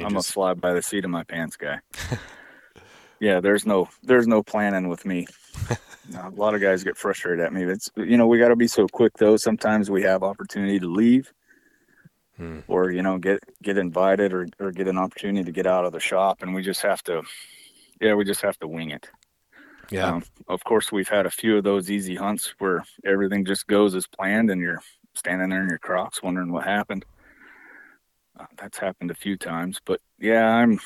I'm 0.00 0.16
a 0.16 0.22
changes? 0.22 0.24
fly 0.24 0.54
by 0.54 0.72
the 0.74 0.82
seat 0.82 1.04
of 1.04 1.10
my 1.10 1.24
pants 1.24 1.56
guy. 1.56 1.80
yeah, 3.20 3.40
there's 3.40 3.66
no 3.66 3.88
there's 4.02 4.26
no 4.26 4.42
planning 4.42 4.88
with 4.88 5.04
me. 5.04 5.26
A 6.18 6.28
lot 6.30 6.54
of 6.54 6.60
guys 6.60 6.84
get 6.84 6.98
frustrated 6.98 7.44
at 7.44 7.52
me. 7.52 7.62
It's 7.64 7.90
you 7.96 8.16
know 8.18 8.26
we 8.26 8.38
got 8.38 8.48
to 8.48 8.56
be 8.56 8.66
so 8.68 8.86
quick 8.88 9.14
though. 9.18 9.36
Sometimes 9.36 9.90
we 9.90 10.02
have 10.02 10.22
opportunity 10.22 10.78
to 10.78 10.86
leave, 10.86 11.32
Hmm. 12.36 12.60
or 12.66 12.90
you 12.90 13.02
know 13.02 13.18
get 13.18 13.40
get 13.62 13.78
invited 13.78 14.32
or 14.32 14.48
or 14.58 14.72
get 14.72 14.88
an 14.88 14.98
opportunity 14.98 15.44
to 15.44 15.52
get 15.52 15.66
out 15.66 15.84
of 15.84 15.92
the 15.92 16.00
shop, 16.00 16.42
and 16.42 16.52
we 16.54 16.62
just 16.62 16.82
have 16.82 17.02
to. 17.04 17.22
Yeah, 18.00 18.14
we 18.14 18.24
just 18.24 18.42
have 18.42 18.58
to 18.58 18.66
wing 18.68 18.90
it. 18.90 19.08
yeah. 19.90 20.08
Um, 20.14 20.24
of 20.48 20.64
course, 20.64 20.90
we've 20.90 21.08
had 21.08 21.26
a 21.26 21.30
few 21.30 21.56
of 21.58 21.64
those 21.64 21.90
easy 21.90 22.16
hunts 22.16 22.54
where 22.58 22.82
everything 23.04 23.44
just 23.44 23.66
goes 23.68 23.94
as 23.94 24.06
planned, 24.08 24.50
and 24.50 24.60
you're 24.60 24.80
standing 25.14 25.50
there 25.50 25.62
in 25.62 25.68
your 25.68 25.78
Crocs 25.78 26.22
wondering 26.22 26.50
what 26.52 26.64
happened. 26.64 27.04
Uh, 28.38 28.46
that's 28.56 28.78
happened 28.78 29.12
a 29.12 29.14
few 29.14 29.36
times, 29.36 29.80
but 29.84 30.00
yeah, 30.18 30.44
I'm 30.44 30.80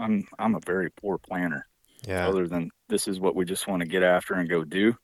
I'm 0.00 0.26
I'm 0.38 0.54
a 0.54 0.60
very 0.64 0.90
poor 0.90 1.18
planner. 1.18 1.66
yeah. 2.08 2.26
Other 2.26 2.48
than 2.48 2.70
this 2.88 3.06
is 3.08 3.20
what 3.20 3.36
we 3.36 3.44
just 3.44 3.68
want 3.68 3.80
to 3.82 3.88
get 3.88 4.02
after 4.02 4.34
and 4.34 4.48
go 4.48 4.64
do. 4.64 4.96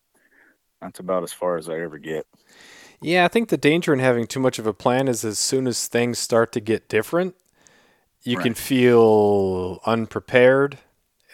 That's 0.80 1.00
about 1.00 1.24
as 1.24 1.32
far 1.34 1.58
as 1.58 1.68
I 1.68 1.78
ever 1.80 1.98
get. 1.98 2.26
Yeah, 3.02 3.24
I 3.24 3.28
think 3.28 3.48
the 3.48 3.56
danger 3.56 3.92
in 3.92 3.98
having 3.98 4.26
too 4.26 4.40
much 4.40 4.58
of 4.58 4.66
a 4.66 4.74
plan 4.74 5.08
is 5.08 5.24
as 5.24 5.38
soon 5.38 5.66
as 5.66 5.86
things 5.86 6.18
start 6.18 6.52
to 6.52 6.60
get 6.60 6.88
different, 6.88 7.34
you 8.22 8.36
can 8.36 8.52
feel 8.54 9.80
unprepared. 9.86 10.78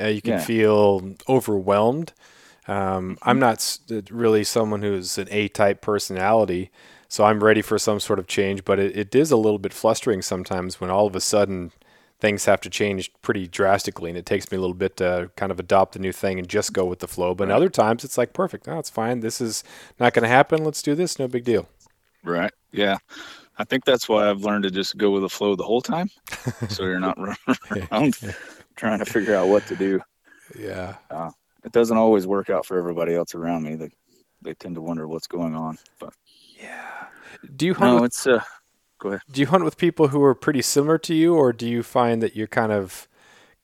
Uh, 0.01 0.07
you 0.07 0.23
can 0.23 0.35
Yeah. 0.35 0.45
feel 0.45 1.15
overwhelmed. 1.29 2.13
Um, 2.69 3.19
I'm 3.23 3.39
not 3.39 3.79
really 4.11 4.45
someone 4.45 4.83
who's 4.83 5.19
an 5.19 5.29
A 5.31 5.49
type 5.49 5.81
personality, 5.81 6.71
so 7.09 7.25
I'm 7.25 7.43
ready 7.43 7.63
for 7.63 7.79
some 7.79 8.01
sort 8.01 8.19
of 8.19 8.27
change, 8.27 8.65
but 8.65 8.79
it, 8.79 8.97
it 8.97 9.15
is 9.15 9.31
a 9.31 9.37
little 9.37 9.59
bit 9.59 9.73
frustrating 9.73 10.23
sometimes 10.23 10.81
when 10.81 10.91
all 10.91 11.07
of 11.07 11.17
a 11.17 11.21
sudden 11.21 11.73
things 12.21 12.45
have 12.47 12.61
to 12.63 12.71
change 12.71 13.13
pretty 13.23 13.47
drastically, 13.47 14.09
and 14.11 14.19
it 14.19 14.25
takes 14.27 14.51
me 14.51 14.57
a 14.57 14.61
little 14.61 14.75
bit 14.75 14.97
to 14.99 15.31
kind 15.37 15.53
of 15.53 15.61
adopt 15.61 15.93
the 15.93 15.99
new 15.99 16.13
thing 16.13 16.39
and 16.39 16.49
just 16.49 16.73
go 16.73 16.85
with 16.85 17.01
the 17.01 17.09
flow. 17.09 17.35
But 17.35 17.49
Right. 17.49 17.55
other 17.55 17.69
times 17.69 18.05
it's 18.05 18.17
like, 18.17 18.33
perfect, 18.33 18.67
no, 18.67 18.79
it's 18.79 18.89
fine. 18.91 19.21
This 19.21 19.41
is 19.41 19.63
not 20.01 20.15
going 20.15 20.23
to 20.23 20.29
happen. 20.29 20.65
Let's 20.65 20.81
do 20.83 20.95
this. 20.95 21.19
No 21.19 21.29
big 21.29 21.45
deal. 21.45 21.69
Right. 22.25 22.51
Yeah. 22.73 22.99
I 23.59 23.65
think 23.65 23.85
that's 23.85 24.09
why 24.09 24.29
I've 24.29 24.43
learned 24.43 24.65
to 24.65 24.71
just 24.71 24.97
go 24.97 25.11
with 25.11 25.23
the 25.23 25.29
flow 25.29 25.57
the 25.57 25.65
whole 25.65 25.81
time. 25.81 26.11
so 26.69 26.85
you're 26.85 27.01
not 27.01 27.19
running 27.19 27.89
around 27.91 28.19
trying 28.77 28.99
to 28.99 29.05
figure 29.07 29.35
out 29.35 29.49
what 29.49 29.67
to 29.67 29.77
do. 29.77 30.01
Yeah. 30.59 30.97
It 31.65 31.73
doesn't 31.73 31.97
always 31.97 32.27
work 32.27 32.49
out 32.51 32.65
for 32.67 32.79
everybody 32.79 33.15
else 33.15 33.35
around 33.35 33.63
me. 33.65 33.75
They 33.75 33.91
they 34.43 34.55
tend 34.55 34.75
to 34.77 34.81
wonder 34.83 35.09
what's 35.09 35.27
going 35.27 35.55
on. 35.55 35.79
But 35.99 36.13
Yeah. 36.61 37.07
Do 37.57 37.67
you 37.67 37.75
hunt? 37.75 37.97
no, 37.97 38.03
with, 38.03 38.11
it's 38.13 38.27
uh 38.27 38.41
do 39.31 39.41
you 39.41 39.47
hunt 39.47 39.65
with 39.65 39.77
people 39.77 40.09
who 40.09 40.23
are 40.23 40.35
pretty 40.35 40.63
similar 40.63 40.99
to 40.99 41.15
you, 41.15 41.35
or 41.35 41.53
do 41.53 41.69
you 41.69 41.83
find 41.83 42.23
that 42.23 42.37
you 42.37 42.47
kind 42.47 42.73
of 42.73 43.09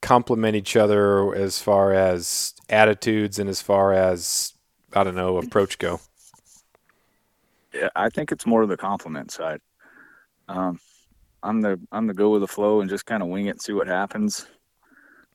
complement 0.01 0.55
each 0.55 0.75
other 0.75 1.33
as 1.35 1.59
far 1.59 1.93
as 1.93 2.53
attitudes 2.69 3.39
and 3.39 3.49
as 3.49 3.61
far 3.61 3.93
as 3.93 4.53
I 4.93 5.03
don't 5.03 5.15
know 5.15 5.37
approach 5.37 5.77
go? 5.79 6.01
yeah, 7.73 7.89
I 7.95 8.09
think 8.09 8.31
it's 8.31 8.45
more 8.45 8.61
of 8.61 8.69
the 8.69 8.77
compliment 8.77 9.31
side. 9.31 9.59
Um, 10.47 10.79
I'm 11.41 11.61
the 11.61 11.79
I'm 11.91 12.07
the 12.07 12.13
go 12.13 12.29
with 12.31 12.41
the 12.41 12.47
flow 12.47 12.81
and 12.81 12.89
just 12.89 13.05
kind 13.05 13.23
of 13.23 13.29
wing 13.29 13.47
it, 13.47 13.51
and 13.51 13.61
see 13.61 13.73
what 13.73 13.87
happens. 13.87 14.47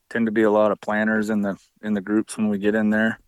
Tend 0.09 0.25
to 0.25 0.31
be 0.31 0.43
a 0.43 0.51
lot 0.51 0.71
of 0.71 0.81
planners 0.81 1.29
in 1.29 1.41
the 1.41 1.57
in 1.83 1.93
the 1.93 2.01
groups 2.01 2.37
when 2.37 2.49
we 2.49 2.57
get 2.57 2.75
in 2.75 2.89
there. 2.89 3.19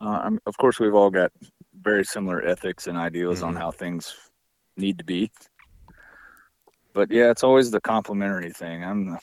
Uh, 0.00 0.20
I'm, 0.24 0.38
of 0.46 0.56
course, 0.56 0.78
we've 0.80 0.94
all 0.94 1.10
got 1.10 1.32
very 1.80 2.04
similar 2.04 2.44
ethics 2.44 2.86
and 2.86 2.98
ideals 2.98 3.42
on 3.42 3.54
Mhm. 3.54 3.58
how 3.58 3.70
things 3.70 4.14
need 4.76 4.98
to 4.98 5.04
be. 5.04 5.30
But 6.92 7.10
yeah, 7.10 7.30
it's 7.30 7.42
always 7.44 7.70
the 7.70 7.80
complimentary 7.80 8.50
thing. 8.50 8.84
I'm 8.84 9.10
the 9.10 9.18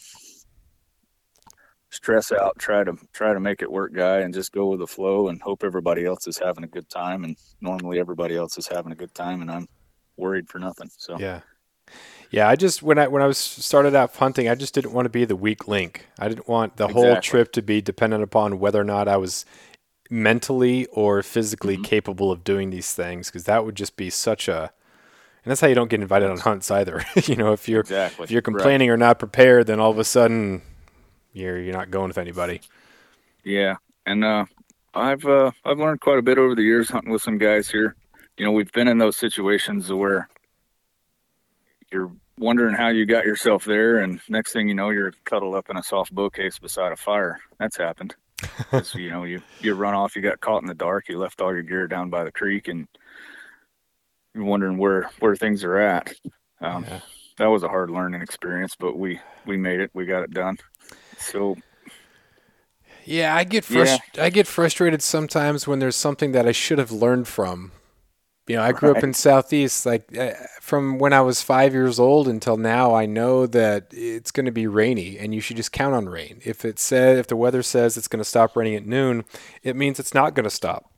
stress 1.91 2.32
out, 2.32 2.58
try 2.60 2.84
to 2.84 2.93
try 3.13 3.34
to 3.34 3.39
make 3.39 3.62
it 3.62 3.71
work 3.71 3.93
guy 3.93 4.19
and 4.19 4.34
just 4.34 4.51
go 4.51 4.67
with 4.67 4.79
the 4.79 4.88
flow 4.88 5.29
and 5.29 5.41
hope 5.41 5.63
everybody 5.63 6.05
else 6.05 6.27
is 6.27 6.38
having 6.38 6.63
a 6.63 6.67
good 6.67 6.88
time 6.89 7.23
and 7.23 7.36
normally 7.62 7.99
everybody 7.99 8.36
else 8.36 8.58
is 8.58 8.67
having 8.67 8.91
a 8.91 8.95
good 8.95 9.13
time 9.15 9.41
and 9.41 9.49
I'm 9.49 9.67
worried 10.17 10.47
for 10.49 10.60
nothing. 10.60 10.89
So 10.97 11.17
Yeah. 11.19 11.41
Yeah, 12.29 12.47
I 12.47 12.55
just 12.55 12.84
when 12.84 12.99
I 12.99 13.08
when 13.08 13.23
I 13.23 13.25
was 13.25 13.39
started 13.39 13.95
out 13.95 14.15
hunting, 14.15 14.47
I 14.47 14.53
just 14.53 14.75
didn't 14.75 14.93
want 14.93 15.08
to 15.08 15.10
be 15.10 15.25
the 15.25 15.36
weak 15.36 15.67
link. 15.67 16.05
I 16.19 16.27
didn't 16.27 16.47
want 16.47 16.77
the 16.77 16.89
whole 16.89 17.19
trip 17.21 17.51
to 17.53 17.63
be 17.63 17.82
dependent 17.82 18.21
upon 18.21 18.60
whether 18.60 18.79
or 18.79 18.84
not 18.84 19.08
I 19.08 19.17
was 19.17 19.45
mentally 20.12 20.86
or 20.88 21.23
physically 21.23 21.77
Mhm. 21.77 21.84
capable 21.86 22.32
of 22.32 22.43
doing 22.43 22.69
these 22.69 22.93
things 22.93 23.29
because 23.29 23.45
that 23.45 23.65
would 23.65 23.73
just 23.73 23.95
be 23.95 24.12
such 24.12 24.47
a 24.47 24.71
and 25.43 25.52
that's 25.52 25.62
how 25.62 25.67
you 25.67 25.75
don't 25.75 25.89
get 25.89 26.02
invited 26.02 26.30
on 26.30 26.38
hunts 26.38 26.69
either. 26.71 27.04
you 27.25 27.36
know, 27.36 27.54
if 27.54 27.67
you're 27.69 27.82
exactly. 27.82 28.23
if 28.25 28.32
you're 28.32 28.39
Right. 28.39 28.45
complaining 28.45 28.89
or 28.89 28.97
not 28.97 29.19
prepared, 29.19 29.67
then 29.67 29.80
all 29.80 29.91
of 29.91 29.99
a 29.99 30.04
sudden 30.04 30.62
you're 31.34 31.60
you're 31.60 31.73
not 31.73 31.91
going 31.91 32.08
with 32.10 32.17
anybody. 32.17 32.62
Yeah, 33.43 33.75
and 34.06 34.23
uh, 34.23 34.45
I've 34.93 35.25
uh, 35.25 35.52
I've 35.65 35.80
learned 35.80 36.02
quite 36.02 36.19
a 36.19 36.23
bit 36.23 36.38
over 36.38 36.56
the 36.56 36.63
years 36.63 36.89
hunting 36.89 37.12
with 37.12 37.21
some 37.21 37.38
guys 37.38 37.69
here. 37.69 37.95
You 38.38 38.45
know, 38.45 38.52
we've 38.52 38.71
been 38.71 38.88
in 38.88 38.97
those 38.97 39.17
situations 39.17 39.91
where 39.91 40.30
you're 41.91 42.12
wondering 42.38 42.75
how 42.75 42.88
you 42.89 43.06
got 43.06 43.25
yourself 43.25 43.65
there, 43.65 43.99
and 43.99 44.19
next 44.30 44.54
thing 44.54 44.67
you 44.69 44.75
know, 44.75 44.89
you're 44.89 45.13
cuddled 45.25 45.56
up 45.56 45.69
in 45.69 45.78
a 45.78 45.84
soft 45.84 46.13
bow 46.13 46.30
case 46.30 46.58
beside 46.60 46.91
a 46.91 46.95
fire. 46.95 47.39
That's 47.60 47.78
happened. 47.78 48.15
you 48.95 49.10
know, 49.10 49.23
you 49.25 49.41
you 49.62 49.73
run 49.73 49.93
off, 49.93 50.15
you 50.15 50.21
got 50.21 50.39
caught 50.39 50.62
in 50.62 50.67
the 50.67 50.73
dark, 50.73 51.10
you 51.10 51.17
left 51.17 51.41
all 51.41 51.54
your 51.54 51.63
gear 51.63 51.88
down 51.88 52.10
by 52.10 52.23
the 52.23 52.32
creek, 52.32 52.67
and 52.67 52.88
wondering 54.35 54.77
where 54.77 55.09
where 55.19 55.35
things 55.35 55.63
are 55.63 55.77
at. 55.77 56.13
Um, 56.61 56.83
Yeah. 56.83 56.99
That 57.37 57.47
was 57.47 57.63
a 57.63 57.69
hard 57.69 57.89
learning 57.89 58.21
experience, 58.21 58.75
but 58.77 58.97
we 58.97 59.19
we 59.45 59.57
made 59.57 59.79
it. 59.79 59.91
We 59.93 60.05
got 60.05 60.23
it 60.23 60.31
done. 60.31 60.57
So 61.17 61.55
Yeah, 63.05 63.35
I 63.35 63.43
get 63.43 63.69
Yeah. 63.69 63.97
I 64.17 64.29
get 64.29 64.47
frustrated 64.47 65.01
sometimes 65.01 65.67
when 65.67 65.79
there's 65.79 65.95
something 65.95 66.31
that 66.33 66.47
I 66.47 66.51
should 66.51 66.79
have 66.79 66.91
learned 66.91 67.27
from. 67.27 67.71
You 68.47 68.55
know, 68.55 68.63
I 68.63 68.71
grew 68.71 68.91
up 68.91 69.03
in 69.03 69.13
Southeast. 69.13 69.85
Like 69.85 70.17
uh, 70.17 70.33
from 70.59 70.97
when 70.97 71.13
I 71.13 71.21
was 71.21 71.41
five 71.41 71.71
years 71.73 71.99
old 71.99 72.27
until 72.27 72.57
now, 72.57 72.95
I 72.95 73.05
know 73.05 73.45
that 73.45 73.87
it's 73.91 74.31
going 74.31 74.47
to 74.47 74.51
be 74.51 74.65
rainy, 74.65 75.19
and 75.19 75.35
you 75.35 75.39
should 75.39 75.57
just 75.57 75.71
count 75.71 75.93
on 75.93 76.09
rain. 76.09 76.41
If 76.43 76.65
it 76.65 76.79
said, 76.79 77.19
if 77.19 77.27
the 77.27 77.35
weather 77.35 77.61
says 77.61 77.95
it's 77.95 78.07
going 78.07 78.21
to 78.21 78.25
stop 78.25 78.55
raining 78.55 78.75
at 78.75 78.87
noon, 78.87 79.23
it 79.61 79.75
means 79.75 79.99
it's 79.99 80.15
not 80.15 80.33
going 80.33 80.45
to 80.45 80.49
stop. 80.49 80.88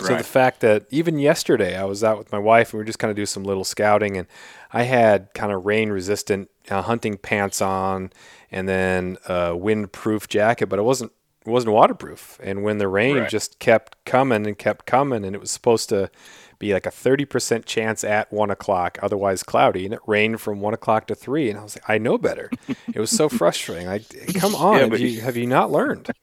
So 0.00 0.14
the 0.16 0.24
fact 0.24 0.60
that 0.60 0.86
even 0.90 1.18
yesterday 1.18 1.76
I 1.76 1.84
was 1.84 2.02
out 2.02 2.18
with 2.18 2.32
my 2.32 2.38
wife 2.38 2.68
and 2.68 2.74
we 2.74 2.78
were 2.82 2.84
just 2.86 2.98
kind 2.98 3.10
of 3.10 3.16
do 3.16 3.26
some 3.26 3.44
little 3.44 3.64
scouting, 3.64 4.16
and 4.16 4.26
I 4.72 4.84
had 4.84 5.32
kind 5.34 5.52
of 5.52 5.66
rain 5.66 5.90
resistant 5.90 6.50
uh, 6.70 6.82
hunting 6.82 7.16
pants 7.18 7.60
on, 7.60 8.10
and 8.50 8.68
then 8.68 9.18
a 9.26 9.50
windproof 9.52 10.28
jacket, 10.28 10.66
but 10.68 10.78
it 10.78 10.82
wasn't 10.82 11.12
it 11.46 11.50
wasn't 11.50 11.72
waterproof. 11.74 12.38
And 12.42 12.62
when 12.62 12.78
the 12.78 12.88
rain 12.88 13.16
Right. 13.16 13.26
just 13.26 13.58
kept 13.58 14.02
coming 14.04 14.46
and 14.46 14.58
kept 14.58 14.86
coming, 14.86 15.24
and 15.24 15.34
it 15.34 15.40
was 15.40 15.50
supposed 15.50 15.88
to 15.90 16.10
be 16.58 16.72
like 16.72 16.86
a 16.86 16.90
thirty 16.90 17.24
percent 17.24 17.66
chance 17.66 18.04
at 18.04 18.32
one 18.32 18.50
o'clock, 18.50 18.98
otherwise 19.02 19.42
cloudy, 19.42 19.84
and 19.84 19.94
it 19.94 20.00
rained 20.06 20.40
from 20.40 20.60
one 20.60 20.74
o'clock 20.74 21.06
to 21.08 21.14
three, 21.14 21.50
and 21.50 21.58
I 21.58 21.62
was 21.62 21.76
like, 21.76 21.88
I 21.88 21.98
know 21.98 22.18
better. 22.18 22.52
it 22.92 23.00
was 23.00 23.10
so 23.10 23.28
frustrating. 23.30 23.86
Like, 23.86 24.32
come 24.34 24.54
on, 24.54 24.76
Yeah, 24.76 24.84
have, 24.84 24.98
you, 24.98 25.20
have 25.20 25.36
you 25.36 25.46
not 25.46 25.70
learned? 25.70 26.10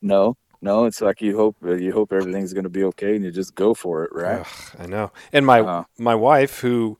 No, 0.00 0.36
no, 0.64 0.86
it's 0.86 1.00
like 1.00 1.20
you 1.20 1.36
hope 1.36 1.56
you 1.62 1.92
hope 1.92 2.12
everything's 2.12 2.52
going 2.52 2.64
to 2.64 2.70
be 2.70 2.84
okay, 2.84 3.14
and 3.14 3.24
you 3.24 3.30
just 3.30 3.54
go 3.54 3.74
for 3.74 4.04
it, 4.04 4.10
right? 4.12 4.40
Ugh, 4.40 4.46
I 4.78 4.86
know. 4.86 5.12
And 5.32 5.44
my 5.46 5.60
Uh. 5.60 5.84
my 5.98 6.14
wife, 6.14 6.60
who 6.60 6.98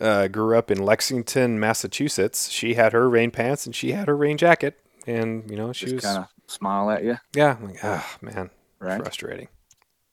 uh, 0.00 0.28
grew 0.28 0.56
up 0.56 0.70
in 0.70 0.78
Lexington, 0.84 1.60
Massachusetts, 1.60 2.48
she 2.50 2.74
had 2.74 2.92
her 2.92 3.08
rain 3.08 3.30
pants 3.30 3.66
and 3.66 3.74
she 3.76 3.92
had 3.92 4.08
her 4.08 4.16
rain 4.16 4.36
jacket, 4.38 4.78
and 5.06 5.48
you 5.50 5.56
know 5.56 5.72
she 5.72 5.92
was 5.92 6.02
kind 6.02 6.18
of 6.18 6.26
smile 6.48 6.90
at 6.90 7.04
you, 7.04 7.16
yeah, 7.34 7.56
I'm 7.60 7.66
like 7.68 7.84
ah 7.84 8.16
man, 8.20 8.50
right? 8.80 9.00
frustrating. 9.02 9.48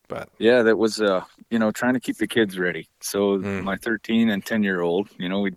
But 0.08 0.28
Yeah, 0.38 0.62
that 0.62 0.76
was 0.76 1.00
uh, 1.00 1.24
you 1.50 1.58
know, 1.58 1.70
trying 1.70 1.94
to 1.94 2.00
keep 2.00 2.16
the 2.18 2.26
kids 2.26 2.58
ready. 2.58 2.88
So 3.00 3.38
Mm. 3.38 3.64
my 3.64 3.76
13 3.76 4.30
and 4.30 4.44
10 4.44 4.62
year 4.62 4.80
old, 4.80 5.08
you 5.18 5.28
know, 5.28 5.40
we 5.40 5.52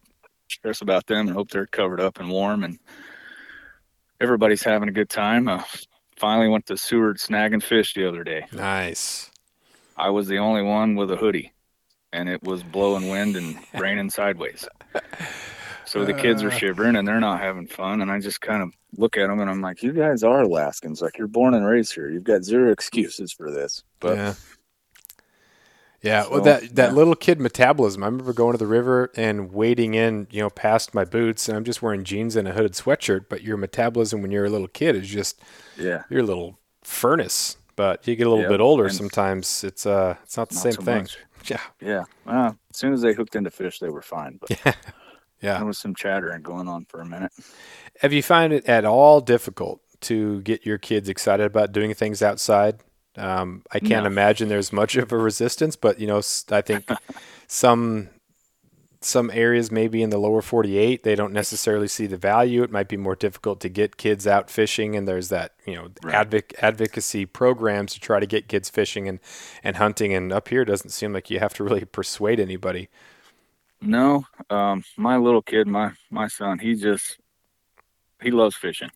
stress 0.50 0.82
about 0.82 1.08
them 1.08 1.28
and 1.28 1.36
hope 1.36 1.50
they're 1.50 1.66
covered 1.68 2.00
up 2.00 2.20
and 2.20 2.30
warm, 2.30 2.64
and 2.64 2.80
everybody's 4.22 4.64
having 4.64 4.90
a 4.90 4.94
good 4.94 5.10
time. 5.10 5.48
Uh, 5.48 5.64
finally 6.18 6.48
went 6.48 6.66
to 6.68 6.78
Seward 6.78 7.18
snagging 7.18 7.62
fish 7.64 7.94
the 7.94 8.08
other 8.08 8.24
day. 8.24 8.46
nice. 8.52 9.30
I 9.98 10.10
was 10.10 10.28
the 10.28 10.40
only 10.40 10.64
one 10.64 10.96
with 10.96 11.12
a 11.12 11.16
hoodie, 11.16 11.54
and 12.12 12.28
it 12.28 12.42
was 12.44 12.64
blowing 12.64 13.10
wind 13.10 13.36
and 13.36 13.58
raining 13.80 14.10
sideways. 14.10 14.68
So 15.86 16.06
the 16.06 16.14
kids 16.14 16.42
are 16.44 16.48
Uh. 16.48 16.52
shivering 16.58 16.96
and 16.96 17.08
they're 17.08 17.20
not 17.20 17.40
having 17.40 17.68
fun. 17.68 18.02
And 18.02 18.10
I 18.12 18.20
just 18.20 18.42
kind 18.42 18.64
of 18.64 18.72
look 18.98 19.18
at 19.18 19.28
them 19.28 19.40
and 19.40 19.50
I'm 19.50 19.62
like, 19.62 19.84
"You 19.84 19.92
guys 19.92 20.24
are 20.24 20.42
Alaskans. 20.42 21.02
Like 21.02 21.18
you're 21.18 21.28
born 21.28 21.54
and 21.54 21.66
raised 21.66 21.94
here. 21.94 22.10
You've 22.10 22.24
got 22.24 22.44
zero 22.44 22.72
excuses 22.72 23.32
for 23.32 23.52
this." 23.52 23.84
But 24.00 24.18
yeah. 24.18 24.34
Yeah, 26.04 26.28
well, 26.30 26.42
that 26.42 26.76
that 26.76 26.90
yeah. 26.90 26.96
little 26.96 27.16
kid 27.16 27.40
metabolism. 27.40 28.04
I 28.04 28.08
remember 28.08 28.34
going 28.34 28.52
to 28.52 28.58
the 28.58 28.68
river 28.68 29.10
and 29.16 29.54
wading 29.54 29.94
in, 29.94 30.28
you 30.32 30.42
know, 30.42 30.50
past 30.50 30.94
my 30.94 31.06
boots, 31.06 31.48
and 31.48 31.58
I'm 31.58 31.64
just 31.64 31.82
wearing 31.82 32.04
jeans 32.04 32.36
and 32.36 32.46
a 32.46 32.52
hooded 32.52 32.74
sweatshirt. 32.74 33.28
But 33.30 33.42
your 33.42 33.56
metabolism 33.56 34.22
when 34.22 34.30
you're 34.30 34.44
a 34.44 34.50
little 34.50 34.68
kid 34.68 34.98
is 34.98 35.08
just 35.08 35.42
yeah, 35.78 36.04
you're 36.10 36.22
little 36.22 36.60
furnace. 36.84 37.56
But 37.78 38.06
you 38.06 38.16
get 38.18 38.28
a 38.28 38.30
little 38.30 38.50
bit 38.50 38.60
older, 38.60 38.90
sometimes 38.90 39.64
it's 39.64 39.86
uh, 39.86 40.18
it's 40.24 40.36
not 40.36 40.50
the 40.50 40.56
not 40.56 40.62
same 40.62 40.74
so 40.74 40.82
thing. 40.82 41.02
much. 41.04 41.18
Yeah, 41.46 41.60
Yeah. 41.82 42.04
Well, 42.26 42.58
as 42.72 42.78
soon 42.78 42.94
as 42.94 43.02
they 43.02 43.12
hooked 43.12 43.36
into 43.36 43.52
fish, 43.52 43.80
they 43.80 43.90
were 43.90 44.02
fine. 44.02 44.40
But 44.40 44.62
yeah. 45.42 45.58
there 45.58 45.66
was 45.66 45.78
some 45.78 45.94
chattering 45.94 46.42
going 46.42 46.70
on 46.70 46.86
for 46.86 47.02
a 47.02 47.06
minute. 47.06 47.34
Have 48.00 48.14
you 48.14 48.24
found 48.24 48.54
it 48.54 48.66
at 48.66 48.86
all 48.86 49.20
difficult 49.20 49.82
to 50.02 50.40
get 50.44 50.66
your 50.66 50.78
kids 50.78 51.10
excited 51.10 51.46
about 51.46 51.74
doing 51.74 51.94
things 51.94 52.22
outside? 52.22 52.80
Um, 53.16 53.64
I 53.72 53.80
can't 53.80 54.06
No. 54.06 54.08
imagine 54.08 54.50
there's 54.50 54.74
much 54.74 54.96
of 54.96 55.12
a 55.12 55.18
resistance, 55.18 55.76
but 55.76 56.00
you 56.00 56.08
know, 56.08 56.22
I 56.52 56.62
think 56.62 56.86
some 57.48 58.10
some 59.02 59.30
areas, 59.34 59.70
maybe 59.72 60.02
in 60.02 60.12
the 60.12 60.18
lower 60.18 60.42
48, 60.42 61.04
they 61.04 61.16
don't 61.16 61.34
necessarily 61.34 61.88
see 61.90 62.08
the 62.08 62.18
value. 62.18 62.64
It 62.64 62.72
might 62.72 62.88
be 62.88 62.98
more 62.98 63.16
difficult 63.18 63.60
to 63.62 63.70
get 63.70 63.98
kids 63.98 64.26
out 64.26 64.50
fishing, 64.50 64.96
and 64.96 65.08
there's 65.08 65.30
that 65.30 65.54
you 65.68 65.76
know 65.76 65.90
Right. 66.02 66.28
advoc- 66.28 66.56
advocacy 66.62 67.26
programs 67.26 67.94
to 67.96 68.00
try 68.00 68.20
to 68.20 68.26
get 68.28 68.48
kids 68.48 68.70
fishing 68.70 69.08
and 69.10 69.20
and 69.64 69.78
hunting. 69.78 70.14
And 70.14 70.32
up 70.34 70.48
here, 70.50 70.62
it 70.64 70.66
doesn't 70.66 70.92
seem 70.92 71.14
like 71.14 71.30
you 71.30 71.40
have 71.40 71.54
to 71.56 71.64
really 71.64 71.86
persuade 71.86 72.40
anybody. 72.40 72.90
No, 73.82 74.24
um, 74.50 74.84
my 74.98 75.18
little 75.18 75.42
kid, 75.42 75.68
my 75.68 75.92
my 76.10 76.28
son, 76.28 76.58
he 76.60 76.76
just 76.76 77.20
he 78.22 78.32
loves 78.32 78.56
fishing. 78.56 78.90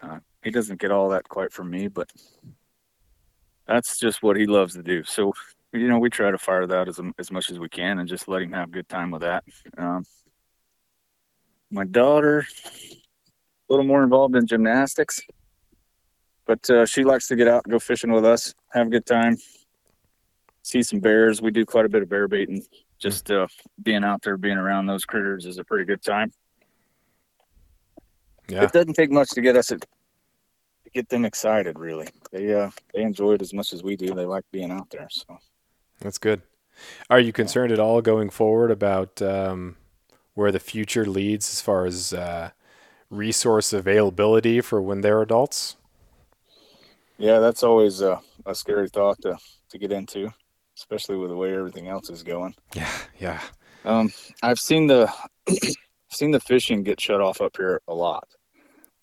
Uh, 0.00 0.18
he 0.42 0.50
doesn't 0.50 0.80
get 0.80 0.90
all 0.90 1.08
that 1.10 1.28
quite 1.28 1.52
from 1.52 1.70
me, 1.70 1.88
but 1.88 2.10
that's 3.66 3.98
just 3.98 4.22
what 4.22 4.36
he 4.36 4.46
loves 4.46 4.74
to 4.74 4.82
do. 4.82 5.04
So, 5.04 5.32
you 5.72 5.88
know, 5.88 5.98
we 5.98 6.10
try 6.10 6.30
to 6.30 6.38
fire 6.38 6.66
that 6.66 6.88
as 6.88 7.00
as 7.18 7.30
much 7.30 7.50
as 7.50 7.58
we 7.58 7.68
can 7.68 7.98
and 7.98 8.08
just 8.08 8.28
let 8.28 8.42
him 8.42 8.52
have 8.52 8.68
a 8.68 8.72
good 8.72 8.88
time 8.88 9.10
with 9.10 9.22
that. 9.22 9.44
Um, 9.76 10.04
my 11.70 11.84
daughter, 11.84 12.46
a 13.68 13.72
little 13.72 13.84
more 13.84 14.02
involved 14.02 14.36
in 14.36 14.46
gymnastics, 14.46 15.20
but 16.46 16.68
uh, 16.70 16.86
she 16.86 17.04
likes 17.04 17.26
to 17.28 17.36
get 17.36 17.48
out 17.48 17.62
and 17.64 17.72
go 17.72 17.78
fishing 17.78 18.12
with 18.12 18.24
us, 18.24 18.54
have 18.72 18.86
a 18.86 18.90
good 18.90 19.06
time, 19.06 19.36
see 20.62 20.82
some 20.82 21.00
bears. 21.00 21.42
We 21.42 21.50
do 21.50 21.64
quite 21.64 21.84
a 21.84 21.88
bit 21.88 22.02
of 22.02 22.08
bear 22.08 22.28
baiting. 22.28 22.62
Just 22.98 23.30
uh, 23.30 23.46
being 23.82 24.04
out 24.04 24.22
there, 24.22 24.36
being 24.36 24.56
around 24.56 24.86
those 24.86 25.04
critters 25.04 25.46
is 25.46 25.58
a 25.58 25.64
pretty 25.64 25.84
good 25.84 26.02
time. 26.02 26.32
Yeah, 28.48 28.64
It 28.64 28.72
doesn't 28.72 28.94
take 28.94 29.10
much 29.10 29.30
to 29.30 29.40
get 29.40 29.56
us 29.56 29.72
get 30.94 31.08
them 31.08 31.24
excited. 31.24 31.78
Really, 31.78 32.08
they 32.32 32.54
uh, 32.54 32.70
they 32.94 33.02
enjoy 33.02 33.34
it 33.34 33.42
as 33.42 33.52
much 33.54 33.72
as 33.72 33.82
we 33.82 33.96
do. 33.96 34.14
They 34.14 34.26
like 34.26 34.44
being 34.52 34.70
out 34.70 34.90
there. 34.90 35.08
So 35.10 35.38
That's 36.00 36.18
good. 36.18 36.42
Are 37.10 37.20
you 37.20 37.32
concerned 37.32 37.72
at 37.72 37.80
all 37.80 38.02
going 38.02 38.30
forward 38.30 38.70
about 38.70 39.22
um, 39.22 39.76
where 40.34 40.52
the 40.52 40.60
future 40.60 41.06
leads 41.06 41.50
as 41.52 41.60
far 41.60 41.86
as 41.86 42.12
uh, 42.14 42.50
resource 43.10 43.72
availability 43.72 44.60
for 44.60 44.82
when 44.82 45.02
they're 45.02 45.22
adults? 45.22 45.76
yeah, 47.18 47.38
that's 47.38 47.62
always 47.62 48.02
uh, 48.02 48.20
a 48.46 48.54
scary 48.54 48.88
thought 48.88 49.20
to 49.22 49.36
to 49.70 49.78
get 49.78 49.92
into, 49.92 50.30
especially 50.76 51.16
with 51.16 51.30
the 51.30 51.36
way 51.36 51.54
everything 51.54 51.88
else 51.88 52.10
is 52.10 52.22
going. 52.22 52.54
Yeah, 52.74 52.90
yeah, 53.18 53.40
Um, 53.84 54.10
I've 54.42 54.58
seen 54.58 54.86
the 54.86 55.12
seen 56.10 56.30
the 56.30 56.40
fishing 56.40 56.82
get 56.82 57.00
shut 57.00 57.20
off 57.20 57.40
up 57.40 57.56
here 57.56 57.80
a 57.88 57.94
lot. 57.94 58.28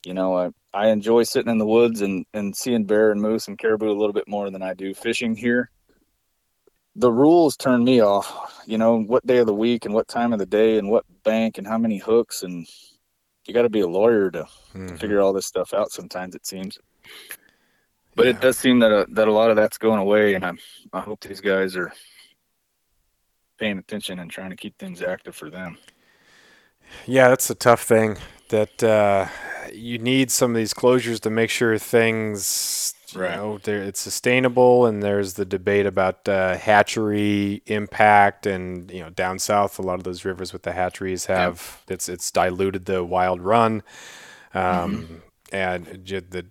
You 0.05 0.13
know, 0.15 0.37
I, 0.37 0.51
I 0.73 0.87
enjoy 0.87 1.23
sitting 1.23 1.51
in 1.51 1.57
the 1.57 1.65
woods 1.65 2.01
and, 2.01 2.25
and 2.33 2.55
seeing 2.55 2.85
bear 2.85 3.11
and 3.11 3.21
moose 3.21 3.47
and 3.47 3.57
caribou 3.57 3.89
a 3.89 3.93
little 3.97 4.13
bit 4.13 4.27
more 4.27 4.49
than 4.49 4.61
I 4.61 4.73
do 4.73 4.93
fishing 4.93 5.35
here. 5.35 5.69
The 6.95 7.11
rules 7.11 7.57
turn 7.57 7.83
me 7.83 8.01
off. 8.01 8.61
You 8.65 8.77
know, 8.77 9.01
what 9.01 9.25
day 9.25 9.37
of 9.39 9.47
the 9.47 9.53
week 9.53 9.85
and 9.85 9.93
what 9.93 10.07
time 10.07 10.33
of 10.33 10.39
the 10.39 10.45
day 10.45 10.77
and 10.77 10.89
what 10.89 11.05
bank 11.23 11.57
and 11.57 11.67
how 11.67 11.77
many 11.77 11.97
hooks 11.97 12.43
and 12.43 12.65
you 13.45 13.53
got 13.53 13.63
to 13.63 13.69
be 13.69 13.81
a 13.81 13.87
lawyer 13.87 14.29
to 14.31 14.45
Mhm. 14.73 14.99
figure 14.99 15.19
all 15.19 15.33
this 15.33 15.45
stuff 15.47 15.73
out. 15.73 15.91
Sometimes 15.91 16.35
it 16.35 16.45
seems, 16.45 16.77
but 18.15 18.25
Yeah. 18.25 18.31
it 18.31 18.41
does 18.41 18.57
seem 18.57 18.79
that 18.79 18.91
uh, 18.91 19.05
that 19.09 19.27
a 19.27 19.31
lot 19.31 19.49
of 19.49 19.55
that's 19.55 19.77
going 19.77 19.99
away, 19.99 20.35
and 20.35 20.45
I 20.45 20.51
I 20.93 21.01
hope 21.01 21.21
these 21.21 21.41
guys 21.41 21.75
are 21.75 21.91
paying 23.57 23.77
attention 23.77 24.19
and 24.19 24.29
trying 24.31 24.51
to 24.51 24.55
keep 24.55 24.77
things 24.77 25.01
active 25.01 25.35
for 25.35 25.49
them. 25.49 25.77
Yeah, 27.05 27.29
that's 27.29 27.49
a 27.49 27.55
tough 27.55 27.81
thing. 27.83 28.17
That 28.49 28.83
uh, 28.83 29.27
you 29.73 29.97
need 29.99 30.31
some 30.31 30.51
of 30.51 30.57
these 30.57 30.73
closures 30.73 31.19
to 31.21 31.29
make 31.29 31.49
sure 31.49 31.77
things, 31.77 32.93
you 33.13 33.19
Right. 33.19 33.29
know, 33.29 33.59
it's 33.65 33.99
sustainable. 34.01 34.85
And 34.85 35.03
there's 35.03 35.33
the 35.33 35.45
debate 35.45 35.85
about 35.85 36.27
uh, 36.29 36.57
hatchery 36.57 37.61
impact, 37.67 38.45
and 38.45 38.89
you 38.91 39.01
know, 39.01 39.09
down 39.09 39.39
south, 39.39 39.79
a 39.79 39.81
lot 39.81 39.95
of 39.95 40.03
those 40.03 40.25
rivers 40.25 40.53
with 40.53 40.63
the 40.63 40.71
hatcheries 40.73 41.25
have 41.25 41.81
it's 41.87 42.07
it's 42.09 42.31
diluted 42.31 42.85
the 42.85 43.03
wild 43.03 43.41
run, 43.41 43.83
um, 44.53 45.21
and 45.51 45.85
the 45.85 46.47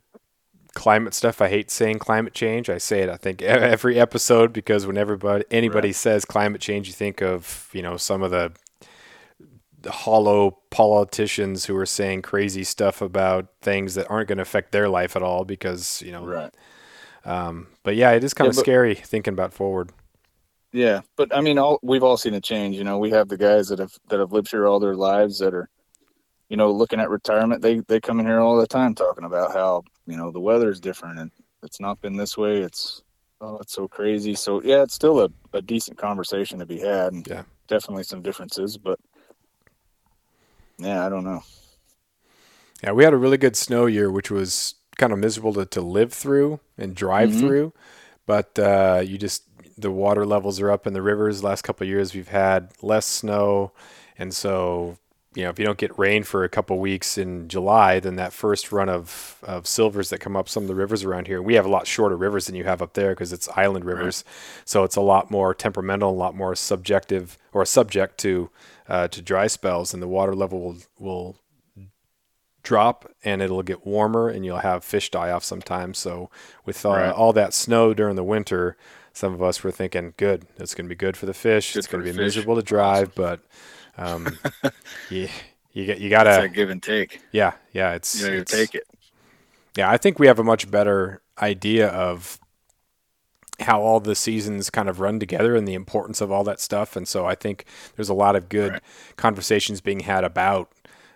climate 0.74 1.14
stuff. 1.14 1.40
I 1.40 1.48
hate 1.48 1.70
saying 1.70 1.98
climate 1.98 2.34
change. 2.34 2.70
I 2.70 2.78
say 2.78 3.00
it, 3.02 3.08
I 3.08 3.16
think, 3.16 3.42
every 3.42 3.98
episode 3.98 4.52
because 4.52 4.86
when 4.86 4.96
everybody 4.98 5.44
anybody 5.50 5.88
Right. 5.88 5.94
says 5.94 6.24
climate 6.24 6.60
change, 6.60 6.86
you 6.86 6.92
think 6.94 7.22
of 7.22 7.68
you 7.72 7.82
know 7.82 7.96
some 7.96 8.22
of 8.22 8.30
the 8.30 8.52
hollow 9.86 10.58
politicians 10.70 11.64
who 11.66 11.76
are 11.76 11.86
saying 11.86 12.22
crazy 12.22 12.64
stuff 12.64 13.00
about 13.00 13.48
things 13.62 13.94
that 13.94 14.10
aren't 14.10 14.28
going 14.28 14.38
to 14.38 14.42
affect 14.42 14.72
their 14.72 14.88
life 14.88 15.16
at 15.16 15.22
all 15.22 15.44
because 15.44 16.02
you 16.02 16.12
know. 16.12 16.24
Right. 16.24 16.54
Um, 17.24 17.68
but 17.82 17.96
yeah, 17.96 18.12
it 18.12 18.24
is 18.24 18.32
kind 18.34 18.46
Yeah, 18.46 18.50
of 18.50 18.56
but- 18.56 18.62
scary 18.62 18.94
thinking 18.94 19.32
about 19.34 19.52
forward. 19.52 19.90
Yeah, 20.72 21.00
but 21.16 21.34
I 21.34 21.40
mean, 21.40 21.58
all 21.58 21.80
we've 21.82 22.04
all 22.04 22.16
seen 22.16 22.34
a 22.34 22.40
change. 22.40 22.76
You 22.76 22.84
know, 22.84 22.98
we 22.98 23.10
have 23.10 23.28
the 23.28 23.36
guys 23.36 23.68
that 23.68 23.80
have 23.80 23.92
that 24.08 24.20
have 24.20 24.32
lived 24.32 24.50
here 24.50 24.68
all 24.68 24.78
their 24.78 24.94
lives 24.94 25.40
that 25.40 25.52
are, 25.52 25.68
you 26.48 26.56
know, 26.56 26.70
looking 26.70 27.00
at 27.00 27.10
retirement. 27.10 27.60
They 27.60 27.80
they 27.88 27.98
come 28.00 28.20
in 28.20 28.26
here 28.26 28.38
all 28.38 28.56
the 28.56 28.68
time 28.68 28.94
talking 28.94 29.24
about 29.24 29.52
how 29.52 29.82
you 30.06 30.16
know 30.16 30.30
the 30.30 30.38
weather 30.40 30.70
is 30.70 30.78
different 30.78 31.18
and 31.18 31.30
it's 31.64 31.80
not 31.80 32.00
been 32.00 32.16
this 32.16 32.38
way. 32.38 32.58
It's 32.58 33.02
oh, 33.40 33.58
it's 33.58 33.72
so 33.72 33.88
crazy. 33.88 34.34
So 34.36 34.62
yeah, 34.62 34.82
it's 34.82 34.94
still 34.94 35.20
a, 35.20 35.28
a 35.52 35.60
decent 35.60 35.98
conversation 35.98 36.60
to 36.60 36.66
be 36.66 36.78
had. 36.78 37.12
And 37.14 37.26
Yeah. 37.26 37.42
definitely 37.66 38.04
some 38.04 38.22
differences, 38.22 38.78
but 38.78 39.00
yeah, 40.80 41.06
I 41.06 41.08
don't 41.08 41.24
know. 41.24 41.42
Yeah, 42.82 42.92
we 42.92 43.04
had 43.04 43.12
a 43.12 43.18
really 43.18 43.36
good 43.36 43.56
snow 43.56 43.86
year, 43.86 44.10
which 44.10 44.30
was 44.30 44.74
kind 44.96 45.12
of 45.12 45.18
miserable 45.18 45.52
to, 45.54 45.66
to 45.66 45.80
live 45.80 46.12
through 46.12 46.60
and 46.78 46.94
drive 46.94 47.30
Mhm. 47.30 47.40
through. 47.40 47.72
But 48.26 48.58
uh, 48.58 49.02
you 49.04 49.18
just 49.18 49.44
the 49.76 49.90
water 49.90 50.26
levels 50.26 50.60
are 50.60 50.70
up 50.70 50.86
in 50.86 50.92
the 50.92 51.02
rivers. 51.02 51.42
Last 51.42 51.62
couple 51.62 51.84
of 51.84 51.88
years, 51.88 52.14
we've 52.14 52.28
had 52.28 52.70
less 52.82 53.06
snow, 53.06 53.72
and 54.18 54.34
so 54.34 54.98
you 55.34 55.44
know 55.44 55.50
if 55.50 55.58
you 55.58 55.64
don't 55.64 55.78
get 55.78 55.96
rain 55.98 56.24
for 56.24 56.42
a 56.42 56.48
couple 56.48 56.78
weeks 56.78 57.16
in 57.16 57.48
July, 57.48 58.00
then 58.00 58.16
that 58.16 58.32
first 58.32 58.72
run 58.72 58.88
of 58.88 59.38
of 59.42 59.66
silvers 59.66 60.10
that 60.10 60.18
come 60.18 60.36
up 60.36 60.48
some 60.48 60.64
of 60.64 60.68
the 60.68 60.74
rivers 60.74 61.04
around 61.04 61.26
here, 61.28 61.40
we 61.40 61.54
have 61.54 61.66
a 61.66 61.70
lot 61.70 61.86
shorter 61.86 62.16
rivers 62.16 62.46
than 62.46 62.54
you 62.56 62.64
have 62.64 62.82
up 62.82 62.94
there 62.94 63.10
because 63.12 63.32
it's 63.32 63.48
island 63.50 63.84
rivers, 63.84 64.24
so 64.64 64.82
it's 64.84 64.96
a 64.96 65.00
lot 65.00 65.30
more 65.30 65.54
temperamental, 65.54 66.10
a 66.10 66.12
lot 66.12 66.34
more 66.34 66.54
subjective 66.56 67.38
or 67.52 67.64
subject 67.64 68.18
to 68.18 68.50
uh, 68.88 69.06
to 69.08 69.22
dry 69.22 69.46
spells, 69.46 69.94
and 69.94 70.02
the 70.02 70.08
water 70.08 70.34
level 70.34 70.60
will 70.60 70.76
will 70.98 71.36
drop 72.62 73.10
and 73.24 73.40
it'll 73.40 73.62
get 73.62 73.86
warmer 73.86 74.28
and 74.28 74.44
you'll 74.44 74.58
have 74.58 74.84
fish 74.84 75.10
die 75.10 75.30
off 75.30 75.42
sometimes. 75.42 75.96
So 75.98 76.28
with 76.66 76.84
uh, 76.84 76.90
Right. 76.90 77.10
all 77.10 77.32
that 77.32 77.54
snow 77.54 77.94
during 77.94 78.16
the 78.16 78.24
winter, 78.24 78.76
some 79.14 79.32
of 79.32 79.42
us 79.42 79.64
were 79.64 79.70
thinking, 79.70 80.12
good, 80.18 80.46
it's 80.58 80.74
going 80.74 80.84
to 80.84 80.88
be 80.88 80.94
good 80.94 81.16
for 81.16 81.24
the 81.26 81.32
fish. 81.34 81.72
Good 81.72 81.78
it's 81.80 81.88
going 81.88 82.04
to 82.04 82.10
be 82.12 82.16
fish. 82.16 82.20
miserable 82.20 82.56
to 82.56 82.62
drive, 82.62 83.14
but 83.14 83.40
um, 83.98 84.38
you, 85.08 85.28
you 85.72 85.84
you 85.94 86.10
gotta 86.10 86.30
that 86.30 86.52
give 86.52 86.70
and 86.70 86.82
take. 86.82 87.20
yeah 87.32 87.52
yeah 87.72 87.92
it's, 87.94 88.20
You 88.20 88.26
know, 88.26 88.32
you 88.34 88.40
it's 88.40 88.52
take 88.52 88.74
it. 88.74 88.84
yeah 89.76 89.90
I 89.90 89.96
think 89.96 90.18
we 90.18 90.26
have 90.26 90.38
a 90.38 90.44
much 90.44 90.70
better 90.70 91.22
idea 91.40 91.88
of 91.88 92.38
how 93.60 93.82
all 93.82 94.00
the 94.00 94.14
seasons 94.14 94.70
kind 94.70 94.88
of 94.88 95.00
run 95.00 95.20
together 95.20 95.54
and 95.54 95.68
the 95.68 95.74
importance 95.74 96.20
of 96.22 96.32
all 96.32 96.44
that 96.44 96.60
stuff. 96.60 96.96
And 96.96 97.06
so 97.06 97.26
I 97.26 97.34
think 97.34 97.66
there's 97.94 98.08
a 98.08 98.14
lot 98.14 98.34
of 98.34 98.48
good 98.48 98.72
Right. 98.72 98.82
conversations 99.16 99.82
being 99.82 100.00
had 100.00 100.24
about 100.24 100.72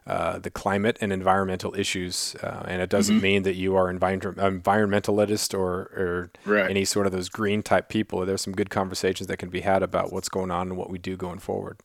uh, 0.06 0.38
the 0.38 0.50
climate 0.50 0.98
and 1.00 1.10
environmental 1.10 1.74
issues. 1.74 2.36
Uh, 2.42 2.64
and 2.68 2.82
it 2.82 2.90
doesn't 2.90 3.16
Mm-hmm. 3.16 3.22
mean 3.22 3.42
that 3.44 3.54
you 3.54 3.74
are 3.76 3.90
envir- 3.90 4.34
environmentalist 4.34 5.54
or, 5.58 5.72
or 5.96 6.30
Right. 6.44 6.70
any 6.70 6.84
sort 6.84 7.06
of 7.06 7.12
those 7.12 7.30
green 7.30 7.62
type 7.62 7.88
people. 7.88 8.26
There's 8.26 8.42
some 8.42 8.52
good 8.52 8.68
conversations 8.68 9.26
that 9.28 9.38
can 9.38 9.48
be 9.48 9.62
had 9.62 9.82
about 9.82 10.12
what's 10.12 10.28
going 10.28 10.50
on 10.50 10.68
and 10.68 10.76
what 10.76 10.90
we 10.90 10.98
do 10.98 11.16
going 11.16 11.38
forward. 11.38 11.78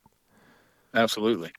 Absolutely. 0.94 1.52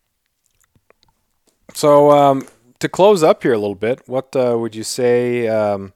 So 1.75 2.11
um, 2.11 2.47
to 2.81 2.89
close 2.89 3.23
up 3.23 3.43
here 3.43 3.53
a 3.53 3.59
little 3.59 3.75
bit, 3.75 4.03
what 4.07 4.35
uh, 4.35 4.57
would 4.59 4.75
you 4.75 4.83
say 4.83 5.49
um, 5.49 5.93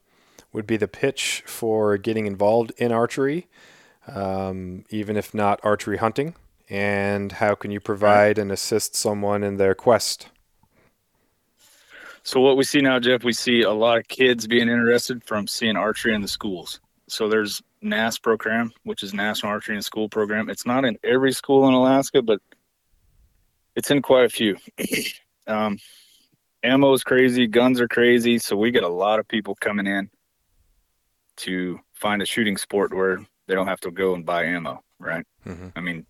would 0.53 0.67
be 0.67 0.77
the 0.77 0.89
pitch 0.89 1.43
for 1.47 1.97
getting 1.99 2.27
involved 2.27 2.73
in 2.77 2.93
archery, 2.93 3.49
um, 4.07 4.85
even 4.91 5.17
if 5.17 5.35
not 5.35 5.61
archery 5.63 5.97
hunting? 5.97 6.35
And 6.71 7.33
how 7.33 7.55
can 7.55 7.71
you 7.71 7.81
provide 7.81 8.39
and 8.39 8.51
assist 8.51 8.95
someone 8.95 9.43
in 9.43 9.57
their 9.57 9.75
quest? 9.75 10.29
So 12.23 12.41
what 12.41 12.57
we 12.57 12.65
see 12.65 12.81
now, 12.81 12.99
Jeff, 12.99 13.23
we 13.23 13.35
see 13.35 13.63
a 13.63 13.71
lot 13.71 13.99
of 13.99 14.09
kids 14.09 14.47
being 14.47 14.69
interested 14.69 15.23
from 15.25 15.47
seeing 15.47 15.77
archery 15.77 16.15
in 16.15 16.23
the 16.23 16.29
schools. 16.29 16.81
So 17.07 17.29
there's 17.29 17.63
NAS 17.83 18.19
program, 18.19 18.73
which 18.85 19.03
is 19.03 19.13
National 19.13 19.53
Archery 19.53 19.77
in 19.77 19.83
School 19.83 20.09
program. 20.09 20.49
It's 20.49 20.65
not 20.65 20.87
in 20.87 20.97
every 21.05 21.33
school 21.33 21.69
in 21.69 21.75
Alaska, 21.75 22.23
but 22.23 22.41
it's 23.77 23.91
in 23.91 24.03
quite 24.03 24.25
a 24.25 24.29
few. 24.29 24.57
um, 25.47 25.79
ammo 26.63 26.93
is 26.93 27.05
crazy, 27.05 27.47
guns 27.47 27.81
are 27.81 27.89
crazy, 27.89 28.39
so 28.39 28.57
we 28.57 28.71
get 28.71 28.85
a 28.85 28.89
lot 28.89 29.19
of 29.19 29.29
people 29.29 29.55
coming 29.57 29.87
in 29.87 30.11
to 31.37 31.79
find 31.95 32.23
a 32.23 32.27
shooting 32.27 32.57
sport 32.57 32.95
where 32.95 33.19
they 33.47 33.55
don't 33.55 33.67
have 33.67 33.81
to 33.81 33.91
go 33.91 34.15
and 34.15 34.25
buy 34.25 34.45
ammo, 34.45 34.83
right? 34.99 35.27
Mhm. 35.45 35.73
I 35.75 35.81
mean, 35.81 36.07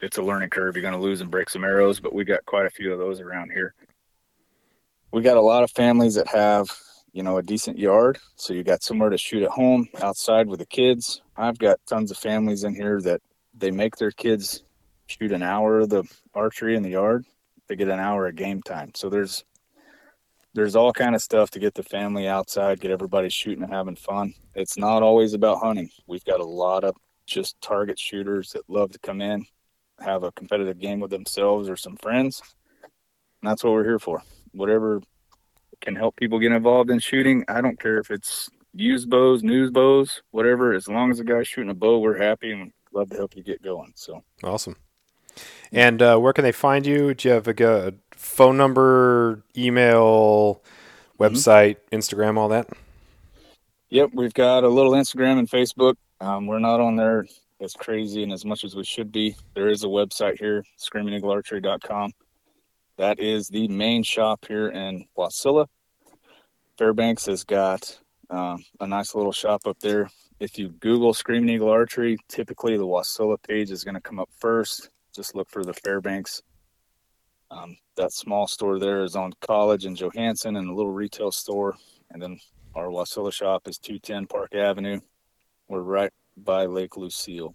it's 0.00 0.18
a 0.18 0.22
learning 0.22 0.50
curve. 0.50 0.76
You're 0.76 0.82
going 0.82 0.94
to 0.94 1.00
lose 1.00 1.20
and 1.20 1.30
break 1.30 1.50
some 1.50 1.64
arrows, 1.64 2.00
but 2.00 2.14
we 2.14 2.24
got 2.24 2.44
quite 2.46 2.66
a 2.66 2.70
few 2.70 2.92
of 2.92 2.98
those 2.98 3.20
around 3.20 3.50
here 3.50 3.74
we 5.12 5.22
got 5.22 5.36
a 5.36 5.40
lot 5.40 5.62
of 5.62 5.70
families 5.70 6.14
that 6.14 6.28
have 6.28 6.68
you 7.12 7.22
know 7.22 7.38
a 7.38 7.42
decent 7.42 7.78
yard 7.78 8.18
so 8.36 8.52
you 8.52 8.62
got 8.62 8.82
somewhere 8.82 9.10
to 9.10 9.18
shoot 9.18 9.42
at 9.42 9.50
home 9.50 9.88
outside 10.02 10.46
with 10.46 10.60
the 10.60 10.66
kids 10.66 11.22
i've 11.36 11.58
got 11.58 11.78
tons 11.86 12.10
of 12.10 12.16
families 12.16 12.64
in 12.64 12.74
here 12.74 13.00
that 13.00 13.20
they 13.56 13.70
make 13.70 13.96
their 13.96 14.12
kids 14.12 14.62
shoot 15.10 15.32
an 15.32 15.42
hour 15.42 15.80
of 15.80 15.88
the 15.88 16.04
archery 16.34 16.76
in 16.76 16.82
the 16.82 16.90
yard 16.90 17.24
they 17.68 17.76
get 17.76 17.88
an 17.88 17.98
hour 17.98 18.26
of 18.26 18.36
game 18.36 18.62
time 18.62 18.90
so 18.94 19.08
there's 19.08 19.44
there's 20.52 20.74
all 20.74 20.92
kind 20.92 21.14
of 21.14 21.22
stuff 21.22 21.50
to 21.50 21.58
get 21.58 21.74
the 21.74 21.82
family 21.82 22.26
outside 22.28 22.80
get 22.80 22.90
everybody 22.90 23.28
shooting 23.28 23.62
and 23.62 23.72
having 23.72 23.96
fun 23.96 24.32
it's 24.54 24.76
not 24.76 25.02
always 25.02 25.34
about 25.34 25.60
hunting 25.60 25.90
we've 26.06 26.24
got 26.24 26.40
a 26.40 26.44
lot 26.44 26.84
of 26.84 26.94
just 27.26 27.60
target 27.60 27.98
shooters 27.98 28.50
that 28.52 28.68
love 28.68 28.90
to 28.90 28.98
come 28.98 29.20
in 29.20 29.44
have 30.00 30.22
a 30.22 30.32
competitive 30.32 30.78
game 30.78 31.00
with 31.00 31.10
themselves 31.10 31.68
or 31.68 31.76
some 31.76 31.96
friends 31.96 32.42
and 32.82 33.50
that's 33.50 33.62
what 33.62 33.72
we're 33.72 33.84
here 33.84 33.98
for 33.98 34.22
whatever 34.52 35.00
can 35.80 35.96
help 35.96 36.16
people 36.16 36.38
get 36.38 36.52
involved 36.52 36.90
in 36.90 36.98
shooting. 36.98 37.44
I 37.48 37.60
don't 37.60 37.80
care 37.80 37.98
if 37.98 38.10
it's 38.10 38.48
used 38.74 39.10
bows, 39.10 39.42
news 39.42 39.70
bows, 39.70 40.22
whatever. 40.30 40.72
As 40.72 40.88
long 40.88 41.10
as 41.10 41.18
the 41.18 41.24
guy's 41.24 41.48
shooting 41.48 41.70
a 41.70 41.74
bow, 41.74 41.98
we're 41.98 42.18
happy 42.18 42.52
and 42.52 42.72
love 42.92 43.10
to 43.10 43.16
help 43.16 43.36
you 43.36 43.42
get 43.42 43.62
going. 43.62 43.92
So 43.96 44.22
Awesome. 44.42 44.76
And 45.72 46.02
uh, 46.02 46.18
where 46.18 46.32
can 46.32 46.44
they 46.44 46.52
find 46.52 46.86
you? 46.86 47.14
Do 47.14 47.28
you 47.28 47.34
have 47.34 47.46
a 47.46 47.94
phone 48.16 48.56
number, 48.56 49.42
email, 49.56 50.62
website, 51.18 51.76
Instagram, 51.92 52.38
all 52.38 52.48
that? 52.48 52.68
Yep, 53.90 54.10
we've 54.14 54.34
got 54.34 54.64
a 54.64 54.68
little 54.68 54.92
Instagram 54.92 55.38
and 55.38 55.48
Facebook. 55.48 55.94
Um, 56.20 56.46
we're 56.46 56.58
not 56.58 56.80
on 56.80 56.96
there 56.96 57.26
as 57.60 57.72
crazy 57.74 58.22
and 58.22 58.32
as 58.32 58.44
much 58.44 58.64
as 58.64 58.74
we 58.74 58.84
should 58.84 59.12
be. 59.12 59.36
There 59.54 59.68
is 59.68 59.84
a 59.84 59.88
website 59.88 60.38
here, 60.38 60.64
screamingeaglearchery.com. 60.78 62.12
That 62.98 63.18
is 63.20 63.48
the 63.48 63.68
main 63.68 64.02
shop 64.02 64.44
here 64.46 64.68
in 64.68 65.06
Wasilla. 65.16 65.66
Fairbanks 66.78 67.26
has 67.26 67.44
got 67.44 67.98
um, 68.28 68.64
a 68.80 68.86
nice 68.86 69.14
little 69.14 69.32
shop 69.32 69.66
up 69.66 69.78
there. 69.80 70.08
If 70.38 70.58
you 70.58 70.68
Google 70.68 71.12
Screaming 71.12 71.50
Eagle 71.50 71.68
Archery, 71.68 72.16
typically 72.28 72.76
the 72.76 72.86
Wasilla 72.86 73.36
page 73.42 73.70
is 73.70 73.84
going 73.84 73.94
to 73.94 74.00
come 74.00 74.18
up 74.18 74.30
first. 74.38 74.88
Just 75.14 75.34
look 75.34 75.50
for 75.50 75.64
the 75.64 75.74
Fairbanks. 75.74 76.42
Um, 77.50 77.76
that 77.96 78.12
small 78.12 78.46
store 78.46 78.78
there 78.78 79.02
is 79.02 79.16
on 79.16 79.32
College 79.40 79.84
and 79.84 79.96
Johansen 79.96 80.56
and 80.56 80.70
a 80.70 80.74
little 80.74 80.92
retail 80.92 81.32
store. 81.32 81.76
And 82.10 82.22
then 82.22 82.38
our 82.74 82.86
Wasilla 82.86 83.32
shop 83.32 83.66
is 83.66 83.78
210 83.78 84.26
Park 84.26 84.54
Avenue. 84.54 85.00
We're 85.68 85.82
right 85.82 86.12
by 86.36 86.66
Lake 86.66 86.96
Lucille. 86.96 87.54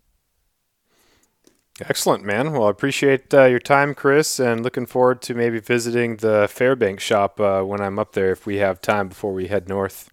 Excellent, 1.81 2.23
man. 2.23 2.53
Well, 2.53 2.67
I 2.67 2.69
appreciate 2.69 3.33
uh, 3.33 3.45
your 3.45 3.59
time, 3.59 3.93
Chris, 3.93 4.39
and 4.39 4.63
looking 4.63 4.85
forward 4.85 5.21
to 5.23 5.33
maybe 5.33 5.59
visiting 5.59 6.17
the 6.17 6.47
Fairbanks 6.49 7.03
shop 7.03 7.39
uh, 7.39 7.63
when 7.63 7.81
I'm 7.81 7.99
up 7.99 8.13
there 8.13 8.31
if 8.31 8.45
we 8.45 8.57
have 8.57 8.79
time 8.79 9.09
before 9.09 9.33
we 9.33 9.47
head 9.47 9.67
north. 9.67 10.09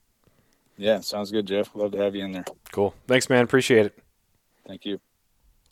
Yeah, 0.76 1.00
sounds 1.00 1.30
good, 1.30 1.46
Jeff. 1.46 1.70
Love 1.76 1.92
to 1.92 1.98
have 1.98 2.16
you 2.16 2.24
in 2.24 2.32
there. 2.32 2.44
Cool. 2.72 2.94
Thanks, 3.06 3.30
man. 3.30 3.44
Appreciate 3.44 3.86
it. 3.86 3.98
Thank 4.66 4.84
you. 4.84 4.98